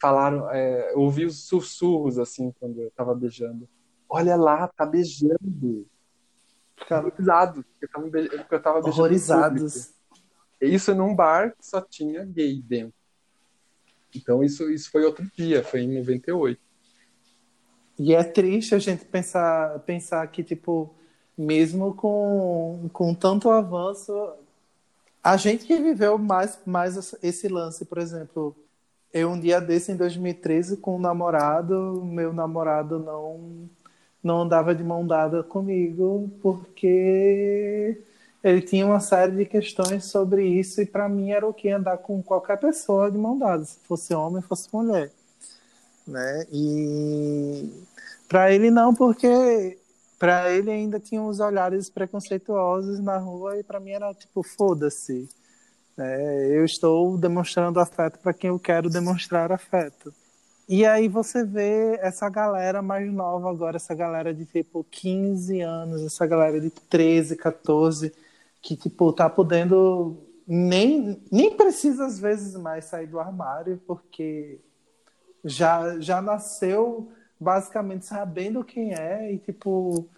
falaram, 0.00 0.50
é, 0.50 0.92
eu 0.92 1.00
ouvi 1.00 1.24
os 1.24 1.46
sussurros 1.46 2.18
assim 2.18 2.52
quando 2.60 2.82
eu 2.82 2.90
tava 2.90 3.14
beijando. 3.14 3.68
Olha 4.08 4.36
lá, 4.36 4.68
tá 4.68 4.86
beijando. 4.86 5.86
Ficaram 6.76 7.10
porque 7.10 7.22
be... 8.10 8.28
eu 8.50 8.62
tava 8.62 8.80
beijando. 8.80 8.88
Horrorizados. 8.88 9.95
Isso 10.60 10.94
num 10.94 11.14
bar 11.14 11.54
que 11.56 11.66
só 11.66 11.80
tinha 11.80 12.24
gay 12.24 12.60
dentro. 12.62 12.94
Então 14.14 14.42
isso, 14.42 14.70
isso 14.70 14.90
foi 14.90 15.04
outro 15.04 15.26
dia, 15.36 15.62
foi 15.62 15.82
em 15.82 15.98
98. 15.98 16.60
E 17.98 18.14
é 18.14 18.22
triste 18.22 18.74
a 18.74 18.78
gente 18.78 19.04
pensar, 19.04 19.78
pensar 19.80 20.26
que, 20.28 20.42
tipo, 20.42 20.94
mesmo 21.36 21.94
com, 21.94 22.88
com 22.92 23.14
tanto 23.14 23.50
avanço, 23.50 24.12
a 25.22 25.36
gente 25.36 25.66
que 25.66 25.78
viveu 25.78 26.18
mais, 26.18 26.58
mais 26.64 27.16
esse 27.22 27.48
lance, 27.48 27.84
por 27.84 27.98
exemplo, 27.98 28.54
eu 29.12 29.30
um 29.30 29.40
dia 29.40 29.60
desse 29.60 29.92
em 29.92 29.96
2013 29.96 30.76
com 30.76 30.96
um 30.96 31.00
namorado, 31.00 32.02
meu 32.04 32.32
namorado 32.32 32.98
não 32.98 33.68
não 34.22 34.42
andava 34.42 34.74
de 34.74 34.82
mão 34.82 35.06
dada 35.06 35.42
comigo 35.42 36.28
porque 36.42 38.02
ele 38.46 38.62
tinha 38.62 38.86
uma 38.86 39.00
série 39.00 39.32
de 39.32 39.44
questões 39.44 40.04
sobre 40.04 40.46
isso 40.46 40.80
e 40.80 40.86
para 40.86 41.08
mim 41.08 41.32
era 41.32 41.44
o 41.44 41.52
que 41.52 41.68
andar 41.68 41.98
com 41.98 42.22
qualquer 42.22 42.56
pessoa 42.58 43.10
de 43.10 43.18
mão 43.18 43.36
dada, 43.36 43.64
se 43.64 43.76
fosse 43.80 44.14
homem, 44.14 44.40
fosse 44.40 44.68
mulher, 44.72 45.10
né? 46.06 46.46
E 46.52 47.68
para 48.28 48.52
ele 48.52 48.70
não, 48.70 48.94
porque 48.94 49.76
para 50.16 50.52
ele 50.52 50.70
ainda 50.70 51.00
tinha 51.00 51.20
uns 51.20 51.40
olhares 51.40 51.90
preconceituosos 51.90 53.00
na 53.00 53.18
rua 53.18 53.58
e 53.58 53.64
para 53.64 53.80
mim 53.80 53.90
era 53.90 54.14
tipo 54.14 54.44
foda-se. 54.44 55.28
É, 55.98 56.48
eu 56.52 56.64
estou 56.64 57.18
demonstrando 57.18 57.80
afeto 57.80 58.20
para 58.20 58.32
quem 58.32 58.48
eu 58.48 58.60
quero 58.60 58.88
demonstrar 58.88 59.50
afeto. 59.50 60.14
E 60.68 60.86
aí 60.86 61.08
você 61.08 61.44
vê 61.44 61.98
essa 62.00 62.28
galera 62.28 62.80
mais 62.80 63.12
nova 63.12 63.50
agora, 63.50 63.76
essa 63.76 63.94
galera 63.94 64.32
de 64.32 64.44
tipo 64.44 64.86
15 64.88 65.60
anos, 65.62 66.02
essa 66.04 66.26
galera 66.26 66.60
de 66.60 66.70
13, 66.70 67.34
14, 67.36 68.12
que 68.66 68.76
tipo 68.76 69.12
tá 69.12 69.30
podendo 69.30 70.16
nem 70.46 71.22
nem 71.30 71.56
precisa 71.56 72.04
às 72.06 72.18
vezes 72.18 72.56
mais 72.56 72.86
sair 72.86 73.06
do 73.06 73.20
armário 73.20 73.80
porque 73.86 74.58
já 75.44 76.00
já 76.00 76.20
nasceu 76.20 77.08
basicamente 77.38 78.06
sabendo 78.06 78.64
quem 78.64 78.92
é 78.92 79.32
e 79.32 79.38
tipo 79.38 80.08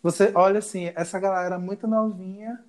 você 0.00 0.30
olha 0.36 0.60
assim, 0.60 0.92
essa 0.94 1.18
galera 1.18 1.58
muito 1.58 1.88
novinha 1.88 2.62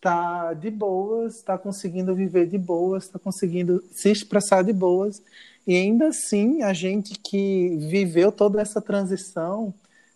tá 0.00 0.54
de 0.54 0.70
boas, 0.70 1.42
tá 1.42 1.58
conseguindo 1.58 2.14
viver 2.14 2.46
de 2.46 2.56
boas, 2.56 3.08
tá 3.08 3.18
conseguindo 3.18 3.82
se 3.90 4.08
expressar 4.10 4.62
de 4.62 4.72
boas. 4.72 5.20
E 5.66 5.74
ainda 5.74 6.08
assim, 6.08 6.62
a 6.62 6.72
gente 6.72 7.18
que 7.18 7.76
viveu 7.90 8.30
toda 8.30 8.60
essa 8.62 8.80
transição 8.80 9.74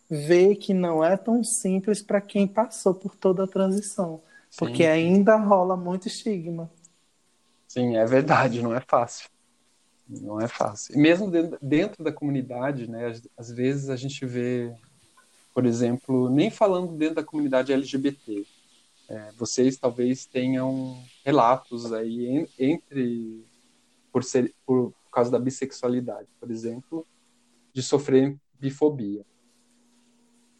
vê 0.09 0.55
que 0.55 0.73
não 0.73 1.03
é 1.03 1.17
tão 1.17 1.43
simples 1.43 2.01
para 2.01 2.21
quem 2.21 2.47
passou 2.47 2.93
por 2.93 3.15
toda 3.15 3.43
a 3.43 3.47
transição, 3.47 4.21
Sim. 4.51 4.57
porque 4.57 4.85
ainda 4.85 5.37
rola 5.37 5.77
muito 5.77 6.07
estigma. 6.07 6.69
Sim, 7.67 7.95
é 7.95 8.05
verdade, 8.05 8.61
não 8.61 8.75
é 8.75 8.81
fácil. 8.81 9.29
Não 10.07 10.41
é 10.41 10.47
fácil. 10.47 10.93
E 10.93 10.99
mesmo 10.99 11.31
dentro 11.61 12.03
da 12.03 12.11
comunidade, 12.11 12.89
né, 12.89 13.13
às 13.37 13.49
vezes 13.49 13.89
a 13.89 13.95
gente 13.95 14.25
vê, 14.25 14.75
por 15.53 15.65
exemplo, 15.65 16.29
nem 16.29 16.51
falando 16.51 16.97
dentro 16.97 17.15
da 17.15 17.23
comunidade 17.23 17.71
LGBT, 17.71 18.45
é, 19.07 19.31
vocês 19.37 19.77
talvez 19.77 20.25
tenham 20.25 21.01
relatos 21.23 21.93
aí 21.93 22.45
entre 22.59 23.45
por 24.11 24.23
ser 24.23 24.53
por, 24.65 24.91
por 24.91 25.11
causa 25.11 25.31
da 25.31 25.39
bissexualidade, 25.39 26.27
por 26.41 26.51
exemplo, 26.51 27.07
de 27.73 27.81
sofrer 27.81 28.35
bifobia. 28.59 29.25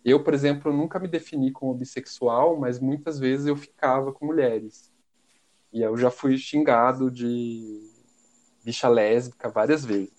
Eu, 0.04 0.24
por 0.24 0.34
exemplo, 0.34 0.74
nunca 0.74 0.99
me 0.99 1.08
defini 1.08 1.52
como 1.52 1.74
bissexual, 1.76 2.58
mas 2.58 2.80
muitas 2.80 3.20
vezes 3.20 3.45
eu 3.45 3.56
ficava 3.56 4.12
com 4.12 4.26
mulheres. 4.26 4.91
E 5.72 5.82
eu 5.82 5.95
já 5.95 6.10
fui 6.10 6.38
xingado 6.38 7.10
de 7.10 7.89
bicha 8.64 8.89
lésbica 8.89 9.49
várias 9.49 9.86
vezes, 9.86 10.12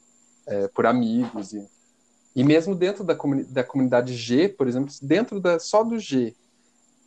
é, 0.46 0.68
por 0.68 0.86
amigos. 0.86 1.52
E, 1.52 1.68
e 2.34 2.44
mesmo 2.44 2.74
dentro 2.74 3.04
da, 3.04 3.14
comuni 3.14 3.44
da 3.44 3.64
comunidade 3.64 4.14
G, 4.14 4.48
por 4.48 4.68
exemplo, 4.68 4.92
dentro 5.02 5.40
da, 5.40 5.58
só 5.58 5.82
do 5.82 5.98
G, 5.98 6.34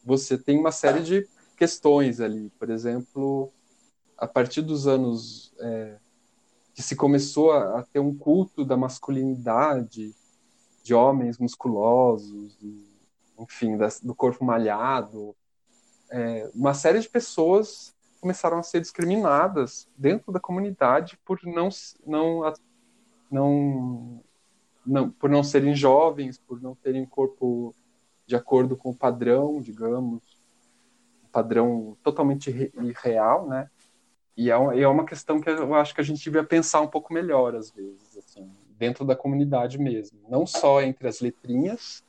você 0.03 0.37
tem 0.37 0.59
uma 0.59 0.71
série 0.71 1.01
de 1.01 1.27
questões 1.57 2.19
ali. 2.19 2.51
Por 2.59 2.69
exemplo, 2.69 3.51
a 4.17 4.27
partir 4.27 4.61
dos 4.61 4.85
anos 4.85 5.53
é, 5.59 5.97
que 6.73 6.83
se 6.83 6.95
começou 6.95 7.51
a, 7.51 7.79
a, 7.79 7.83
ter 7.83 7.99
um 7.99 8.13
culto 8.13 8.63
da 8.63 8.77
masculinidade, 8.77 10.13
de 10.85 10.93
homens 10.93 11.39
musculosos, 11.39 12.55
e, 12.61 12.85
enfim, 13.39 13.75
do 14.03 14.13
corpo 14.13 14.45
malhado, 14.45 15.35
é, 16.11 16.47
uma 16.53 16.75
série 16.75 16.99
de 16.99 17.09
pessoas 17.09 17.95
começaram 18.21 18.59
a 18.59 18.63
ser 18.63 18.81
discriminadas 18.81 19.89
dentro 19.97 20.31
da 20.31 20.39
comunidade 20.39 21.17
por 21.25 21.39
não 21.43 21.69
não 22.05 22.53
não, 23.31 24.23
não 24.85 25.09
por 25.09 25.27
não 25.27 25.43
serem 25.43 25.73
jovens, 25.73 26.37
por 26.37 26.61
não 26.61 26.75
terem 26.75 27.03
corpo 27.03 27.73
de 28.27 28.35
acordo 28.35 28.77
com 28.77 28.91
o 28.91 28.95
padrão, 28.95 29.59
digamos, 29.59 30.21
um 31.23 31.27
padrão 31.31 31.97
totalmente 32.03 32.51
irreal, 32.51 33.47
né? 33.47 33.71
E 34.37 34.51
é, 34.51 34.55
uma, 34.55 34.79
é 34.79 34.87
uma 34.87 35.05
questão 35.05 35.41
que 35.41 35.49
eu 35.49 35.73
acho 35.73 35.95
que 35.95 36.01
a 36.01 36.03
gente 36.03 36.23
devia 36.23 36.43
pensar 36.43 36.81
um 36.81 36.87
pouco 36.87 37.11
melhor, 37.11 37.55
às 37.55 37.71
vezes, 37.71 38.04
dentro 38.77 39.05
da 39.05 39.15
comunidade 39.15 39.77
mesmo. 39.77 40.19
Não 40.29 40.45
só 40.45 40.81
entre 40.81 41.07
as 41.07 41.19
letrinhas, 41.19 42.03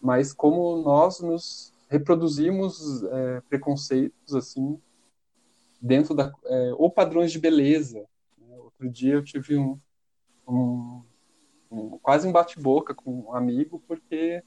mas 0.00 0.32
como 0.32 0.82
nós 0.82 1.20
nos 1.20 1.72
reproduzimos 1.88 3.02
é, 3.04 3.40
preconceitos, 3.48 4.34
assim, 4.34 4.78
dentro 5.80 6.14
da... 6.14 6.32
É, 6.46 6.72
ou 6.76 6.90
padrões 6.90 7.30
de 7.32 7.38
beleza. 7.38 8.06
Né? 8.38 8.56
Outro 8.58 8.88
dia 8.88 9.14
eu 9.14 9.22
tive 9.22 9.56
um, 9.56 9.78
um, 10.48 11.02
um 11.70 11.98
quase 11.98 12.26
um 12.26 12.32
bate-boca 12.32 12.94
com 12.94 13.26
um 13.26 13.34
amigo, 13.34 13.82
porque 13.86 14.42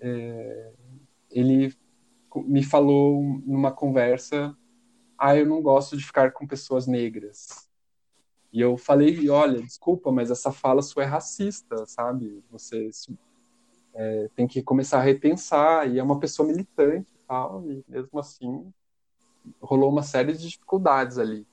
é, 0.00 0.70
ele 1.30 1.74
me 2.36 2.62
falou 2.62 3.22
numa 3.44 3.72
conversa, 3.72 4.56
ah, 5.16 5.36
eu 5.36 5.46
não 5.46 5.62
gosto 5.62 5.96
de 5.96 6.04
ficar 6.04 6.32
com 6.32 6.46
pessoas 6.46 6.86
negras. 6.86 7.67
E 8.52 8.60
eu 8.60 8.76
falei, 8.76 9.28
olha, 9.28 9.60
desculpa, 9.60 10.10
mas 10.10 10.30
essa 10.30 10.50
fala 10.50 10.82
sua 10.82 11.02
é 11.02 11.06
racista, 11.06 11.86
sabe? 11.86 12.42
Você 12.50 12.90
é, 13.94 14.28
tem 14.34 14.46
que 14.46 14.62
começar 14.62 14.98
a 14.98 15.02
repensar, 15.02 15.88
e 15.88 15.98
é 15.98 16.02
uma 16.02 16.18
pessoa 16.18 16.48
militante 16.48 17.10
e 17.14 17.26
tal, 17.26 17.64
e 17.70 17.84
mesmo 17.88 18.18
assim 18.18 18.72
rolou 19.60 19.90
uma 19.90 20.02
série 20.02 20.32
de 20.32 20.48
dificuldades 20.48 21.18
ali 21.18 21.46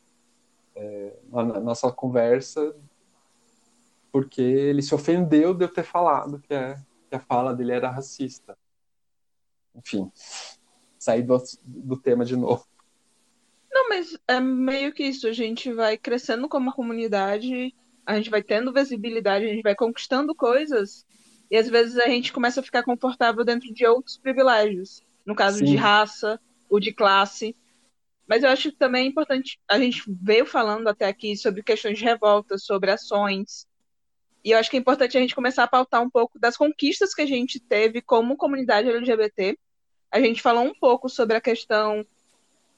é, 0.75 1.17
na 1.31 1.59
nossa 1.59 1.91
conversa, 1.91 2.75
porque 4.11 4.41
ele 4.41 4.81
se 4.81 4.93
ofendeu 4.93 5.53
de 5.53 5.65
eu 5.65 5.73
ter 5.73 5.83
falado 5.83 6.39
que 6.39 6.53
é 6.53 6.77
que 7.09 7.15
a 7.15 7.19
fala 7.19 7.53
dele 7.53 7.71
era 7.71 7.89
racista. 7.89 8.57
Enfim, 9.75 10.11
sair 10.97 11.23
do, 11.23 11.37
do 11.63 11.97
tema 11.97 12.25
de 12.25 12.35
novo. 12.35 12.65
Não, 13.76 13.89
mas 13.89 14.17
é 14.26 14.39
meio 14.39 14.93
que 14.93 15.03
isso. 15.03 15.28
A 15.28 15.34
gente 15.34 15.73
vai 15.73 15.97
crescendo 15.97 16.47
como 16.47 16.71
comunidade, 16.71 17.76
a 18.05 18.15
gente 18.15 18.30
vai 18.30 18.41
tendo 18.41 18.71
visibilidade, 18.71 19.43
a 19.43 19.49
gente 19.49 19.63
vai 19.63 19.76
conquistando 19.76 20.34
coisas, 20.34 21.05
e 21.51 21.57
às 21.57 21.67
vezes 21.67 21.97
a 21.97 22.07
gente 22.07 22.32
começa 22.32 22.61
a 22.61 22.63
ficar 22.63 22.84
confortável 22.84 23.43
dentro 23.43 23.73
de 23.73 23.86
outros 23.86 24.17
privilégios. 24.17 25.03
No 25.26 25.36
caso 25.36 25.57
Sim. 25.59 25.65
de 25.65 25.76
raça, 25.76 26.39
ou 26.69 26.80
de 26.80 26.93
classe. 26.93 27.53
Mas 28.26 28.43
eu 28.43 28.49
acho 28.49 28.71
que 28.71 28.78
também 28.78 29.05
é 29.05 29.09
importante. 29.09 29.59
A 29.67 29.78
gente 29.78 30.03
veio 30.07 30.45
falando 30.45 30.88
até 30.88 31.05
aqui 31.07 31.36
sobre 31.36 31.61
questões 31.61 31.97
de 31.97 32.05
revolta, 32.05 32.57
sobre 32.57 32.91
ações, 32.91 33.67
e 34.45 34.51
eu 34.51 34.59
acho 34.59 34.69
que 34.69 34.78
é 34.78 34.80
importante 34.80 35.17
a 35.17 35.19
gente 35.19 35.34
começar 35.34 35.63
a 35.63 35.67
pautar 35.67 36.03
um 36.03 36.09
pouco 36.09 36.39
das 36.39 36.55
conquistas 36.55 37.15
que 37.15 37.21
a 37.23 37.26
gente 37.26 37.59
teve 37.59 37.99
como 37.99 38.38
comunidade 38.38 38.88
LGBT. 38.88 39.57
A 40.11 40.21
gente 40.21 40.39
falou 40.39 40.63
um 40.63 40.73
pouco 40.73 41.09
sobre 41.09 41.36
a 41.36 41.41
questão 41.41 42.05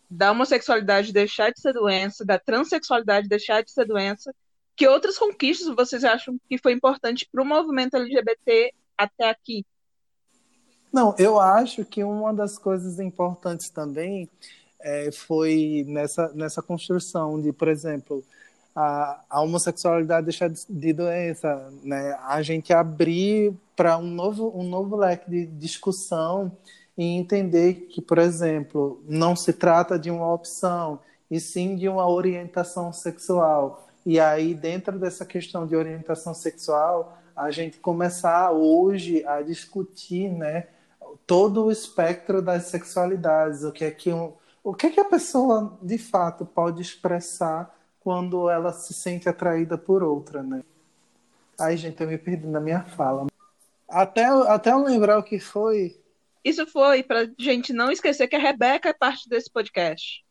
da 0.09 0.31
homossexualidade 0.31 1.11
deixar 1.11 1.51
de 1.51 1.59
ser 1.59 1.73
doença, 1.73 2.25
da 2.25 2.39
transexualidade 2.39 3.27
deixar 3.27 3.61
de 3.63 3.71
ser 3.71 3.85
doença. 3.85 4.33
Que 4.75 4.87
outras 4.87 5.17
conquistas 5.17 5.75
vocês 5.75 6.03
acham 6.03 6.39
que 6.47 6.57
foi 6.57 6.71
importante 6.71 7.27
para 7.31 7.41
o 7.41 7.45
movimento 7.45 7.97
LGBT 7.97 8.73
até 8.97 9.29
aqui? 9.29 9.65
Não, 10.93 11.15
eu 11.17 11.39
acho 11.39 11.83
que 11.83 12.03
uma 12.03 12.33
das 12.33 12.57
coisas 12.57 12.99
importantes 12.99 13.69
também 13.69 14.29
é, 14.79 15.11
foi 15.11 15.83
nessa, 15.87 16.31
nessa 16.33 16.61
construção 16.61 17.41
de, 17.41 17.51
por 17.51 17.67
exemplo, 17.67 18.23
a, 18.75 19.23
a 19.29 19.41
homossexualidade 19.41 20.25
deixar 20.25 20.49
de, 20.49 20.61
de 20.69 20.93
doença, 20.93 21.71
né? 21.83 22.17
A 22.23 22.41
gente 22.41 22.71
abrir 22.71 23.53
para 23.75 23.97
um 23.97 24.07
novo, 24.07 24.51
um 24.55 24.63
novo 24.63 24.95
leque 24.95 25.29
de 25.29 25.45
discussão 25.47 26.55
e 26.97 27.05
entender 27.05 27.87
que, 27.89 28.01
por 28.01 28.17
exemplo, 28.17 29.01
não 29.07 29.35
se 29.35 29.53
trata 29.53 29.99
de 29.99 30.09
uma 30.09 30.33
opção, 30.33 30.99
e 31.29 31.39
sim 31.39 31.75
de 31.75 31.87
uma 31.87 32.09
orientação 32.09 32.91
sexual. 32.91 33.87
E 34.05 34.19
aí, 34.19 34.53
dentro 34.53 34.97
dessa 34.97 35.25
questão 35.25 35.67
de 35.67 35.75
orientação 35.75 36.33
sexual, 36.33 37.17
a 37.35 37.51
gente 37.51 37.77
começar 37.77 38.51
hoje 38.51 39.23
a 39.25 39.41
discutir, 39.41 40.29
né, 40.31 40.67
todo 41.25 41.65
o 41.65 41.71
espectro 41.71 42.41
das 42.41 42.63
sexualidades, 42.63 43.63
o 43.63 43.71
que 43.71 43.83
é 43.83 43.91
que 43.91 44.11
um, 44.11 44.33
o 44.63 44.73
que 44.73 44.87
é 44.87 44.89
que 44.89 44.99
a 44.99 45.05
pessoa 45.05 45.77
de 45.81 45.97
fato 45.97 46.45
pode 46.45 46.81
expressar 46.81 47.75
quando 47.99 48.49
ela 48.49 48.71
se 48.71 48.93
sente 48.93 49.27
atraída 49.27 49.77
por 49.77 50.01
outra, 50.01 50.41
né? 50.41 50.63
Ai, 51.59 51.75
gente, 51.75 52.01
eu 52.01 52.07
me 52.07 52.17
perdi 52.17 52.47
na 52.47 52.59
minha 52.59 52.83
fala. 52.83 53.27
Até, 53.89 54.25
até 54.25 54.71
eu 54.71 54.83
lembrar 54.83 55.19
o 55.19 55.23
que 55.23 55.39
foi. 55.39 55.99
Isso 56.43 56.65
foi 56.67 57.03
pra 57.03 57.27
gente 57.37 57.73
não 57.73 57.91
esquecer 57.91 58.27
que 58.27 58.35
a 58.35 58.39
Rebeca 58.39 58.89
é 58.89 58.93
parte 58.93 59.27
desse 59.27 59.51
podcast. 59.51 60.23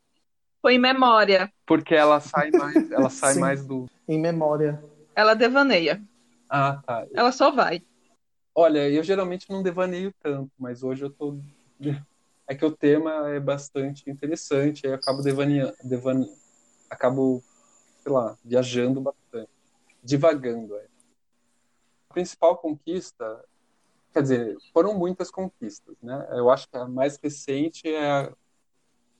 Foi 0.63 0.75
em 0.75 0.79
memória. 0.79 1.53
Porque 1.67 1.95
ela 1.95 2.21
sai 2.21 2.51
mais, 2.51 2.91
ela 2.91 3.09
sai 3.11 3.35
Sim. 3.35 3.41
mais 3.41 3.65
do. 3.65 3.89
Em 4.09 4.19
memória. 4.19 4.83
Ela 5.15 5.35
devaneia. 5.35 6.03
Ah, 6.49 6.81
tá. 6.85 7.07
Ela 7.15 7.33
só 7.33 7.51
vai. 7.51 7.83
Olha, 8.55 8.89
eu 8.89 9.03
geralmente 9.03 9.51
não 9.51 9.63
devaneio 9.63 10.15
tanto, 10.23 10.51
mas 10.59 10.83
hoje 10.83 11.05
eu 11.05 11.11
tô. 11.11 11.39
É 12.49 12.55
que 12.55 12.65
o 12.65 12.71
tema 12.71 13.29
é 13.29 13.41
bastante 13.41 14.09
interessante, 14.09 14.87
aí 14.87 14.93
eu 14.93 14.97
acabo 14.97 15.21
devaneando, 15.21 15.75
devan... 15.83 16.27
acabo, 16.89 17.43
sei 18.03 18.13
lá, 18.13 18.37
viajando 18.45 19.01
bastante, 19.01 19.51
divagando. 20.03 20.77
É. 20.77 20.87
A 22.09 22.15
principal 22.15 22.57
conquista, 22.57 23.45
quer 24.17 24.23
dizer, 24.23 24.57
foram 24.73 24.99
muitas 24.99 25.31
conquistas, 25.31 25.95
né? 26.03 26.27
Eu 26.31 26.49
acho 26.49 26.67
que 26.71 26.77
a 26.79 26.89
mais 26.89 27.19
recente 27.23 27.87
é 27.87 28.33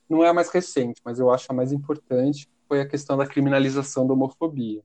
não 0.09 0.23
é 0.23 0.29
a 0.29 0.33
mais 0.33 0.49
recente, 0.49 0.99
mas 1.05 1.19
eu 1.19 1.29
acho 1.29 1.51
a 1.51 1.53
mais 1.53 1.71
importante 1.71 2.49
foi 2.67 2.81
a 2.81 2.87
questão 2.87 3.15
da 3.15 3.27
criminalização 3.27 4.07
da 4.07 4.13
homofobia. 4.13 4.81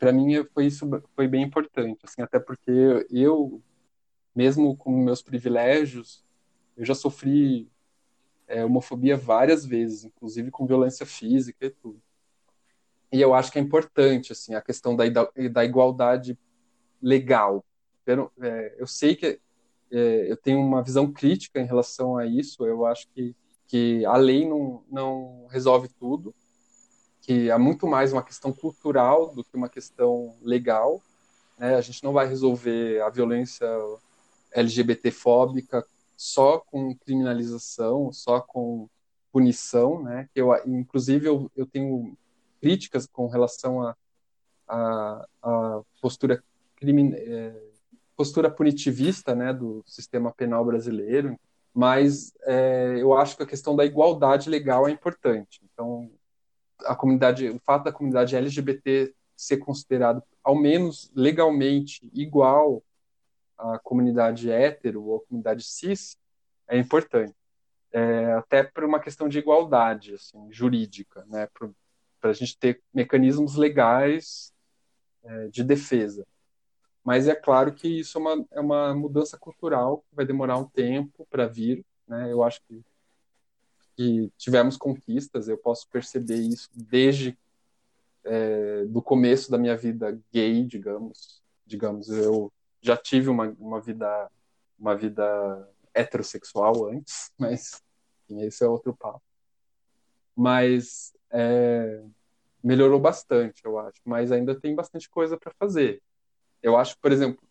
Para 0.00 0.12
mim 0.12 0.44
foi 0.52 0.66
isso 0.66 0.84
foi 1.14 1.28
bem 1.28 1.44
importante, 1.44 2.00
assim, 2.02 2.22
até 2.22 2.40
porque 2.40 3.06
eu 3.08 3.62
mesmo 4.34 4.76
com 4.76 4.90
meus 4.90 5.22
privilégios, 5.22 6.24
eu 6.76 6.84
já 6.84 6.94
sofri 6.94 7.70
é, 8.48 8.64
homofobia 8.64 9.16
várias 9.16 9.64
vezes, 9.64 10.04
inclusive 10.04 10.50
com 10.50 10.66
violência 10.66 11.06
física 11.06 11.66
e 11.66 11.70
tudo. 11.70 12.02
E 13.12 13.20
eu 13.20 13.32
acho 13.32 13.52
que 13.52 13.60
é 13.60 13.62
importante 13.62 14.32
assim 14.32 14.56
a 14.56 14.60
questão 14.60 14.96
da, 14.96 15.04
da 15.52 15.64
igualdade 15.64 16.36
legal. 17.00 17.64
Eu, 18.06 18.30
é, 18.40 18.74
eu 18.78 18.86
sei 18.86 19.16
que 19.16 19.40
é, 19.90 20.30
eu 20.30 20.36
tenho 20.36 20.60
uma 20.60 20.82
visão 20.82 21.10
crítica 21.10 21.60
em 21.60 21.66
relação 21.66 22.16
a 22.16 22.26
isso. 22.26 22.66
Eu 22.66 22.84
acho 22.86 23.08
que, 23.14 23.34
que 23.66 24.04
a 24.06 24.16
lei 24.16 24.48
não, 24.48 24.82
não 24.90 25.46
resolve 25.48 25.88
tudo, 25.88 26.34
que 27.20 27.50
é 27.50 27.58
muito 27.58 27.86
mais 27.86 28.12
uma 28.12 28.22
questão 28.22 28.52
cultural 28.52 29.34
do 29.34 29.42
que 29.44 29.56
uma 29.56 29.68
questão 29.68 30.36
legal. 30.42 31.02
Né? 31.58 31.74
A 31.74 31.80
gente 31.80 32.02
não 32.02 32.12
vai 32.12 32.26
resolver 32.26 33.00
a 33.02 33.08
violência 33.08 33.66
LGBTfóbica 34.52 35.84
só 36.16 36.58
com 36.58 36.94
criminalização, 36.94 38.12
só 38.12 38.40
com 38.40 38.88
punição, 39.32 40.00
né? 40.00 40.28
Eu, 40.32 40.54
inclusive, 40.64 41.26
eu, 41.26 41.50
eu 41.56 41.66
tenho 41.66 42.16
críticas 42.60 43.04
com 43.04 43.26
relação 43.26 43.82
a, 43.82 43.96
a, 44.68 45.26
a 45.42 45.82
postura 46.00 46.42
crimin, 46.76 47.12
é, 47.14 47.52
postura 48.16 48.50
punitivista, 48.50 49.34
né, 49.34 49.52
do 49.52 49.82
sistema 49.86 50.32
penal 50.32 50.64
brasileiro. 50.64 51.38
Mas 51.72 52.32
é, 52.42 52.96
eu 52.98 53.14
acho 53.14 53.36
que 53.36 53.42
a 53.42 53.46
questão 53.46 53.74
da 53.74 53.84
igualdade 53.84 54.48
legal 54.48 54.86
é 54.88 54.92
importante. 54.92 55.60
Então, 55.64 56.10
a 56.84 56.94
comunidade, 56.94 57.48
o 57.48 57.58
fato 57.60 57.84
da 57.84 57.92
comunidade 57.92 58.36
LGBT 58.36 59.12
ser 59.36 59.56
considerado, 59.58 60.22
ao 60.42 60.54
menos 60.54 61.10
legalmente, 61.14 62.08
igual 62.14 62.82
à 63.58 63.78
comunidade 63.78 64.50
hétero 64.50 65.02
ou 65.02 65.16
à 65.16 65.20
comunidade 65.26 65.64
cis 65.64 66.16
é 66.68 66.78
importante. 66.78 67.34
É, 67.92 68.32
até 68.32 68.62
por 68.62 68.84
uma 68.84 68.98
questão 68.98 69.28
de 69.28 69.38
igualdade 69.38 70.14
assim, 70.14 70.52
jurídica, 70.52 71.24
né, 71.26 71.48
para 72.20 72.30
a 72.30 72.32
gente 72.32 72.58
ter 72.58 72.82
mecanismos 72.92 73.54
legais 73.56 74.52
é, 75.22 75.48
de 75.48 75.62
defesa. 75.62 76.26
Mas 77.04 77.28
é 77.28 77.34
claro 77.34 77.74
que 77.74 77.86
isso 77.86 78.16
é 78.16 78.20
uma, 78.20 78.46
é 78.52 78.60
uma 78.60 78.94
mudança 78.94 79.36
cultural 79.38 79.98
que 80.08 80.16
vai 80.16 80.24
demorar 80.24 80.56
um 80.56 80.64
tempo 80.64 81.26
para 81.30 81.46
vir. 81.46 81.84
Né? 82.08 82.32
Eu 82.32 82.42
acho 82.42 82.60
que, 82.66 82.82
que 83.94 84.32
tivemos 84.38 84.78
conquistas, 84.78 85.46
eu 85.46 85.58
posso 85.58 85.86
perceber 85.90 86.38
isso 86.38 86.70
desde 86.74 87.38
é, 88.24 88.86
do 88.86 89.02
começo 89.02 89.50
da 89.50 89.58
minha 89.58 89.76
vida 89.76 90.18
gay, 90.32 90.64
digamos. 90.64 91.42
Digamos, 91.66 92.08
eu 92.08 92.50
já 92.80 92.96
tive 92.96 93.28
uma, 93.28 93.54
uma 93.58 93.80
vida 93.80 94.30
uma 94.78 94.96
vida 94.96 95.68
heterossexual 95.94 96.86
antes, 96.88 97.30
mas 97.38 97.82
enfim, 98.28 98.42
esse 98.42 98.64
é 98.64 98.68
outro 98.68 98.96
papo. 98.96 99.22
Mas 100.34 101.14
é, 101.30 102.02
melhorou 102.62 102.98
bastante, 102.98 103.64
eu 103.64 103.78
acho. 103.78 104.00
Mas 104.04 104.32
ainda 104.32 104.58
tem 104.58 104.74
bastante 104.74 105.08
coisa 105.08 105.36
para 105.38 105.52
fazer. 105.58 106.02
Eu 106.64 106.78
acho, 106.78 106.98
por 106.98 107.12
exemplo, 107.12 107.46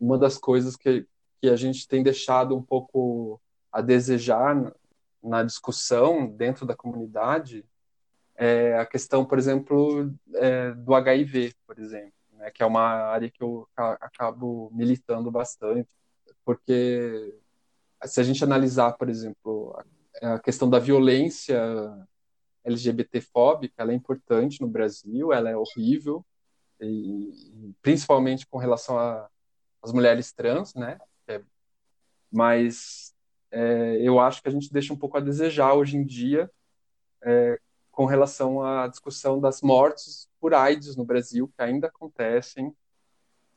uma 0.00 0.16
das 0.16 0.38
coisas 0.38 0.74
que, 0.74 1.06
que 1.38 1.50
a 1.50 1.54
gente 1.54 1.86
tem 1.86 2.02
deixado 2.02 2.56
um 2.56 2.62
pouco 2.62 3.38
a 3.70 3.82
desejar 3.82 4.56
na, 4.56 4.72
na 5.22 5.42
discussão 5.42 6.26
dentro 6.26 6.64
da 6.64 6.74
comunidade 6.74 7.62
é 8.34 8.78
a 8.78 8.86
questão, 8.86 9.22
por 9.22 9.38
exemplo, 9.38 10.10
é, 10.36 10.72
do 10.72 10.94
HIV, 10.94 11.54
por 11.66 11.78
exemplo, 11.78 12.14
né, 12.32 12.50
que 12.50 12.62
é 12.62 12.66
uma 12.66 12.80
área 12.80 13.30
que 13.30 13.42
eu 13.42 13.68
acabo 13.76 14.70
militando 14.72 15.30
bastante, 15.30 15.86
porque 16.42 17.38
se 18.06 18.18
a 18.18 18.24
gente 18.24 18.42
analisar, 18.42 18.92
por 18.94 19.10
exemplo, 19.10 19.78
a, 20.22 20.36
a 20.36 20.38
questão 20.40 20.70
da 20.70 20.78
violência 20.78 21.60
LGBT-fóbica, 22.64 23.74
ela 23.82 23.92
é 23.92 23.94
importante 23.94 24.62
no 24.62 24.68
Brasil, 24.68 25.34
ela 25.34 25.50
é 25.50 25.56
horrível, 25.56 26.24
e, 26.86 27.74
principalmente 27.80 28.46
com 28.46 28.58
relação 28.58 28.98
às 29.82 29.92
mulheres 29.92 30.32
trans, 30.32 30.74
né? 30.74 30.98
É, 31.26 31.40
mas 32.30 33.14
é, 33.50 33.98
eu 34.00 34.18
acho 34.18 34.42
que 34.42 34.48
a 34.48 34.52
gente 34.52 34.72
deixa 34.72 34.92
um 34.92 34.96
pouco 34.96 35.16
a 35.16 35.20
desejar 35.20 35.74
hoje 35.74 35.96
em 35.96 36.04
dia 36.04 36.50
é, 37.22 37.58
com 37.90 38.06
relação 38.06 38.62
à 38.62 38.88
discussão 38.88 39.40
das 39.40 39.60
mortes 39.60 40.28
por 40.40 40.54
AIDS 40.54 40.96
no 40.96 41.04
Brasil, 41.04 41.48
que 41.48 41.62
ainda 41.62 41.88
acontecem, 41.88 42.74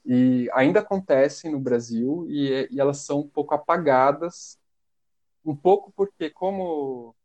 e 0.06 0.50
ainda 0.54 0.82
acontecem 0.82 1.52
no 1.52 1.60
Brasil, 1.60 2.28
e, 2.30 2.68
e 2.70 2.80
elas 2.80 3.00
são 3.00 3.22
um 3.22 3.28
pouco 3.28 3.56
apagadas, 3.56 4.60
um 5.44 5.56
pouco 5.56 5.92
porque 5.96 6.30
como 6.30 7.16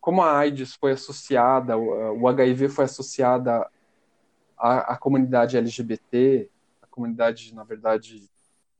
como 0.00 0.22
a 0.22 0.38
AIDS 0.38 0.74
foi 0.76 0.92
associada, 0.92 1.76
o 1.76 2.26
HIV 2.26 2.70
foi 2.70 2.86
associada 2.86 3.68
à, 4.60 4.92
à, 4.92 4.96
comunidade 4.96 5.56
LGBT, 5.56 6.50
a 6.82 6.86
comunidade, 6.86 7.54
na 7.54 7.64
verdade, 7.64 8.30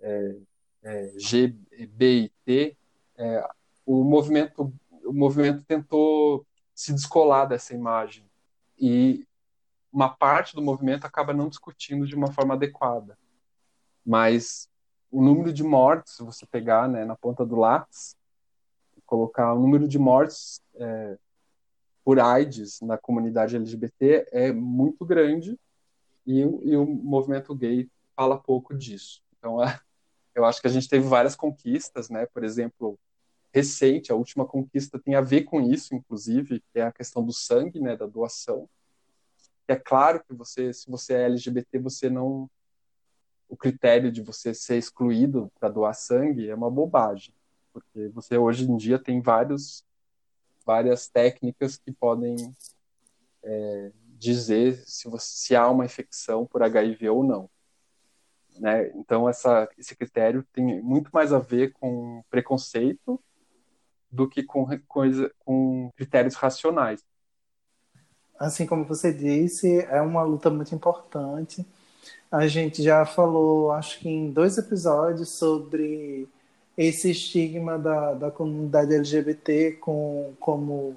é, 0.00 0.36
é, 0.82 1.12
GBIT, 1.16 2.76
é, 3.16 3.48
o 3.84 4.04
movimento 4.04 4.72
o 5.10 5.12
movimento 5.12 5.64
tentou 5.64 6.46
se 6.72 6.92
descolar 6.92 7.46
dessa 7.46 7.74
imagem 7.74 8.24
e 8.78 9.26
uma 9.92 10.08
parte 10.08 10.54
do 10.54 10.62
movimento 10.62 11.04
acaba 11.04 11.34
não 11.34 11.48
discutindo 11.48 12.06
de 12.06 12.14
uma 12.14 12.32
forma 12.32 12.54
adequada. 12.54 13.18
Mas 14.06 14.68
o 15.10 15.20
número 15.20 15.52
de 15.52 15.64
mortes, 15.64 16.14
se 16.14 16.22
você 16.22 16.46
pegar 16.46 16.88
né, 16.88 17.04
na 17.04 17.16
ponta 17.16 17.44
do 17.44 17.56
lápis, 17.56 18.16
colocar 19.04 19.52
o 19.52 19.58
número 19.58 19.88
de 19.88 19.98
mortes 19.98 20.62
é, 20.76 21.18
por 22.04 22.20
AIDS 22.20 22.80
na 22.80 22.96
comunidade 22.96 23.56
LGBT 23.56 24.28
é 24.30 24.52
muito 24.52 25.04
grande 25.04 25.58
e, 26.26 26.40
e, 26.40 26.76
o 26.76 26.86
movimento 26.86 27.54
gay 27.54 27.88
fala 28.14 28.38
pouco 28.38 28.74
disso. 28.76 29.22
Então, 29.38 29.62
é, 29.62 29.80
eu 30.34 30.44
acho 30.44 30.60
que 30.60 30.66
a 30.66 30.70
gente 30.70 30.88
teve 30.88 31.06
várias 31.06 31.34
conquistas, 31.34 32.08
né? 32.10 32.26
Por 32.26 32.44
exemplo, 32.44 32.98
recente, 33.52 34.12
a 34.12 34.14
última 34.14 34.46
conquista 34.46 34.98
tem 34.98 35.14
a 35.14 35.20
ver 35.20 35.42
com 35.42 35.60
isso, 35.60 35.94
inclusive, 35.94 36.60
que 36.72 36.78
é 36.78 36.82
a 36.82 36.92
questão 36.92 37.24
do 37.24 37.32
sangue, 37.32 37.80
né, 37.80 37.96
da 37.96 38.06
doação. 38.06 38.68
É 39.66 39.76
claro 39.76 40.22
que 40.24 40.34
você, 40.34 40.72
se 40.72 40.90
você 40.90 41.14
é 41.14 41.24
LGBT, 41.26 41.78
você 41.78 42.08
não 42.10 42.48
o 43.48 43.56
critério 43.56 44.12
de 44.12 44.22
você 44.22 44.54
ser 44.54 44.78
excluído 44.78 45.50
para 45.58 45.68
doar 45.68 45.92
sangue 45.92 46.48
é 46.48 46.54
uma 46.54 46.70
bobagem, 46.70 47.34
porque 47.72 48.08
você 48.08 48.38
hoje 48.38 48.70
em 48.70 48.76
dia 48.76 48.96
tem 48.96 49.20
vários 49.20 49.84
várias 50.64 51.08
técnicas 51.08 51.76
que 51.76 51.90
podem 51.90 52.54
é, 53.42 53.92
dizer 54.20 54.76
se, 54.86 55.08
você, 55.08 55.26
se 55.26 55.56
há 55.56 55.68
uma 55.68 55.86
infecção 55.86 56.46
por 56.46 56.62
HIV 56.62 57.08
ou 57.08 57.24
não. 57.24 57.48
Né? 58.58 58.90
Então, 58.94 59.28
essa, 59.28 59.68
esse 59.78 59.96
critério 59.96 60.44
tem 60.52 60.82
muito 60.82 61.10
mais 61.12 61.32
a 61.32 61.38
ver 61.38 61.72
com 61.72 62.22
preconceito 62.28 63.18
do 64.12 64.28
que 64.28 64.42
com, 64.42 64.66
coisa, 64.86 65.32
com 65.38 65.90
critérios 65.96 66.34
racionais. 66.34 67.02
assim 68.38 68.66
como 68.66 68.84
você 68.84 69.12
disse, 69.12 69.80
é 69.88 70.00
uma 70.02 70.22
luta 70.22 70.50
muito 70.50 70.74
importante. 70.74 71.64
A 72.30 72.46
gente 72.46 72.82
já 72.82 73.06
falou, 73.06 73.72
acho 73.72 74.00
que 74.00 74.08
em 74.08 74.30
dois 74.30 74.58
episódios, 74.58 75.30
sobre 75.30 76.28
esse 76.76 77.10
estigma 77.10 77.78
da, 77.78 78.14
da 78.14 78.30
comunidade 78.30 78.94
LGBT 78.94 79.72
com, 79.80 80.34
como 80.38 80.96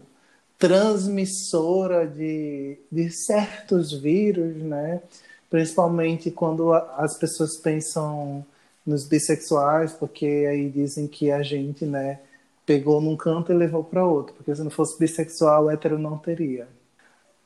transmissora 0.64 2.08
de, 2.08 2.78
de 2.90 3.12
certos 3.12 3.92
vírus, 3.92 4.56
né? 4.64 5.02
Principalmente 5.50 6.32
quando 6.32 6.72
as 6.72 7.18
pessoas 7.18 7.58
pensam 7.58 8.46
nos 8.86 9.06
bissexuais, 9.06 9.92
porque 9.92 10.26
aí 10.26 10.70
dizem 10.70 11.06
que 11.06 11.30
a 11.30 11.44
gente, 11.44 11.86
né, 11.86 12.22
pegou 12.66 13.02
num 13.02 13.18
canto 13.18 13.52
e 13.52 13.56
levou 13.56 13.84
para 13.84 14.06
outro, 14.06 14.36
porque 14.36 14.56
se 14.56 14.64
não 14.64 14.72
fosse 14.72 14.98
bissexual, 14.98 15.70
hétero 15.70 16.00
não 16.00 16.18
teria. 16.18 16.66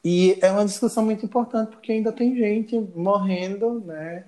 E 0.03 0.37
é 0.39 0.51
uma 0.51 0.65
discussão 0.65 1.03
muito 1.03 1.25
importante 1.25 1.71
porque 1.71 1.91
ainda 1.91 2.11
tem 2.11 2.35
gente 2.35 2.79
morrendo, 2.95 3.79
né, 3.79 4.25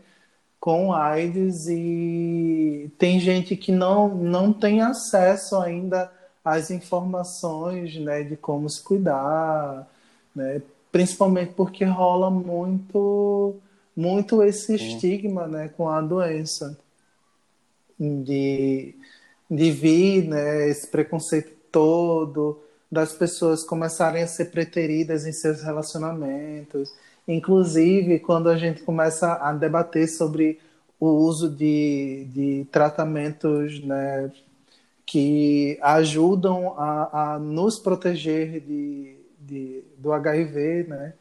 com 0.60 0.94
AIDS 0.94 1.68
e 1.70 2.92
tem 2.98 3.20
gente 3.20 3.56
que 3.56 3.72
não, 3.72 4.10
não 4.16 4.52
tem 4.52 4.82
acesso 4.82 5.58
ainda 5.58 6.12
às 6.44 6.72
informações, 6.72 7.96
né, 7.98 8.24
de 8.24 8.36
como 8.38 8.70
se 8.70 8.82
cuidar, 8.82 9.88
né, 10.36 10.62
principalmente 10.92 11.54
porque 11.54 11.84
rola 11.86 12.30
muito 12.30 13.56
muito 13.96 14.42
esse 14.44 14.76
estigma, 14.76 15.46
né, 15.48 15.68
com 15.70 15.90
a 15.90 16.02
doença 16.02 16.78
de 18.00 18.96
de 19.50 19.72
vir, 19.72 20.26
né, 20.26 20.70
esse 20.70 20.88
preconceito 20.88 21.52
todo 21.72 22.60
das 22.92 23.14
pessoas 23.14 23.64
começarem 23.64 24.24
a 24.24 24.28
ser 24.28 24.46
preteridas 24.46 25.26
em 25.26 25.32
seus 25.32 25.62
relacionamentos. 25.62 26.92
Inclusive, 27.28 28.20
quando 28.20 28.50
a 28.50 28.58
gente 28.58 28.82
começa 28.82 29.34
a 29.34 29.54
debater 29.54 30.08
sobre 30.08 30.60
o 31.00 31.08
uso 31.08 31.50
de, 31.50 32.28
de 32.34 32.68
tratamentos 32.72 33.82
né, 33.84 34.32
que 35.10 35.80
ajudam 35.82 36.76
a, 36.78 37.34
a 37.34 37.40
nos 37.40 37.80
proteger 37.80 38.60
de, 38.62 39.18
de, 39.40 39.84
do 39.98 40.14
HIV, 40.14 40.86
né? 40.88 41.14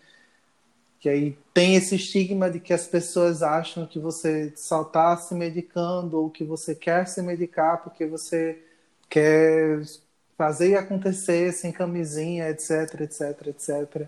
Que 1.01 1.09
aí 1.09 1.39
tem 1.55 1.75
esse 1.75 1.95
estigma 1.95 2.51
de 2.51 2.61
que 2.61 2.75
as 2.75 2.87
pessoas 2.87 3.43
acham 3.43 3.87
que 3.87 3.99
você 3.99 4.53
só 4.55 4.83
está 4.83 5.17
se 5.17 5.35
medicando 5.35 6.21
ou 6.21 6.29
que 6.29 6.45
você 6.45 6.75
quer 6.75 7.09
se 7.09 7.23
medicar 7.23 7.83
porque 7.83 8.05
você 8.05 8.63
quer 9.09 9.81
fazer 10.37 10.77
acontecer 10.77 11.51
sem 11.55 11.73
camisinha, 11.73 12.51
etc, 12.51 13.01
etc, 13.01 13.47
etc. 13.47 14.07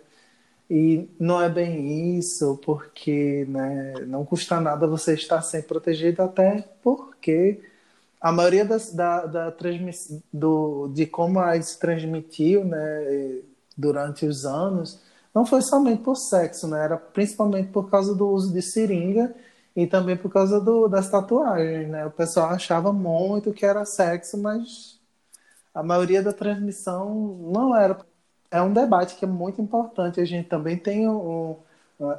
E 0.69 1.09
não 1.19 1.41
é 1.41 1.49
bem 1.49 2.19
isso, 2.19 2.61
porque 2.63 3.47
né, 3.49 3.95
não 4.07 4.27
custa 4.27 4.61
nada 4.61 4.87
você 4.87 5.15
estar 5.15 5.41
sempre 5.41 5.69
protegido, 5.69 6.23
até 6.23 6.69
porque 6.83 7.70
a 8.21 8.31
maioria 8.33 8.65
das, 8.65 8.93
da, 8.93 9.27
da 9.27 9.55
do, 10.33 10.89
de 10.89 11.07
como 11.07 11.39
a 11.39 11.51
AIDS 11.51 11.77
transmitiu 11.77 12.65
né, 12.65 13.41
durante 13.77 14.27
os 14.27 14.45
anos 14.45 15.01
não 15.35 15.47
foi 15.47 15.63
somente 15.63 16.03
por 16.03 16.17
sexo, 16.17 16.67
né? 16.69 16.85
Era 16.85 16.97
principalmente 16.97 17.71
por 17.71 17.89
causa 17.91 18.15
do 18.15 18.29
uso 18.29 18.53
de 18.53 18.61
seringa 18.61 19.35
e 19.77 19.87
também 19.87 20.17
por 20.17 20.31
causa 20.33 20.61
do, 20.61 20.89
das 20.89 21.09
tatuagens, 21.09 21.89
né? 21.89 22.05
O 22.07 22.11
pessoal 22.11 22.51
achava 22.51 22.93
muito 22.93 23.53
que 23.53 23.65
era 23.65 23.85
sexo, 23.85 24.37
mas 24.39 24.99
a 25.75 25.83
maioria 25.83 26.23
da 26.23 26.33
transmissão 26.33 27.37
não 27.53 27.75
era. 27.77 27.99
É 28.51 28.61
um 28.61 28.73
debate 28.73 29.17
que 29.17 29.25
é 29.25 29.29
muito 29.29 29.63
importante. 29.63 30.21
A 30.21 30.25
gente 30.25 30.49
também 30.49 30.77
tem 30.77 31.09
o, 31.09 31.59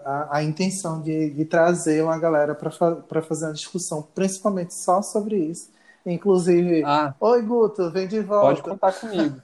a, 0.05 0.37
a, 0.37 0.43
intenção 0.43 1.01
de, 1.01 1.31
de, 1.31 1.45
trazer 1.45 2.03
uma 2.03 2.17
galera 2.17 2.55
para 2.55 2.71
fa 2.71 3.03
fazer 3.27 3.45
uma 3.47 3.53
discussão, 3.53 4.01
principalmente 4.15 4.73
só 4.73 5.01
sobre 5.01 5.37
isso. 5.37 5.69
Inclusive, 6.05 6.83
ah, 6.83 7.13
oi 7.19 7.41
Guto, 7.41 7.91
vem 7.91 8.07
de 8.07 8.19
volta. 8.21 8.61
Pode 8.61 8.61
contar 8.63 8.93
comigo. 8.93 9.41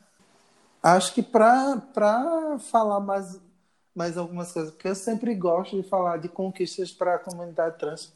Acho 0.82 1.14
que 1.14 1.22
para 1.22 1.82
falar 2.72 3.00
mais 3.00 3.40
mais 3.98 4.16
algumas 4.16 4.52
coisas, 4.52 4.72
porque 4.72 4.88
eu 4.88 4.96
sempre 4.96 5.34
gosto 5.34 5.76
de 5.76 5.82
falar 5.82 6.18
de 6.18 6.30
conquistas 6.30 6.92
para 6.92 7.16
a 7.16 7.18
comunidade 7.18 7.80
trans. 7.80 8.14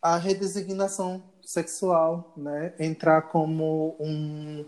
A 0.00 0.16
redesignação 0.16 1.20
sexual, 1.42 2.32
né, 2.36 2.72
entrar 2.78 3.22
como 3.22 3.96
um, 3.98 4.64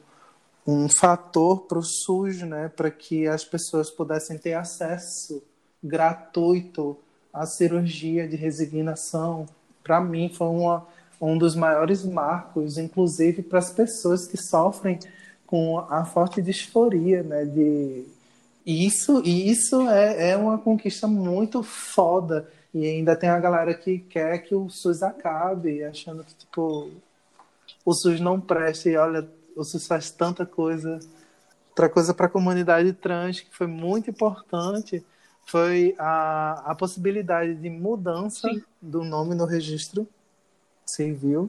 um 0.66 0.88
fator 0.88 1.68
para 1.68 1.78
o 1.78 1.84
SUS, 1.84 2.42
né, 2.42 2.68
para 2.68 2.90
que 2.90 3.28
as 3.28 3.44
pessoas 3.44 3.88
pudessem 3.92 4.36
ter 4.36 4.54
acesso 4.54 5.40
gratuito 5.80 6.98
à 7.32 7.46
cirurgia 7.46 8.26
de 8.26 8.34
resignação, 8.34 9.46
para 9.84 10.00
mim 10.00 10.32
foi 10.34 10.48
uma, 10.48 10.84
um 11.20 11.36
dos 11.36 11.54
maiores 11.54 12.04
marcos, 12.04 12.78
inclusive 12.78 13.42
para 13.42 13.58
as 13.58 13.70
pessoas 13.70 14.26
que 14.26 14.36
sofrem 14.36 14.98
com 15.46 15.78
a 15.78 16.04
forte 16.04 16.40
disforia, 16.40 17.22
né, 17.22 17.44
de 17.44 18.06
isso, 18.64 19.22
isso 19.24 19.88
é, 19.88 20.30
é 20.30 20.36
uma 20.36 20.58
conquista 20.58 21.06
muito 21.06 21.62
foda. 21.62 22.48
E 22.72 22.86
ainda 22.86 23.16
tem 23.16 23.28
a 23.28 23.40
galera 23.40 23.74
que 23.74 23.98
quer 23.98 24.38
que 24.38 24.54
o 24.54 24.68
SUS 24.68 25.02
acabe, 25.02 25.82
achando 25.82 26.22
que, 26.22 26.34
tipo, 26.34 26.90
o 27.84 27.92
SUS 27.92 28.20
não 28.20 28.40
presta. 28.40 28.88
E 28.88 28.96
olha, 28.96 29.28
o 29.56 29.64
SUS 29.64 29.86
faz 29.86 30.10
tanta 30.10 30.46
coisa. 30.46 31.00
Outra 31.70 31.88
coisa 31.88 32.14
para 32.14 32.26
a 32.26 32.28
comunidade 32.30 32.92
trans 32.92 33.40
que 33.40 33.54
foi 33.54 33.66
muito 33.66 34.10
importante 34.10 35.04
foi 35.46 35.94
a, 35.98 36.62
a 36.66 36.74
possibilidade 36.74 37.54
de 37.54 37.70
mudança 37.70 38.48
Sim. 38.48 38.62
do 38.80 39.02
nome 39.02 39.34
no 39.34 39.46
registro 39.46 40.06
civil. 40.90 41.48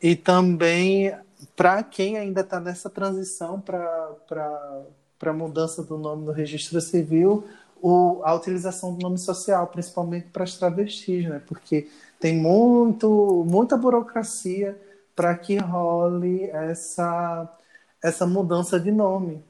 E 0.00 0.16
também 0.16 1.14
para 1.56 1.82
quem 1.82 2.18
ainda 2.18 2.40
está 2.40 2.60
nessa 2.60 2.90
transição 2.90 3.60
para 3.60 4.10
para 5.18 5.32
mudança 5.32 5.84
do 5.84 5.96
nome 5.96 6.26
no 6.26 6.32
registro 6.32 6.80
civil, 6.80 7.44
o, 7.80 8.20
a 8.24 8.34
utilização 8.34 8.92
do 8.92 9.00
nome 9.00 9.18
social, 9.18 9.68
principalmente 9.68 10.26
para 10.32 10.42
as 10.42 10.56
travestis, 10.56 11.28
né? 11.28 11.40
Porque 11.46 11.88
tem 12.18 12.36
muito, 12.36 13.44
muita 13.48 13.76
burocracia 13.76 14.76
para 15.14 15.36
que 15.36 15.58
role 15.58 16.50
essa, 16.50 17.48
essa 18.02 18.26
mudança 18.26 18.80
de 18.80 18.90
nome. 18.90 19.44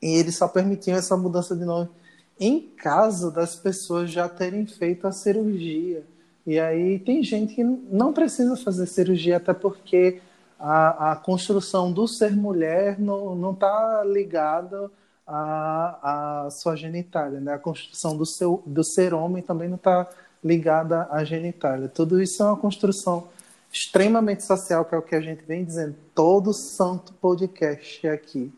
E 0.00 0.14
eles 0.14 0.36
só 0.36 0.46
permitiam 0.46 0.96
essa 0.96 1.16
mudança 1.16 1.56
de 1.56 1.64
nome 1.64 1.90
em 2.38 2.60
caso 2.60 3.30
das 3.30 3.56
pessoas 3.56 4.10
já 4.10 4.28
terem 4.28 4.66
feito 4.66 5.06
a 5.06 5.12
cirurgia. 5.12 6.04
E 6.46 6.60
aí 6.60 6.98
tem 7.00 7.22
gente 7.22 7.54
que 7.54 7.64
não 7.64 8.12
precisa 8.12 8.56
fazer 8.56 8.86
cirurgia, 8.86 9.38
até 9.38 9.52
porque 9.52 10.20
a, 10.58 11.12
a 11.12 11.16
construção 11.16 11.92
do 11.92 12.06
ser 12.06 12.36
mulher 12.36 12.98
não 13.00 13.52
está 13.52 14.04
ligada 14.04 14.90
à, 15.26 16.44
à 16.44 16.50
sua 16.50 16.76
genitália, 16.76 17.40
né? 17.40 17.54
A 17.54 17.58
construção 17.58 18.16
do, 18.16 18.24
seu, 18.24 18.62
do 18.64 18.84
ser 18.84 19.12
homem 19.12 19.42
também 19.42 19.68
não 19.68 19.76
está 19.76 20.08
ligada 20.42 21.08
à 21.10 21.24
genitália. 21.24 21.88
Tudo 21.88 22.22
isso 22.22 22.42
é 22.42 22.46
uma 22.46 22.56
construção 22.56 23.28
extremamente 23.72 24.44
social, 24.44 24.84
que 24.84 24.94
é 24.94 24.98
o 24.98 25.02
que 25.02 25.16
a 25.16 25.20
gente 25.20 25.44
vem 25.44 25.64
dizendo 25.64 25.96
todo 26.14 26.52
santo 26.52 27.12
podcast 27.14 28.06
aqui. 28.08 28.52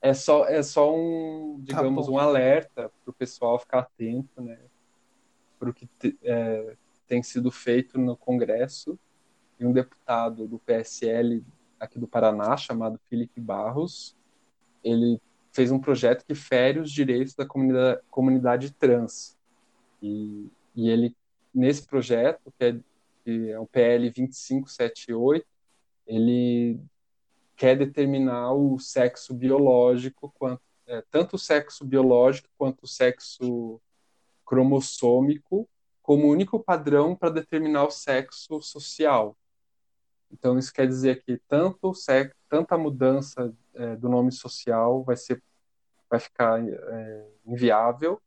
É 0.00 0.14
só, 0.14 0.46
é 0.46 0.62
só 0.62 0.94
um, 0.94 1.56
digamos, 1.60 2.06
tá 2.06 2.12
um 2.12 2.18
alerta 2.18 2.90
para 3.02 3.10
o 3.10 3.12
pessoal 3.12 3.58
ficar 3.58 3.80
atento, 3.80 4.40
né? 4.40 4.58
Para 5.58 5.70
o 5.70 5.74
que 5.74 5.86
te, 5.98 6.18
é, 6.22 6.76
tem 7.06 7.22
sido 7.22 7.50
feito 7.50 7.98
no 7.98 8.16
Congresso 8.16 8.98
e 9.58 9.66
um 9.66 9.72
deputado 9.72 10.46
do 10.46 10.58
PSL 10.58 11.44
aqui 11.78 11.98
do 11.98 12.08
Paraná, 12.08 12.56
chamado 12.56 12.98
Felipe 13.08 13.40
Barros. 13.40 14.16
Ele 14.82 15.20
fez 15.52 15.70
um 15.70 15.78
projeto 15.78 16.24
que 16.24 16.34
fere 16.34 16.80
os 16.80 16.90
direitos 16.90 17.34
da 17.34 17.46
comunidade, 17.46 18.00
comunidade 18.10 18.72
trans. 18.72 19.36
E, 20.02 20.48
e 20.74 20.88
ele, 20.88 21.14
nesse 21.54 21.86
projeto, 21.86 22.52
que 22.58 22.64
é, 22.64 22.76
que 23.24 23.50
é 23.50 23.58
o 23.58 23.66
PL 23.66 24.10
2578, 24.10 25.46
ele 26.06 26.80
quer 27.56 27.76
determinar 27.76 28.52
o 28.52 28.78
sexo 28.78 29.32
biológico, 29.32 30.32
quanto, 30.36 30.60
é, 30.86 31.02
tanto 31.10 31.36
o 31.36 31.38
sexo 31.38 31.84
biológico 31.84 32.48
quanto 32.58 32.82
o 32.82 32.88
sexo 32.88 33.80
cromossômico, 34.44 35.68
como 36.02 36.28
único 36.28 36.60
padrão 36.60 37.16
para 37.16 37.30
determinar 37.30 37.84
o 37.84 37.90
sexo 37.90 38.60
social. 38.60 39.36
Então, 40.30 40.58
isso 40.58 40.72
quer 40.72 40.86
dizer 40.86 41.22
que 41.22 41.38
tanto 41.48 41.94
sexo, 41.94 42.34
tanta 42.48 42.76
mudança 42.76 43.54
é, 43.74 43.96
do 43.96 44.08
nome 44.08 44.32
social 44.32 45.02
vai, 45.02 45.16
ser, 45.16 45.42
vai 46.10 46.18
ficar 46.18 46.60
é, 46.62 47.28
inviável, 47.46 48.20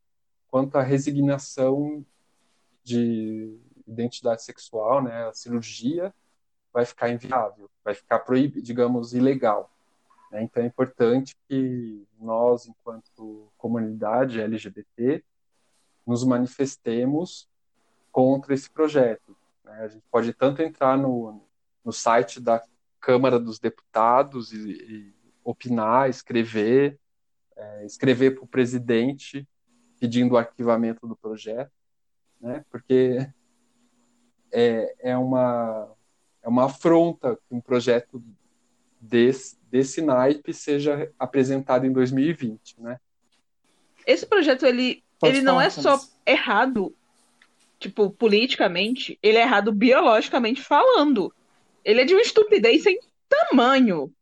quanto 0.50 0.76
a 0.76 0.82
resignação 0.82 2.04
de 2.82 3.58
identidade 3.86 4.42
sexual, 4.42 5.02
né, 5.02 5.28
a 5.28 5.32
cirurgia, 5.32 6.12
vai 6.72 6.84
ficar 6.84 7.10
inviável, 7.10 7.70
vai 7.84 7.94
ficar 7.94 8.20
proibido, 8.20 8.62
digamos, 8.62 9.12
ilegal. 9.12 9.70
Né? 10.30 10.42
Então, 10.42 10.62
é 10.62 10.66
importante 10.66 11.36
que 11.48 12.06
nós, 12.18 12.66
enquanto 12.66 13.50
comunidade 13.56 14.40
LGBT, 14.40 15.24
nos 16.08 16.24
manifestemos 16.24 17.46
contra 18.10 18.54
esse 18.54 18.70
projeto. 18.70 19.36
Né? 19.62 19.72
A 19.82 19.88
gente 19.88 20.04
pode 20.10 20.32
tanto 20.32 20.62
entrar 20.62 20.96
no, 20.96 21.42
no 21.84 21.92
site 21.92 22.40
da 22.40 22.62
Câmara 22.98 23.38
dos 23.38 23.58
Deputados 23.58 24.52
e, 24.52 24.72
e 24.72 25.14
opinar, 25.44 26.08
escrever, 26.08 26.98
é, 27.54 27.84
escrever 27.84 28.34
para 28.34 28.44
o 28.44 28.48
presidente 28.48 29.46
pedindo 30.00 30.34
o 30.34 30.38
arquivamento 30.38 31.06
do 31.06 31.14
projeto, 31.14 31.72
né? 32.40 32.64
porque 32.70 33.28
é, 34.50 34.94
é, 35.00 35.16
uma, 35.16 35.92
é 36.42 36.48
uma 36.48 36.66
afronta 36.66 37.36
que 37.36 37.54
um 37.54 37.60
projeto 37.60 38.22
desse, 38.98 39.58
desse 39.64 40.00
naipe 40.00 40.54
seja 40.54 41.12
apresentado 41.18 41.84
em 41.84 41.92
2020. 41.92 42.80
Né? 42.80 42.98
Esse 44.06 44.24
projeto 44.24 44.64
ele, 44.64 45.04
ele 45.22 45.40
não 45.40 45.60
é 45.60 45.70
só 45.70 46.00
errado 46.26 46.94
tipo, 47.78 48.10
politicamente, 48.10 49.18
ele 49.22 49.38
é 49.38 49.42
errado 49.42 49.72
biologicamente 49.72 50.60
falando. 50.62 51.32
Ele 51.84 52.00
é 52.00 52.04
de 52.04 52.14
uma 52.14 52.22
estupidez 52.22 52.82
sem 52.82 52.98
tamanho. 53.28 54.12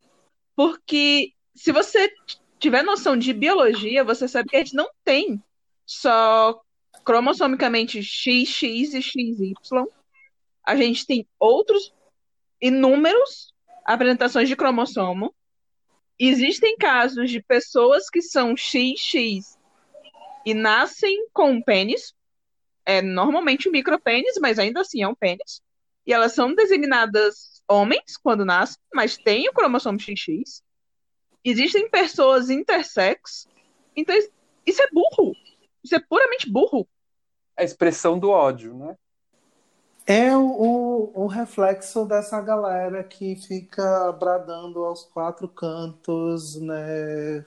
Porque 0.54 1.32
se 1.54 1.72
você 1.72 2.12
tiver 2.58 2.82
noção 2.82 3.16
de 3.16 3.32
biologia, 3.32 4.04
você 4.04 4.28
sabe 4.28 4.48
que 4.48 4.56
a 4.56 4.58
gente 4.58 4.74
não 4.74 4.88
tem 5.04 5.42
só 5.84 6.60
cromossomicamente 7.04 8.02
XX 8.02 8.62
e 8.94 9.02
XY. 9.02 9.54
A 10.64 10.76
gente 10.76 11.06
tem 11.06 11.26
outros 11.38 11.94
inúmeros 12.60 13.54
apresentações 13.84 14.48
de 14.48 14.56
cromossomo. 14.56 15.34
Existem 16.18 16.76
casos 16.76 17.30
de 17.30 17.42
pessoas 17.42 18.08
que 18.10 18.22
são 18.22 18.56
XX 18.56 19.55
e 20.46 20.54
nascem 20.54 21.28
com 21.32 21.50
um 21.50 21.60
pênis, 21.60 22.14
é 22.84 23.02
normalmente 23.02 23.68
um 23.68 23.72
micropênis, 23.72 24.34
mas 24.40 24.60
ainda 24.60 24.80
assim 24.80 25.02
é 25.02 25.08
um 25.08 25.14
pênis. 25.14 25.60
E 26.06 26.12
elas 26.12 26.34
são 26.34 26.54
designadas 26.54 27.60
homens 27.68 28.16
quando 28.16 28.44
nascem, 28.44 28.80
mas 28.94 29.16
tem 29.16 29.48
o 29.48 29.52
cromossomo 29.52 29.98
XX. 29.98 30.62
Existem 31.44 31.90
pessoas 31.90 32.48
intersex. 32.48 33.48
Então, 33.96 34.16
isso 34.64 34.82
é 34.82 34.88
burro. 34.92 35.34
Isso 35.82 35.96
é 35.96 35.98
puramente 35.98 36.48
burro. 36.48 36.86
A 37.56 37.64
expressão 37.64 38.16
do 38.16 38.30
ódio, 38.30 38.72
né? 38.72 38.96
É 40.06 40.36
o, 40.36 41.10
o, 41.12 41.26
reflexo 41.26 42.04
dessa 42.04 42.40
galera 42.40 43.02
que 43.02 43.34
fica 43.34 44.12
bradando 44.12 44.84
aos 44.84 45.02
quatro 45.02 45.48
cantos, 45.48 46.54
né? 46.60 47.44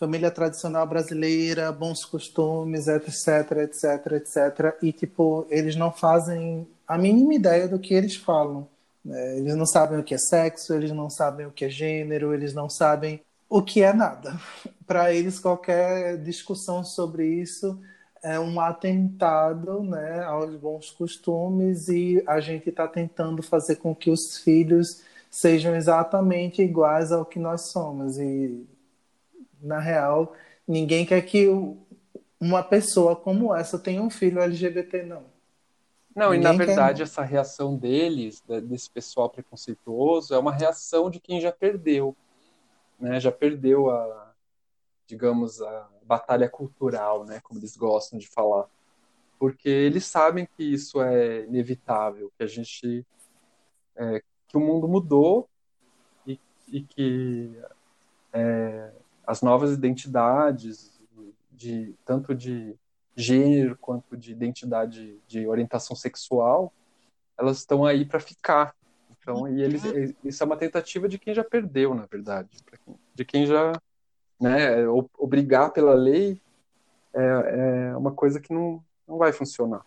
Família 0.00 0.30
tradicional 0.30 0.86
brasileira, 0.86 1.70
bons 1.70 2.06
costumes, 2.06 2.88
etc, 2.88 3.58
etc, 3.58 4.12
etc. 4.12 4.76
E, 4.80 4.92
tipo, 4.92 5.46
eles 5.50 5.76
não 5.76 5.92
fazem 5.92 6.66
a 6.88 6.96
mínima 6.96 7.34
ideia 7.34 7.68
do 7.68 7.78
que 7.78 7.92
eles 7.92 8.16
falam. 8.16 8.66
Né? 9.04 9.36
Eles 9.36 9.54
não 9.54 9.66
sabem 9.66 9.98
o 9.98 10.02
que 10.02 10.14
é 10.14 10.18
sexo, 10.18 10.72
eles 10.72 10.90
não 10.90 11.10
sabem 11.10 11.44
o 11.44 11.50
que 11.50 11.66
é 11.66 11.68
gênero, 11.68 12.32
eles 12.32 12.54
não 12.54 12.66
sabem 12.70 13.20
o 13.46 13.60
que 13.60 13.82
é 13.82 13.92
nada. 13.92 14.40
Para 14.86 15.12
eles, 15.12 15.38
qualquer 15.38 16.16
discussão 16.16 16.82
sobre 16.82 17.26
isso 17.26 17.78
é 18.22 18.40
um 18.40 18.58
atentado 18.58 19.82
né, 19.82 20.22
aos 20.24 20.56
bons 20.56 20.90
costumes 20.90 21.88
e 21.88 22.22
a 22.26 22.40
gente 22.40 22.70
está 22.70 22.88
tentando 22.88 23.42
fazer 23.42 23.76
com 23.76 23.94
que 23.94 24.10
os 24.10 24.38
filhos 24.38 25.02
sejam 25.30 25.76
exatamente 25.76 26.62
iguais 26.62 27.12
ao 27.12 27.24
que 27.24 27.38
nós 27.38 27.70
somos. 27.70 28.18
E 28.18 28.66
na 29.62 29.78
real, 29.78 30.34
ninguém 30.66 31.04
quer 31.04 31.22
que 31.22 31.48
uma 32.40 32.62
pessoa 32.62 33.14
como 33.14 33.54
essa 33.54 33.78
tenha 33.78 34.02
um 34.02 34.10
filho 34.10 34.40
LGBT, 34.40 35.02
não. 35.02 35.24
Não, 36.14 36.32
ninguém 36.32 36.40
e 36.40 36.58
na 36.58 36.64
verdade 36.64 36.98
quer... 36.98 37.02
essa 37.04 37.22
reação 37.22 37.76
deles, 37.76 38.42
desse 38.64 38.90
pessoal 38.90 39.28
preconceituoso, 39.28 40.34
é 40.34 40.38
uma 40.38 40.52
reação 40.52 41.10
de 41.10 41.20
quem 41.20 41.40
já 41.40 41.52
perdeu, 41.52 42.16
né? 42.98 43.20
Já 43.20 43.30
perdeu 43.30 43.90
a, 43.90 44.32
digamos, 45.06 45.60
a 45.60 45.88
batalha 46.02 46.48
cultural, 46.48 47.24
né? 47.24 47.40
Como 47.40 47.60
eles 47.60 47.76
gostam 47.76 48.18
de 48.18 48.28
falar, 48.28 48.66
porque 49.38 49.68
eles 49.68 50.04
sabem 50.04 50.48
que 50.56 50.62
isso 50.62 51.00
é 51.00 51.44
inevitável, 51.44 52.32
que 52.36 52.42
a 52.42 52.46
gente, 52.46 53.06
é, 53.96 54.22
que 54.48 54.56
o 54.56 54.60
mundo 54.60 54.88
mudou 54.88 55.48
e, 56.26 56.38
e 56.68 56.82
que 56.82 57.56
é, 58.32 58.92
as 59.30 59.42
novas 59.42 59.70
identidades, 59.70 60.90
de 61.52 61.94
tanto 62.04 62.34
de 62.34 62.74
gênero 63.14 63.78
quanto 63.80 64.16
de 64.16 64.32
identidade 64.32 65.20
de 65.28 65.46
orientação 65.46 65.94
sexual, 65.94 66.72
elas 67.38 67.58
estão 67.58 67.84
aí 67.84 68.04
para 68.04 68.18
ficar. 68.18 68.74
Então, 69.10 69.46
e 69.46 69.62
eles, 69.62 69.84
uhum. 69.84 70.12
isso 70.24 70.42
é 70.42 70.46
uma 70.46 70.56
tentativa 70.56 71.08
de 71.08 71.16
quem 71.16 71.32
já 71.32 71.44
perdeu, 71.44 71.94
na 71.94 72.06
verdade, 72.06 72.48
de 73.14 73.24
quem 73.24 73.46
já, 73.46 73.70
né, 74.40 74.84
obrigar 75.16 75.72
pela 75.72 75.94
lei 75.94 76.42
é, 77.14 77.90
é 77.92 77.96
uma 77.96 78.10
coisa 78.10 78.40
que 78.40 78.52
não, 78.52 78.82
não 79.06 79.16
vai 79.16 79.32
funcionar. 79.32 79.86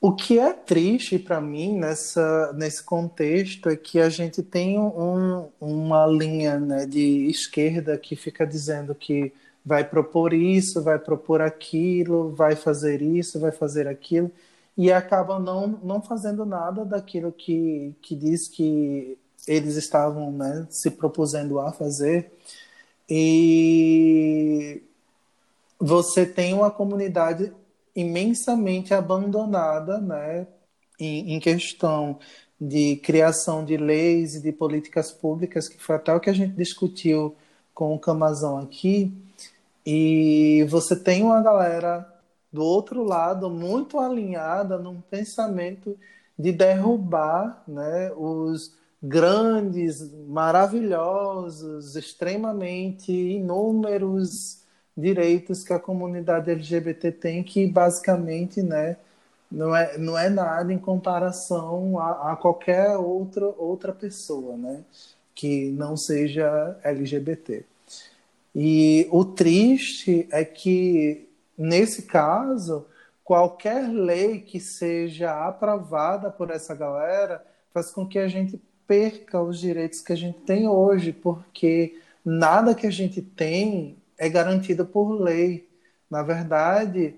O 0.00 0.14
que 0.14 0.38
é 0.38 0.52
triste 0.52 1.18
para 1.18 1.40
mim 1.40 1.76
nessa, 1.76 2.52
nesse 2.52 2.82
contexto 2.84 3.68
é 3.68 3.76
que 3.76 3.98
a 3.98 4.08
gente 4.08 4.42
tem 4.44 4.78
um, 4.78 5.48
uma 5.60 6.06
linha 6.06 6.58
né, 6.60 6.86
de 6.86 7.26
esquerda 7.28 7.98
que 7.98 8.14
fica 8.14 8.46
dizendo 8.46 8.94
que 8.94 9.32
vai 9.64 9.82
propor 9.82 10.32
isso, 10.32 10.82
vai 10.82 10.98
propor 11.00 11.40
aquilo, 11.40 12.30
vai 12.32 12.54
fazer 12.54 13.02
isso, 13.02 13.40
vai 13.40 13.50
fazer 13.50 13.88
aquilo, 13.88 14.30
e 14.76 14.92
acaba 14.92 15.38
não, 15.40 15.66
não 15.82 16.00
fazendo 16.00 16.46
nada 16.46 16.84
daquilo 16.84 17.32
que, 17.32 17.92
que 18.00 18.14
diz 18.14 18.46
que 18.48 19.18
eles 19.48 19.74
estavam 19.74 20.30
né, 20.30 20.66
se 20.70 20.92
propusendo 20.92 21.58
a 21.58 21.72
fazer. 21.72 22.30
E 23.10 24.80
você 25.80 26.24
tem 26.24 26.54
uma 26.54 26.70
comunidade 26.70 27.52
imensamente 28.00 28.94
abandonada, 28.94 29.98
né, 29.98 30.46
em, 31.00 31.34
em 31.34 31.40
questão 31.40 32.18
de 32.60 32.96
criação 32.96 33.64
de 33.64 33.76
leis 33.76 34.36
e 34.36 34.42
de 34.42 34.52
políticas 34.52 35.10
públicas, 35.10 35.68
que 35.68 35.82
foi 35.82 35.96
até 35.96 36.14
o 36.14 36.20
que 36.20 36.30
a 36.30 36.32
gente 36.32 36.54
discutiu 36.54 37.34
com 37.74 37.94
o 37.94 37.98
Camazão 37.98 38.58
aqui, 38.58 39.12
e 39.84 40.64
você 40.68 40.94
tem 40.94 41.22
uma 41.22 41.42
galera 41.42 42.06
do 42.52 42.62
outro 42.62 43.02
lado 43.02 43.50
muito 43.50 43.98
alinhada 43.98 44.78
num 44.78 45.00
pensamento 45.00 45.96
de 46.38 46.52
derrubar 46.52 47.62
né, 47.66 48.12
os 48.16 48.72
grandes, 49.02 50.12
maravilhosos, 50.28 51.96
extremamente 51.96 53.12
inúmeros 53.12 54.58
direitos 54.98 55.62
que 55.62 55.72
a 55.72 55.78
comunidade 55.78 56.50
LGBT 56.50 57.12
tem, 57.12 57.42
que 57.44 57.66
basicamente 57.68 58.60
né, 58.60 58.96
não, 59.50 59.74
é, 59.74 59.96
não 59.96 60.18
é 60.18 60.28
nada 60.28 60.72
em 60.72 60.78
comparação 60.78 61.98
a, 62.00 62.32
a 62.32 62.36
qualquer 62.36 62.96
outra, 62.96 63.46
outra 63.56 63.92
pessoa 63.92 64.56
né, 64.56 64.82
que 65.34 65.70
não 65.70 65.96
seja 65.96 66.76
LGBT. 66.82 67.64
E 68.54 69.06
o 69.12 69.24
triste 69.24 70.26
é 70.32 70.44
que, 70.44 71.28
nesse 71.56 72.02
caso, 72.02 72.84
qualquer 73.22 73.88
lei 73.88 74.40
que 74.40 74.58
seja 74.58 75.46
aprovada 75.46 76.28
por 76.28 76.50
essa 76.50 76.74
galera 76.74 77.44
faz 77.72 77.92
com 77.92 78.04
que 78.04 78.18
a 78.18 78.26
gente 78.26 78.60
perca 78.84 79.40
os 79.40 79.60
direitos 79.60 80.00
que 80.00 80.12
a 80.12 80.16
gente 80.16 80.40
tem 80.40 80.66
hoje, 80.66 81.12
porque 81.12 82.00
nada 82.24 82.74
que 82.74 82.86
a 82.86 82.90
gente 82.90 83.22
tem 83.22 83.96
é 84.18 84.28
garantida 84.28 84.84
por 84.84 85.12
lei. 85.12 85.68
Na 86.10 86.22
verdade, 86.22 87.14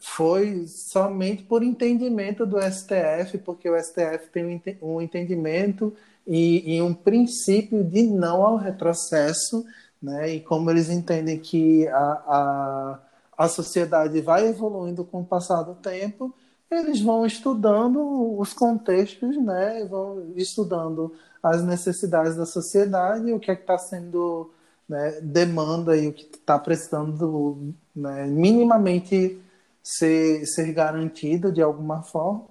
foi 0.00 0.66
somente 0.66 1.42
por 1.42 1.62
entendimento 1.62 2.46
do 2.46 2.60
STF, 2.60 3.38
porque 3.38 3.68
o 3.68 3.78
STF 3.78 4.30
tem 4.32 4.62
um 4.80 5.00
entendimento 5.00 5.94
e, 6.26 6.76
e 6.76 6.82
um 6.82 6.94
princípio 6.94 7.82
de 7.82 8.02
não 8.02 8.42
ao 8.42 8.56
retrocesso, 8.56 9.64
né? 10.00 10.34
e 10.34 10.40
como 10.40 10.70
eles 10.70 10.90
entendem 10.90 11.38
que 11.38 11.88
a, 11.88 11.98
a, 11.98 12.98
a 13.38 13.48
sociedade 13.48 14.20
vai 14.20 14.46
evoluindo 14.46 15.04
com 15.04 15.22
o 15.22 15.26
passar 15.26 15.62
do 15.62 15.74
tempo, 15.74 16.34
eles 16.70 17.00
vão 17.00 17.24
estudando 17.24 18.38
os 18.38 18.52
contextos, 18.52 19.36
né? 19.42 19.84
vão 19.88 20.32
estudando 20.36 21.12
as 21.42 21.62
necessidades 21.62 22.36
da 22.36 22.46
sociedade, 22.46 23.32
o 23.32 23.40
que 23.40 23.50
é 23.50 23.56
que 23.56 23.62
está 23.62 23.78
sendo 23.78 24.50
né, 24.88 25.20
demanda 25.22 25.96
e 25.96 26.08
o 26.08 26.12
que 26.12 26.24
está 26.24 26.58
prestando 26.58 27.74
né, 27.94 28.26
minimamente 28.26 29.40
ser, 29.82 30.46
ser 30.46 30.72
garantido 30.72 31.52
de 31.52 31.62
alguma 31.62 32.02
forma 32.02 32.46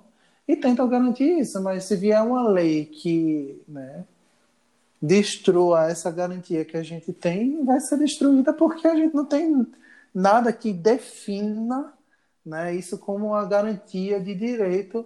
e 0.47 0.55
tentam 0.55 0.87
garantir 0.87 1.39
isso, 1.39 1.61
mas 1.61 1.85
se 1.85 1.95
vier 1.95 2.21
uma 2.21 2.47
lei 2.49 2.85
que 2.85 3.61
né, 3.67 4.03
destrua 5.01 5.89
essa 5.89 6.11
garantia 6.11 6.65
que 6.65 6.75
a 6.75 6.83
gente 6.83 7.13
tem, 7.13 7.63
vai 7.63 7.79
ser 7.79 7.97
destruída 7.97 8.53
porque 8.53 8.87
a 8.87 8.95
gente 8.95 9.13
não 9.13 9.25
tem 9.25 9.65
nada 10.13 10.51
que 10.51 10.73
defina 10.73 11.93
né, 12.45 12.75
isso 12.75 12.97
como 12.97 13.27
uma 13.27 13.45
garantia 13.45 14.19
de 14.19 14.35
direito 14.35 15.05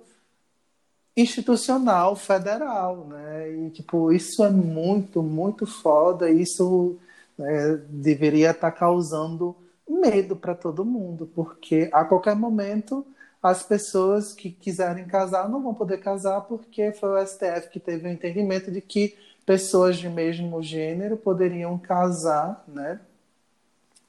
institucional 1.17 2.15
federal, 2.15 3.07
né? 3.07 3.51
E 3.51 3.69
tipo 3.71 4.11
isso 4.11 4.43
é 4.43 4.51
muito 4.51 5.23
muito 5.23 5.65
foda. 5.65 6.29
Isso 6.29 6.95
né, 7.37 7.79
deveria 7.89 8.51
estar 8.51 8.71
tá 8.71 8.77
causando 8.77 9.55
medo 9.87 10.35
para 10.35 10.53
todo 10.53 10.83
mundo, 10.83 11.29
porque 11.33 11.89
a 11.93 12.03
qualquer 12.03 12.35
momento 12.35 13.05
as 13.41 13.63
pessoas 13.63 14.33
que 14.33 14.49
quiserem 14.49 15.05
casar 15.05 15.47
não 15.47 15.61
vão 15.61 15.73
poder 15.73 15.99
casar 15.99 16.41
porque 16.41 16.91
foi 16.91 17.09
o 17.09 17.25
STF 17.25 17.69
que 17.71 17.79
teve 17.79 18.07
o 18.07 18.11
entendimento 18.11 18.71
de 18.71 18.81
que 18.81 19.15
pessoas 19.45 19.97
de 19.97 20.09
mesmo 20.09 20.61
gênero 20.61 21.15
poderiam 21.15 21.77
casar, 21.77 22.63
né? 22.67 22.99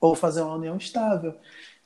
Ou 0.01 0.15
fazer 0.15 0.43
uma 0.43 0.57
união 0.57 0.77
estável, 0.77 1.35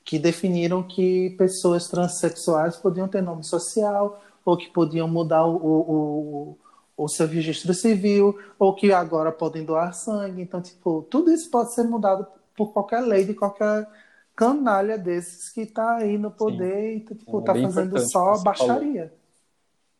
que 0.03 0.17
definiram 0.17 0.81
que 0.81 1.31
pessoas 1.37 1.87
transexuais 1.87 2.75
podiam 2.75 3.07
ter 3.07 3.21
nome 3.21 3.43
social 3.43 4.21
ou 4.43 4.57
que 4.57 4.69
podiam 4.69 5.07
mudar 5.07 5.45
o, 5.45 5.55
o, 5.55 6.57
o 6.95 7.07
seu 7.07 7.27
registro 7.27 7.73
civil, 7.73 8.37
ou 8.59 8.75
que 8.75 8.91
agora 8.91 9.31
podem 9.31 9.65
doar 9.65 9.93
sangue. 9.93 10.41
Então, 10.41 10.61
tipo, 10.61 11.05
tudo 11.09 11.31
isso 11.31 11.49
pode 11.49 11.73
ser 11.73 11.83
mudado 11.83 12.27
por 12.55 12.71
qualquer 12.71 13.01
lei 13.01 13.25
de 13.25 13.33
qualquer 13.33 13.87
canalha 14.35 14.97
desses 14.97 15.49
que 15.49 15.61
está 15.61 15.97
aí 15.97 16.17
no 16.17 16.31
poder 16.31 16.91
Sim. 16.91 17.13
e 17.13 17.15
tipo, 17.15 17.39
é 17.39 17.43
tá 17.43 17.53
fazendo 17.53 17.99
só 17.99 18.41
baixaria. 18.43 19.07
Falou. 19.07 19.23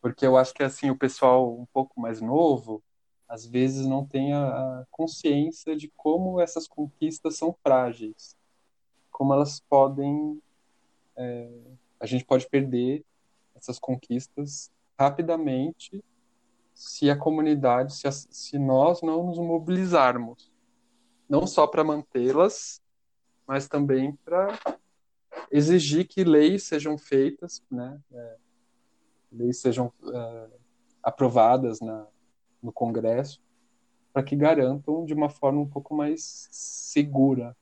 Porque 0.02 0.26
eu 0.26 0.38
acho 0.38 0.54
que 0.54 0.64
assim, 0.64 0.90
o 0.90 0.98
pessoal 0.98 1.58
um 1.58 1.66
pouco 1.66 2.00
mais 2.00 2.20
novo, 2.20 2.84
às 3.28 3.46
vezes 3.46 3.86
não 3.86 4.06
tem 4.06 4.34
a 4.34 4.86
consciência 4.92 5.76
de 5.76 5.88
como 5.96 6.42
essas 6.42 6.68
conquistas 6.68 7.38
são 7.38 7.56
frágeis. 7.64 8.36
Como 9.12 9.34
elas 9.34 9.62
podem. 9.70 10.42
É, 11.16 11.48
a 12.00 12.06
gente 12.06 12.26
pode 12.26 12.48
perder 12.50 13.04
essas 13.56 13.80
conquistas 13.80 14.72
rapidamente 15.00 16.04
se 16.74 17.10
a 17.10 17.16
comunidade, 17.16 17.96
se, 17.96 18.08
a, 18.08 18.12
se 18.12 18.58
nós 18.58 19.02
não 19.02 19.28
nos 19.28 19.38
mobilizarmos. 19.38 20.52
Não 21.30 21.48
só 21.48 21.66
para 21.66 21.84
mantê-las, 21.84 22.82
mas 23.48 23.68
também 23.68 24.18
para 24.24 24.58
exigir 25.52 26.08
que 26.08 26.24
leis 26.24 26.64
sejam 26.64 26.98
feitas, 26.98 27.64
né? 27.72 28.00
É, 28.12 28.36
leis 29.32 29.60
sejam 29.60 29.92
é, 30.14 30.48
aprovadas 31.02 31.80
na, 31.80 32.06
no 32.62 32.72
Congresso 32.72 33.42
para 34.14 34.24
que 34.24 34.36
garantam 34.36 35.04
de 35.06 35.14
uma 35.14 35.30
forma 35.30 35.60
um 35.60 35.68
pouco 35.68 35.96
mais 35.96 36.48
segura. 36.52 37.58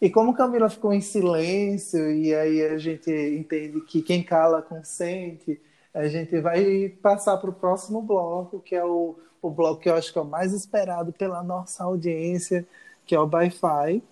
E 0.00 0.08
como 0.08 0.34
Camila 0.34 0.68
ficou 0.68 0.92
em 0.92 1.00
silêncio 1.00 2.10
e 2.12 2.34
aí 2.34 2.62
a 2.62 2.78
gente 2.78 3.10
entende 3.10 3.80
que 3.80 4.02
quem 4.02 4.22
cala 4.22 4.62
consente, 4.62 5.60
a 5.96 6.08
gente 6.08 6.40
vai 6.40 6.88
passar 7.02 7.36
para 7.38 7.50
o 7.50 7.54
próximo 7.54 8.02
bloco, 8.02 8.60
que 8.60 8.74
é 8.74 8.84
o, 8.84 9.18
o 9.42 9.50
bloco 9.50 9.80
que 9.80 9.88
eu 9.88 9.94
acho 9.94 10.12
que 10.12 10.18
é 10.18 10.22
o 10.22 10.26
mais 10.26 10.52
esperado 10.52 11.12
pela 11.12 11.42
nossa 11.42 11.84
audiência, 11.84 12.66
que 13.04 13.14
é 13.14 13.20
o 13.20 13.28
Wi-Fi 13.28 14.02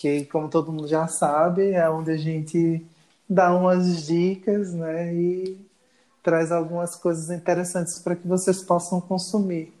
que, 0.00 0.24
como 0.24 0.48
todo 0.48 0.72
mundo 0.72 0.88
já 0.88 1.06
sabe, 1.06 1.72
é 1.72 1.88
onde 1.90 2.10
a 2.10 2.16
gente 2.16 2.86
dá 3.28 3.54
umas 3.54 4.06
dicas, 4.06 4.72
né, 4.72 5.14
e 5.14 5.60
traz 6.22 6.50
algumas 6.50 6.96
coisas 6.96 7.28
interessantes 7.28 7.98
para 7.98 8.16
que 8.16 8.26
vocês 8.26 8.62
possam 8.62 8.98
consumir. 8.98 9.74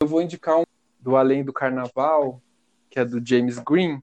Eu 0.00 0.06
vou 0.06 0.20
indicar 0.20 0.58
um 0.58 0.64
do 1.00 1.16
Além 1.16 1.42
do 1.42 1.52
Carnaval, 1.52 2.42
que 2.90 3.00
é 3.00 3.06
do 3.06 3.26
James 3.26 3.58
Green, 3.58 4.02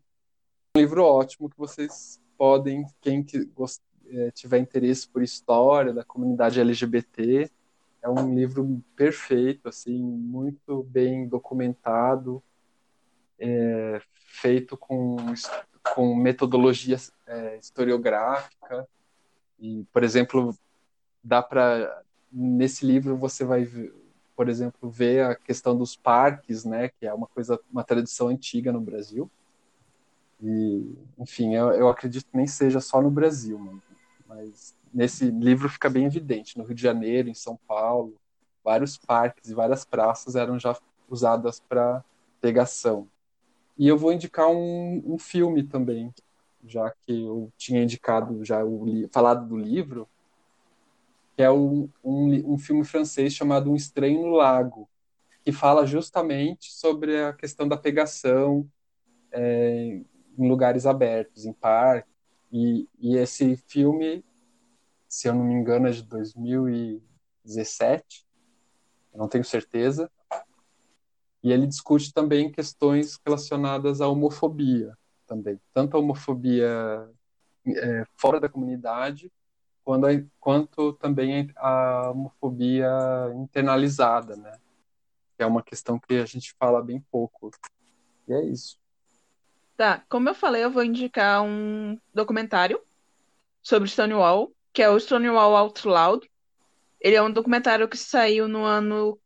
um 0.76 0.80
livro 0.80 1.04
ótimo 1.04 1.48
que 1.48 1.58
vocês 1.60 2.20
podem, 2.36 2.84
quem 3.00 3.24
é, 4.10 4.32
tiver 4.32 4.60
interesse 4.60 5.08
por 5.08 5.22
história 5.22 5.94
da 5.94 6.04
comunidade 6.04 6.60
LGBT, 6.60 7.50
é 8.02 8.10
um 8.10 8.36
livro 8.36 8.84
perfeito, 8.96 9.68
assim, 9.68 10.00
muito 10.00 10.84
bem 10.84 11.28
documentado, 11.28 12.42
é, 13.40 14.00
feito 14.14 14.78
com, 14.78 15.18
com 15.94 16.16
metodologia 16.16 16.98
é, 17.26 17.58
historiográfica. 17.58 18.88
E, 19.60 19.86
por 19.92 20.04
exemplo, 20.04 20.56
dá 21.24 21.42
para 21.42 22.04
nesse 22.32 22.86
livro 22.86 23.16
você 23.16 23.46
vai, 23.46 23.66
por 24.36 24.50
exemplo, 24.50 24.90
ver 24.90 25.24
a 25.24 25.36
questão 25.36 25.78
dos 25.78 25.96
parques, 25.96 26.66
né, 26.66 26.90
que 26.90 27.08
é 27.08 27.14
uma 27.14 27.28
coisa, 27.28 27.60
uma 27.72 27.84
tradição 27.84 28.28
antiga 28.28 28.72
no 28.72 28.82
Brasil. 28.82 29.32
E, 30.44 30.96
enfim, 31.18 31.56
eu, 31.56 31.72
eu 31.72 31.88
acredito 31.88 32.26
que 32.26 32.38
nem 32.38 32.46
seja 32.46 32.82
só 32.82 33.02
no 33.02 33.10
Brasil, 33.10 33.82
mas, 34.28 34.76
nesse 34.94 35.30
livro 35.30 35.70
fica 35.70 35.90
bem 35.90 36.06
evidente. 36.06 36.58
No 36.58 36.64
Rio 36.64 36.76
de 36.76 36.82
Janeiro, 36.82 37.30
em 37.30 37.34
São 37.34 37.58
Paulo, 37.68 38.16
vários 38.64 38.98
parques 38.98 39.50
e 39.50 39.54
várias 39.54 39.86
praças 39.86 40.36
eram 40.36 40.60
já 40.60 40.76
usadas 41.10 41.60
para 41.60 42.04
pegação. 42.42 43.08
E 43.78 43.88
eu 43.88 43.98
vou 43.98 44.12
indicar 44.12 44.48
um, 44.48 45.04
um 45.06 45.18
filme 45.18 45.64
também, 45.64 46.14
já 46.66 46.90
que 46.90 47.24
eu 47.24 47.52
tinha 47.58 47.84
indicado 47.84 48.44
já 48.44 48.64
o 48.64 49.08
falado 49.12 49.48
do 49.48 49.58
livro, 49.58 50.08
que 51.36 51.44
é 51.44 51.52
um, 51.52 51.90
um, 52.04 52.54
um 52.54 52.58
filme 52.58 52.86
francês 52.86 53.34
chamado 53.34 53.70
Um 53.70 53.76
Estranho 53.76 54.22
no 54.22 54.36
Lago, 54.36 54.88
que 55.44 55.52
fala 55.52 55.86
justamente 55.86 56.72
sobre 56.72 57.22
a 57.22 57.34
questão 57.34 57.68
da 57.68 57.78
pegação 57.78 58.68
é, 59.32 60.02
em 60.38 60.50
lugares 60.50 60.86
abertos, 60.86 61.46
em 61.46 61.54
parques. 61.54 62.15
E, 62.52 62.88
e 63.00 63.18
esse 63.18 63.58
filme, 63.68 64.24
se 65.08 65.28
eu 65.28 65.34
não 65.34 65.44
me 65.44 65.54
engano, 65.54 65.88
é 65.88 65.92
de 65.92 66.04
2017, 66.04 68.26
eu 69.14 69.20
não 69.20 69.28
tenho 69.28 69.44
certeza, 69.44 70.10
e 71.44 71.52
ele 71.52 71.68
discute 71.68 72.14
também 72.14 72.52
questões 72.52 73.20
relacionadas 73.24 74.02
à 74.02 74.08
homofobia 74.08 74.98
também, 75.28 75.60
tanto 75.74 75.96
a 75.96 76.00
homofobia 76.00 77.08
é, 77.68 78.06
fora 78.16 78.40
da 78.40 78.50
comunidade, 78.50 79.32
quando 79.84 80.08
quanto 80.40 80.94
também 80.94 81.52
a 81.56 82.10
homofobia 82.10 82.90
internalizada, 83.36 84.36
né? 84.36 84.58
Que 85.38 85.44
é 85.44 85.46
uma 85.46 85.62
questão 85.62 86.00
que 86.00 86.16
a 86.16 86.26
gente 86.26 86.56
fala 86.58 86.82
bem 86.82 87.00
pouco. 87.12 87.52
E 88.28 88.34
é 88.34 88.44
isso. 88.44 88.80
Tá, 89.78 90.06
como 90.08 90.30
eu 90.30 90.36
falei, 90.36 90.64
eu 90.64 90.72
vou 90.72 90.84
indicar 90.84 91.44
um 91.44 92.00
documentário 92.14 92.80
sobre 93.62 93.90
Stonewall, 93.90 94.54
que 94.72 94.82
é 94.82 94.90
o 94.90 95.00
Stonewall 95.00 95.56
Out 95.56 95.86
Loud. 95.86 96.32
Ele 97.02 97.16
é 97.16 97.22
um 97.22 97.32
documentário 97.32 97.88
que 97.88 97.98
saiu 97.98 98.48
no 98.48 98.64
ano 98.64 99.20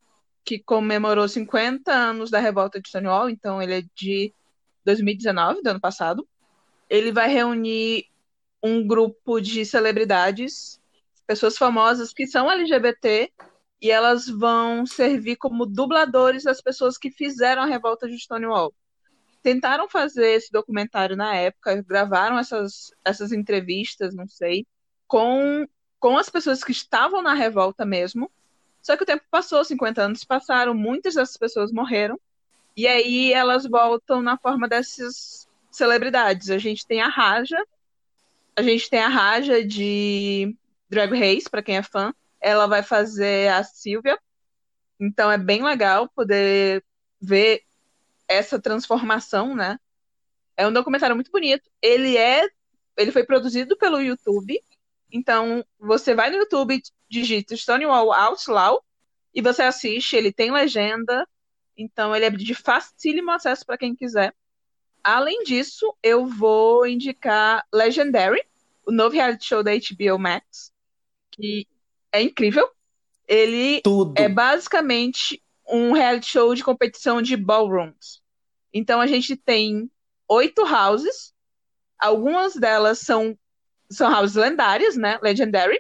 que 0.44 0.58
comemorou 0.58 1.28
50 1.28 1.94
anos 1.94 2.32
da 2.32 2.40
revolta 2.40 2.82
de 2.82 2.90
Stonewall, 2.90 3.30
então 3.30 3.62
ele 3.62 3.80
é 3.80 3.84
de 3.94 4.34
2019, 4.84 5.62
do 5.62 5.70
ano 5.70 5.80
passado. 5.80 6.28
Ele 6.90 7.12
vai 7.12 7.30
reunir 7.30 8.08
um 8.64 8.86
grupo 8.86 9.40
de 9.40 9.64
celebridades, 9.64 10.82
pessoas 11.28 11.58
famosas 11.58 12.12
que 12.12 12.26
são 12.26 12.50
LGBT, 12.50 13.32
e 13.80 13.92
elas 13.92 14.28
vão 14.28 14.86
servir 14.86 15.36
como 15.36 15.68
dubladores 15.68 16.44
das 16.44 16.60
pessoas 16.60 16.98
que 16.98 17.12
fizeram 17.12 17.62
a 17.62 17.68
revolta 17.68 18.08
de 18.08 18.18
Stonewall. 18.18 18.74
Tentaram 19.42 19.88
fazer 19.90 20.32
esse 20.32 20.52
documentário 20.52 21.16
na 21.16 21.36
época, 21.36 21.82
gravaram 21.82 22.38
essas, 22.38 22.92
essas 23.06 23.32
entrevistas, 23.32 24.14
não 24.14 24.28
sei, 24.28 24.66
com, 25.08 25.66
com 26.00 26.18
as 26.18 26.30
pessoas 26.30 26.64
que 26.64 26.72
estavam 26.72 27.22
na 27.22 27.34
revolta 27.34 27.86
mesmo, 27.86 28.30
só 28.82 28.96
que 28.96 29.04
o 29.04 29.06
tempo 29.06 29.24
passou, 29.30 29.64
50 29.64 30.02
anos 30.02 30.24
passaram, 30.24 30.74
muitas 30.74 31.16
dessas 31.16 31.38
pessoas 31.38 31.72
morreram, 31.72 32.20
e 32.76 32.88
aí 32.88 33.34
elas 33.34 33.66
voltam 33.66 34.22
na 34.22 34.38
forma 34.38 34.68
dessas 34.68 35.48
celebridades. 35.72 36.50
A 36.50 36.58
gente 36.58 36.88
tem 36.88 37.02
a 37.02 37.08
Raja, 37.08 37.58
a 38.56 38.62
gente 38.62 38.90
tem 38.90 39.00
a 39.00 39.08
Raja 39.08 39.64
de 39.64 40.56
Drag 40.90 41.12
Race, 41.12 41.50
para 41.50 41.62
quem 41.62 41.78
é 41.78 41.84
fã. 41.84 42.14
Ela 42.42 42.68
vai 42.68 42.82
fazer 42.82 43.52
a 43.52 43.64
Silvia. 43.64 44.18
Então 45.00 45.32
é 45.32 45.38
bem 45.38 45.64
legal 45.64 46.10
poder 46.10 46.84
ver 47.22 47.64
essa 48.30 48.62
transformação, 48.62 49.56
né? 49.56 49.78
É 50.56 50.68
um 50.68 50.72
documentário 50.72 51.16
muito 51.16 51.32
bonito. 51.32 51.70
Ele 51.82 52.16
é, 52.16 52.48
ele 52.98 53.12
foi 53.12 53.26
produzido 53.26 53.78
pelo 53.78 54.00
YouTube 54.00 54.62
então, 55.12 55.66
você 55.80 56.14
vai 56.14 56.30
no 56.30 56.38
YouTube, 56.38 56.82
digita 57.10 57.56
Stonewall 57.56 58.14
Outlaw 58.14 58.84
e 59.34 59.42
você 59.42 59.64
assiste. 59.64 60.16
Ele 60.16 60.32
tem 60.32 60.52
legenda, 60.52 61.28
então 61.76 62.16
ele 62.16 62.26
é 62.26 62.30
de 62.30 62.54
facílimo 62.54 63.32
acesso 63.32 63.66
para 63.66 63.78
quem 63.78 63.96
quiser. 63.96 64.34
Além 65.04 65.44
disso, 65.44 65.96
eu 66.04 66.26
vou 66.28 66.86
indicar 66.86 67.66
Legendary, 67.74 68.44
o 68.86 68.92
novo 68.92 69.16
reality 69.16 69.46
show 69.46 69.64
da 69.64 69.72
HBO 69.72 70.20
Max, 70.20 70.72
que 71.32 71.68
é 72.12 72.22
incrível. 72.22 72.70
Ele 73.28 73.82
Tudo. 73.82 74.14
é 74.18 74.28
basicamente 74.28 75.42
um 75.68 75.94
reality 75.94 76.28
show 76.28 76.54
de 76.54 76.64
competição 76.64 77.22
de 77.22 77.38
ballrooms. 77.38 78.19
Então 78.74 79.02
a 79.02 79.08
gente 79.08 79.36
tem 79.36 79.90
oito 80.28 80.62
houses. 80.64 81.34
Algumas 81.98 82.54
delas 82.56 83.00
são, 83.00 83.38
são 83.92 84.14
houses 84.14 84.36
lendárias, 84.36 84.96
né? 84.96 85.20
Legendary, 85.22 85.80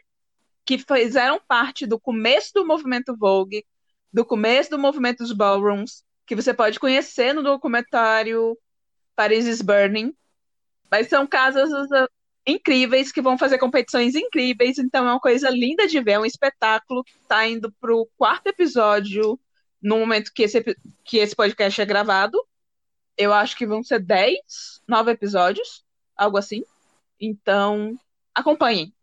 que 0.65 0.77
fizeram 0.77 1.39
parte 1.47 1.85
do 1.85 1.99
começo 1.99 2.51
do 2.53 2.65
movimento 2.65 3.15
Vogue, 3.17 3.65
do 4.11 4.25
começo 4.25 4.69
do 4.69 4.79
movimento 4.79 5.19
dos 5.19 5.31
ballrooms, 5.31 6.03
que 6.25 6.35
você 6.35 6.53
pode 6.53 6.79
conhecer 6.79 7.33
no 7.33 7.43
documentário 7.43 8.57
Paris 9.15 9.45
is 9.45 9.61
Burning. 9.61 10.13
Mas 10.91 11.07
são 11.07 11.27
casas 11.27 11.69
incríveis 12.45 13.11
que 13.11 13.21
vão 13.21 13.37
fazer 13.37 13.57
competições 13.57 14.15
incríveis, 14.15 14.77
então 14.79 15.07
é 15.07 15.11
uma 15.11 15.19
coisa 15.19 15.49
linda 15.49 15.87
de 15.87 16.01
ver, 16.01 16.13
é 16.13 16.19
um 16.19 16.25
espetáculo 16.25 17.03
está 17.21 17.47
indo 17.47 17.71
para 17.79 17.93
o 17.93 18.07
quarto 18.17 18.47
episódio 18.47 19.39
no 19.81 19.99
momento 19.99 20.31
que 20.33 20.43
esse, 20.43 20.63
que 21.03 21.17
esse 21.17 21.35
podcast 21.35 21.79
é 21.79 21.85
gravado. 21.85 22.37
Eu 23.19 23.33
acho 23.33 23.57
que 23.57 23.67
vão 23.67 23.83
ser 23.83 23.99
10, 23.99 24.81
9 24.87 25.11
episódios, 25.11 25.83
algo 26.15 26.37
assim. 26.37 26.63
Então, 27.19 27.99
acompanhem. 28.33 28.93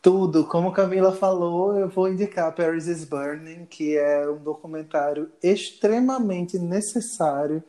Tudo, 0.00 0.46
como 0.46 0.70
Camila 0.70 1.12
falou, 1.12 1.76
eu 1.76 1.88
vou 1.88 2.08
indicar 2.08 2.54
Paris 2.54 2.86
is 2.86 3.04
Burning, 3.04 3.66
que 3.66 3.96
é 3.96 4.30
um 4.30 4.38
documentário 4.38 5.28
extremamente 5.42 6.56
necessário, 6.56 7.64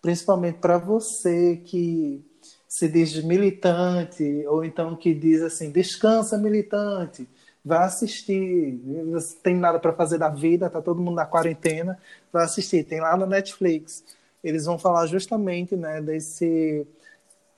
principalmente 0.00 0.60
para 0.60 0.78
você 0.78 1.56
que 1.62 2.24
se 2.66 2.88
diz 2.88 3.22
militante, 3.22 4.46
ou 4.46 4.64
então 4.64 4.96
que 4.96 5.12
diz 5.12 5.42
assim, 5.42 5.70
descansa 5.70 6.38
militante, 6.38 7.28
vai 7.62 7.84
assistir, 7.84 8.80
não 8.82 9.18
tem 9.42 9.56
nada 9.56 9.78
para 9.78 9.92
fazer 9.92 10.16
da 10.16 10.30
vida, 10.30 10.70
tá 10.70 10.80
todo 10.80 11.02
mundo 11.02 11.16
na 11.16 11.26
quarentena, 11.26 11.98
vai 12.32 12.44
assistir, 12.46 12.84
tem 12.84 12.98
lá 13.00 13.14
no 13.14 13.26
Netflix. 13.26 14.16
Eles 14.48 14.64
vão 14.64 14.78
falar 14.78 15.06
justamente 15.06 15.76
né, 15.76 16.00
desse 16.00 16.86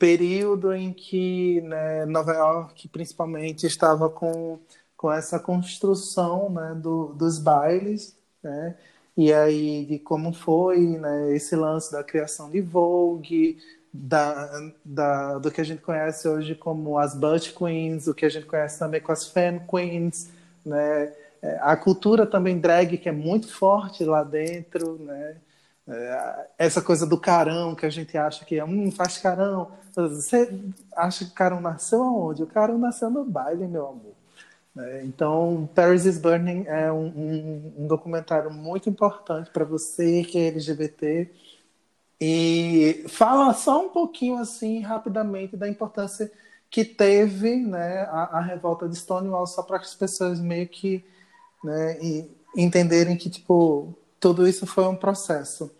período 0.01 0.73
em 0.73 0.95
que 0.95 1.61
né, 1.61 2.07
Nova 2.07 2.33
York, 2.33 2.89
principalmente, 2.89 3.67
estava 3.67 4.09
com, 4.09 4.59
com 4.97 5.13
essa 5.13 5.39
construção 5.39 6.49
né, 6.49 6.75
do, 6.75 7.09
dos 7.09 7.39
bailes, 7.39 8.17
né, 8.43 8.77
e 9.15 9.31
aí 9.31 9.85
de 9.85 9.99
como 9.99 10.33
foi 10.33 10.79
né, 10.99 11.37
esse 11.37 11.55
lance 11.55 11.93
da 11.93 12.03
criação 12.03 12.51
de 12.51 12.63
Vogue, 12.63 13.59
da, 13.93 14.73
da, 14.83 15.39
do 15.39 15.51
que 15.51 15.61
a 15.61 15.65
gente 15.65 15.83
conhece 15.83 16.27
hoje 16.27 16.55
como 16.55 16.97
as 16.97 17.15
Butch 17.15 17.53
Queens, 17.53 18.07
o 18.07 18.15
que 18.15 18.25
a 18.25 18.31
gente 18.31 18.47
conhece 18.47 18.79
também 18.79 19.03
com 19.03 19.13
as 19.13 19.27
Femme 19.29 19.61
Queens, 19.69 20.31
né, 20.65 21.13
é, 21.43 21.59
a 21.61 21.77
cultura 21.77 22.27
também 22.27 22.59
drag 22.59 22.97
que 22.97 23.09
é 23.09 23.13
muito 23.13 23.53
forte 23.53 24.03
lá 24.03 24.23
dentro, 24.25 24.99
né, 24.99 25.37
essa 26.59 26.81
coisa 26.81 27.07
do 27.07 27.19
carão, 27.19 27.75
que 27.75 27.87
a 27.87 27.91
gente 27.91 28.17
acha 28.17 28.45
que 28.45 28.59
é, 28.59 28.65
um 28.65 28.91
faz 28.91 29.19
carão. 29.19 29.73
Você 29.95 30.61
acha 30.97 31.25
que 31.25 31.33
o 31.33 31.35
carão 31.35 31.61
nasceu 31.61 32.03
aonde? 32.03 32.43
O 32.43 32.47
carão 32.47 32.79
nasceu 32.79 33.11
no 33.11 33.25
baile, 33.25 33.67
meu 33.67 33.87
amor. 33.89 34.15
É, 34.79 35.05
então, 35.05 35.69
Paris 35.75 36.05
is 36.05 36.17
Burning 36.17 36.65
é 36.67 36.93
um, 36.93 37.07
um, 37.07 37.73
um 37.79 37.87
documentário 37.87 38.51
muito 38.53 38.89
importante 38.89 39.51
para 39.51 39.65
você 39.65 40.23
que 40.23 40.39
é 40.39 40.49
LGBT. 40.49 41.31
E 42.21 43.05
fala 43.09 43.53
só 43.55 43.85
um 43.85 43.89
pouquinho, 43.89 44.37
assim, 44.37 44.81
rapidamente, 44.81 45.57
da 45.57 45.69
importância 45.69 46.31
que 46.71 46.85
teve 46.85 47.57
né, 47.57 48.03
a, 48.11 48.39
a 48.39 48.41
revolta 48.41 48.89
de 48.89 48.97
Stonewall, 48.97 49.47
só 49.47 49.63
para 49.63 49.79
as 49.79 49.95
pessoas 49.95 50.39
meio 50.39 50.69
que 50.69 51.05
né, 51.65 51.99
entenderem 52.57 53.17
que, 53.17 53.29
tipo, 53.29 53.95
tudo 54.21 54.47
isso 54.47 54.67
foi 54.67 54.85
um 54.87 54.97
processo. 54.97 55.75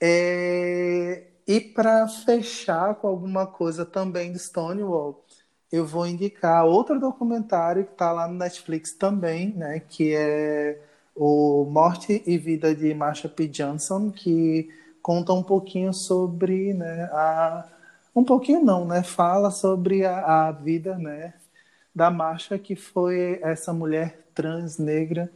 É... 0.00 1.26
E 1.46 1.60
para 1.60 2.06
fechar 2.06 2.94
com 2.96 3.08
alguma 3.08 3.46
coisa 3.46 3.84
também 3.84 4.32
de 4.32 4.38
Stonewall, 4.38 5.24
eu 5.72 5.86
vou 5.86 6.06
indicar 6.06 6.64
outro 6.64 7.00
documentário 7.00 7.84
que 7.84 7.92
está 7.92 8.12
lá 8.12 8.28
no 8.28 8.34
Netflix 8.34 8.92
também, 8.92 9.52
né, 9.54 9.80
que 9.80 10.14
é 10.14 10.80
o 11.14 11.64
Morte 11.64 12.22
e 12.26 12.38
Vida 12.38 12.74
de 12.74 12.94
Marsha 12.94 13.28
P. 13.28 13.48
Johnson, 13.48 14.10
que 14.10 14.68
conta 15.02 15.32
um 15.32 15.42
pouquinho 15.42 15.92
sobre, 15.92 16.74
né, 16.74 17.04
a 17.12 17.68
um 18.14 18.24
pouquinho 18.24 18.64
não, 18.64 18.86
né, 18.86 19.02
fala 19.02 19.50
sobre 19.50 20.04
a, 20.04 20.48
a 20.48 20.52
vida, 20.52 20.98
né, 20.98 21.34
da 21.94 22.10
Marsha, 22.10 22.58
que 22.58 22.76
foi 22.76 23.38
essa 23.42 23.72
mulher 23.72 24.26
trans 24.34 24.78
negra 24.78 25.30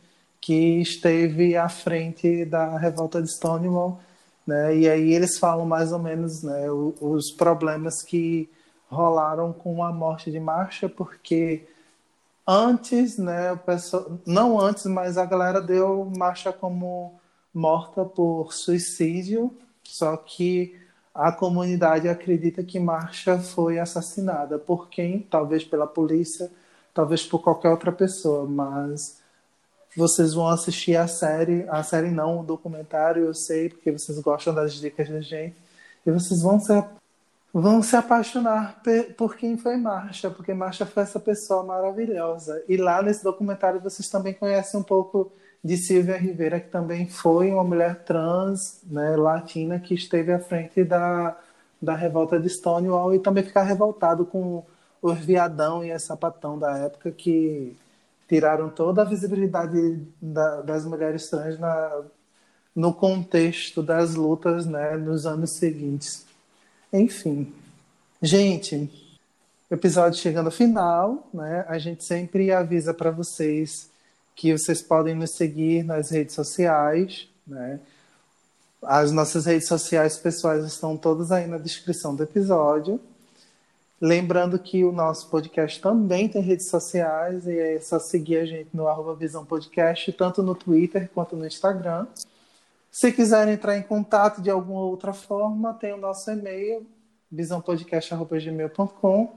que 0.45 0.83
esteve 0.83 1.57
à 1.57 1.71
frente 1.71 2.45
da 2.45 2.77
revolta 2.77 3.23
de 3.23 3.35
Stonewall, 3.35 3.99
né? 4.47 4.77
E 4.77 4.87
aí 4.87 5.15
eles 5.15 5.39
falam 5.39 5.65
mais 5.65 5.91
ou 5.91 5.99
menos, 5.99 6.43
né, 6.43 6.71
os 6.71 7.31
problemas 7.31 8.03
que 8.03 8.51
rolaram 8.87 9.55
com 9.55 9.83
a 9.83 9.91
morte 9.91 10.31
de 10.31 10.39
Marcha, 10.39 10.87
porque 10.87 11.67
antes, 12.47 13.17
né, 13.17 13.53
o 13.53 13.57
pessoal, 13.57 14.19
não 14.27 14.61
antes, 14.61 14.85
mas 14.85 15.17
a 15.17 15.25
galera 15.25 15.63
deu 15.63 16.13
Marcha 16.15 16.53
como 16.53 17.19
morta 17.55 18.05
por 18.05 18.53
suicídio, 18.53 19.51
só 19.83 20.15
que 20.15 20.79
a 21.15 21.33
comunidade 21.33 22.07
acredita 22.07 22.63
que 22.63 22.79
Marcha 22.79 23.39
foi 23.39 23.79
assassinada 23.79 24.59
por 24.59 24.91
quem? 24.91 25.21
Talvez 25.21 25.65
pela 25.65 25.87
polícia, 25.87 26.53
talvez 26.93 27.25
por 27.25 27.43
qualquer 27.43 27.71
outra 27.71 27.91
pessoa, 27.91 28.45
mas 28.47 29.24
vocês 29.97 30.35
vão 30.35 30.49
assistir 30.49 30.97
a 30.97 31.07
série, 31.07 31.65
a 31.69 31.83
série 31.83 32.11
não, 32.11 32.41
o 32.41 32.45
documentário, 32.45 33.25
eu 33.25 33.35
sei, 33.35 33.69
porque 33.69 33.93
vocês 33.93 34.19
gostam 34.19 34.55
das 34.55 34.75
dicas 34.75 35.09
da 35.09 35.21
gente, 35.21 35.57
e 36.05 36.11
vocês 36.11 36.43
vão 36.43 36.59
se, 36.59 36.85
vão 37.53 37.83
se 37.83 37.97
apaixonar 37.97 38.83
por 39.17 39.37
quem 39.37 39.57
foi 39.57 39.77
Marcha, 39.77 40.31
porque 40.31 40.53
Marcha 40.53 40.85
foi 40.85 41.03
essa 41.05 41.21
pessoa 41.21 41.63
maravilhosa. 41.63 42.63
E 42.69 42.77
lá 42.77 43.03
nesse 43.03 43.23
documentário 43.23 43.81
vocês 43.81 44.09
também 44.09 44.35
conhecem 44.35 44.79
um 44.81 44.83
pouco 44.83 45.31
de 45.63 45.77
Silvia 45.77 46.19
Rivera, 46.19 46.61
que 46.61 46.69
também 46.69 47.09
foi 47.09 47.51
uma 47.51 47.65
mulher 47.65 48.05
trans, 48.05 48.81
né, 48.85 49.17
latina, 49.17 49.79
que 49.79 49.95
esteve 49.95 50.33
à 50.33 50.39
frente 50.39 50.85
da, 50.85 51.37
da 51.81 51.95
revolta 51.95 52.39
de 52.39 52.51
Stonewall 52.51 53.15
e 53.15 53.19
também 53.19 53.45
ficar 53.45 53.63
revoltado 53.63 54.27
com 54.27 54.63
os 55.01 55.19
viadão 55.19 55.85
e 55.85 55.93
a 55.93 55.99
sapatão 55.99 56.59
da 56.59 56.77
época 56.79 57.11
que 57.11 57.77
tiraram 58.35 58.69
toda 58.69 59.03
a 59.03 59.05
visibilidade 59.05 60.03
da, 60.21 60.61
das 60.63 60.85
mulheres 60.85 61.31
trans 61.31 61.57
na, 61.57 62.03
no 62.75 62.93
contexto 62.93 63.81
das 63.81 64.17
lutas 64.17 64.67
né, 64.67 64.97
nos 64.97 65.25
anos 65.25 65.57
seguintes. 65.57 66.27
Enfim, 66.93 67.53
gente, 68.21 68.91
episódio 69.71 70.19
chegando 70.19 70.47
ao 70.47 70.53
final, 70.53 71.29
né? 71.33 71.65
A 71.69 71.79
gente 71.79 72.05
sempre 72.05 72.51
avisa 72.51 72.93
para 72.93 73.13
vocês 73.13 73.89
que 74.35 74.53
vocês 74.53 74.83
podem 74.83 75.15
nos 75.15 75.37
seguir 75.37 75.85
nas 75.85 76.11
redes 76.11 76.35
sociais, 76.35 77.29
né? 77.47 77.79
As 78.83 79.13
nossas 79.13 79.47
redes 79.47 79.69
sociais 79.69 80.17
pessoais 80.17 80.65
estão 80.65 80.97
todas 80.97 81.31
aí 81.31 81.47
na 81.47 81.57
descrição 81.57 82.17
do 82.17 82.25
episódio. 82.25 83.01
Lembrando 84.01 84.59
que 84.59 84.85
o 84.85 84.91
nosso 84.91 85.31
podcast 85.31 85.81
também 85.81 86.29
tem 86.29 86.43
redes 86.43 86.67
sociais 86.67 87.47
e 87.47 87.57
é 87.59 87.79
só 87.81 87.99
seguir 87.99 88.39
a 88.39 88.45
gente 88.45 88.69
no 88.75 88.89
arroba 88.89 89.15
Visão 89.15 89.45
Podcast, 89.45 90.13
tanto 90.13 90.43
no 90.43 90.55
Twitter 90.55 91.09
quanto 91.15 91.37
no 91.37 91.47
Instagram. 91.47 92.07
Se 92.91 93.13
quiserem 93.13 93.55
entrar 93.55 93.77
em 93.77 93.83
contato 93.83 94.43
de 94.43 94.51
alguma 94.51 94.81
outra 94.81 95.13
forma, 95.13 95.75
tem 95.75 95.93
o 95.93 95.97
nosso 95.97 96.31
e-mail, 96.31 96.87
visãopodcast.gmail.com. 97.31 99.33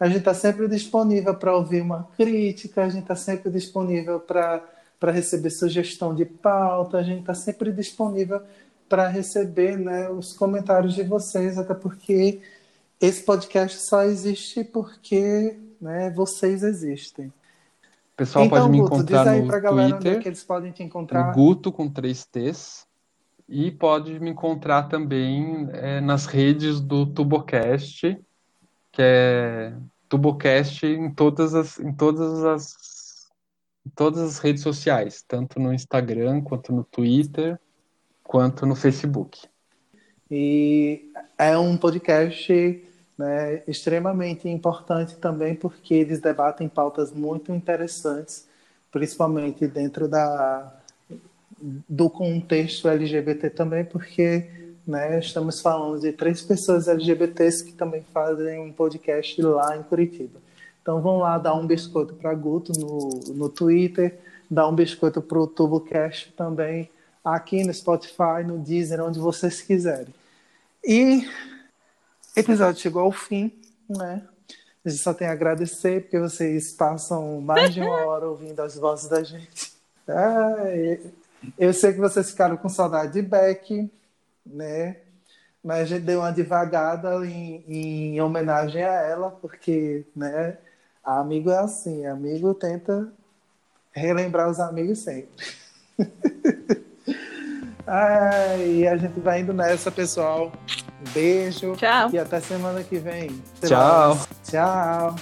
A 0.00 0.06
gente 0.06 0.18
está 0.18 0.34
sempre 0.34 0.68
disponível 0.68 1.34
para 1.34 1.56
ouvir 1.56 1.82
uma 1.82 2.08
crítica, 2.16 2.84
a 2.84 2.88
gente 2.88 3.02
está 3.02 3.16
sempre 3.16 3.50
disponível 3.50 4.20
para 4.20 4.62
receber 5.10 5.50
sugestão 5.50 6.14
de 6.14 6.24
pauta, 6.24 6.98
a 6.98 7.02
gente 7.02 7.20
está 7.20 7.34
sempre 7.34 7.72
disponível 7.72 8.40
para 8.88 9.08
receber 9.08 9.76
né, 9.78 10.08
os 10.08 10.32
comentários 10.32 10.94
de 10.94 11.02
vocês, 11.02 11.58
até 11.58 11.74
porque 11.74 12.40
esse 13.00 13.22
podcast 13.22 13.78
só 13.78 14.02
existe 14.02 14.64
porque 14.64 15.58
né, 15.80 16.10
vocês 16.10 16.62
existem. 16.62 17.26
O 17.26 17.32
pessoal 18.16 18.44
então, 18.44 18.58
pode 18.58 18.70
me 18.70 18.78
Guto, 18.78 18.94
encontrar 18.94 19.18
diz 19.18 19.26
aí 19.32 19.42
no 19.42 19.46
pra 19.46 19.60
galera 19.60 19.90
Twitter, 19.90 20.10
onde 20.10 20.18
é 20.18 20.22
que 20.22 20.28
eles 20.28 20.44
podem 20.44 20.72
te 20.72 20.82
encontrar. 20.82 21.32
Guto 21.32 21.70
com 21.70 21.88
três 21.88 22.24
T's. 22.24 22.86
E 23.48 23.70
pode 23.70 24.20
me 24.20 24.30
encontrar 24.30 24.84
também 24.88 25.68
é, 25.72 26.00
nas 26.02 26.26
redes 26.26 26.80
do 26.80 27.06
Tubocast, 27.06 28.20
que 28.92 29.00
é 29.00 29.74
Tubocast 30.06 30.84
em 30.84 31.10
todas 31.10 31.54
as, 31.54 31.78
em 31.78 31.92
todas 31.92 32.44
as, 32.44 33.30
em 33.86 33.90
todas 33.90 34.20
as 34.20 34.38
redes 34.38 34.62
sociais, 34.62 35.24
tanto 35.26 35.58
no 35.58 35.72
Instagram, 35.72 36.42
quanto 36.42 36.74
no 36.74 36.84
Twitter, 36.84 37.58
quanto 38.22 38.66
no 38.66 38.74
Facebook. 38.74 39.48
E 40.30 41.10
é 41.38 41.56
um 41.56 41.74
podcast 41.78 42.86
né, 43.18 43.62
extremamente 43.66 44.48
importante 44.48 45.16
também 45.16 45.54
porque 45.54 45.94
eles 45.94 46.20
debatem 46.20 46.68
pautas 46.68 47.12
muito 47.12 47.52
interessantes, 47.52 48.46
principalmente 48.92 49.66
dentro 49.66 50.06
da, 50.06 50.72
do 51.60 52.08
contexto 52.08 52.88
LGBT 52.88 53.50
também, 53.50 53.84
porque 53.84 54.58
né? 54.88 55.18
Estamos 55.18 55.60
falando 55.60 56.00
de 56.00 56.12
três 56.12 56.40
pessoas 56.40 56.88
LGBTs 56.88 57.62
que 57.62 57.72
também 57.72 58.02
fazem 58.10 58.58
um 58.58 58.72
podcast 58.72 59.40
lá 59.42 59.76
em 59.76 59.82
Curitiba. 59.82 60.40
Então 60.80 61.02
vão 61.02 61.18
lá 61.18 61.36
dar 61.36 61.52
um 61.52 61.66
biscoito 61.66 62.14
para 62.14 62.32
Guto 62.32 62.72
no, 62.72 63.34
no 63.34 63.50
Twitter, 63.50 64.18
dar 64.50 64.66
um 64.66 64.74
biscoito 64.74 65.20
para 65.20 65.38
o 65.38 65.46
TuboCast 65.46 66.32
também, 66.32 66.90
aqui 67.22 67.62
no 67.64 67.74
Spotify, 67.74 68.42
no 68.46 68.58
Deezer, 68.58 69.04
onde 69.04 69.18
vocês 69.18 69.60
quiserem. 69.60 70.14
E 70.82 71.28
episódio 72.38 72.80
chegou 72.80 73.02
ao 73.02 73.12
fim, 73.12 73.52
né? 73.88 74.22
A 74.84 74.88
gente 74.88 75.02
só 75.02 75.12
tem 75.12 75.28
a 75.28 75.32
agradecer 75.32 76.02
porque 76.02 76.18
vocês 76.18 76.72
passam 76.72 77.40
mais 77.40 77.74
de 77.74 77.80
uma 77.80 78.04
hora 78.06 78.26
ouvindo 78.26 78.60
as 78.60 78.76
vozes 78.76 79.08
da 79.08 79.22
gente. 79.22 79.72
Ai, 80.06 81.00
eu 81.58 81.72
sei 81.72 81.92
que 81.92 81.98
vocês 81.98 82.30
ficaram 82.30 82.56
com 82.56 82.68
saudade 82.68 83.12
de 83.12 83.22
Beck, 83.22 83.90
né? 84.46 84.96
Mas 85.62 85.80
a 85.80 85.84
gente 85.84 86.04
deu 86.04 86.20
uma 86.20 86.30
devagada 86.30 87.26
em, 87.26 87.64
em 87.68 88.20
homenagem 88.20 88.82
a 88.82 88.92
ela, 89.02 89.30
porque, 89.30 90.06
né? 90.14 90.56
Amigo 91.04 91.50
é 91.50 91.58
assim, 91.58 92.06
amigo 92.06 92.54
tenta 92.54 93.12
relembrar 93.92 94.48
os 94.48 94.60
amigos 94.60 95.00
sempre. 95.00 95.46
Ai, 97.86 98.86
a 98.86 98.96
gente 98.96 99.18
vai 99.20 99.40
indo 99.40 99.52
nessa, 99.52 99.90
pessoal. 99.90 100.52
Beijo. 101.12 101.74
Tchau. 101.76 102.10
E 102.12 102.18
até 102.18 102.40
semana 102.40 102.82
que 102.82 102.98
vem. 102.98 103.42
Tchau. 103.62 104.18
Tchau. 104.44 105.14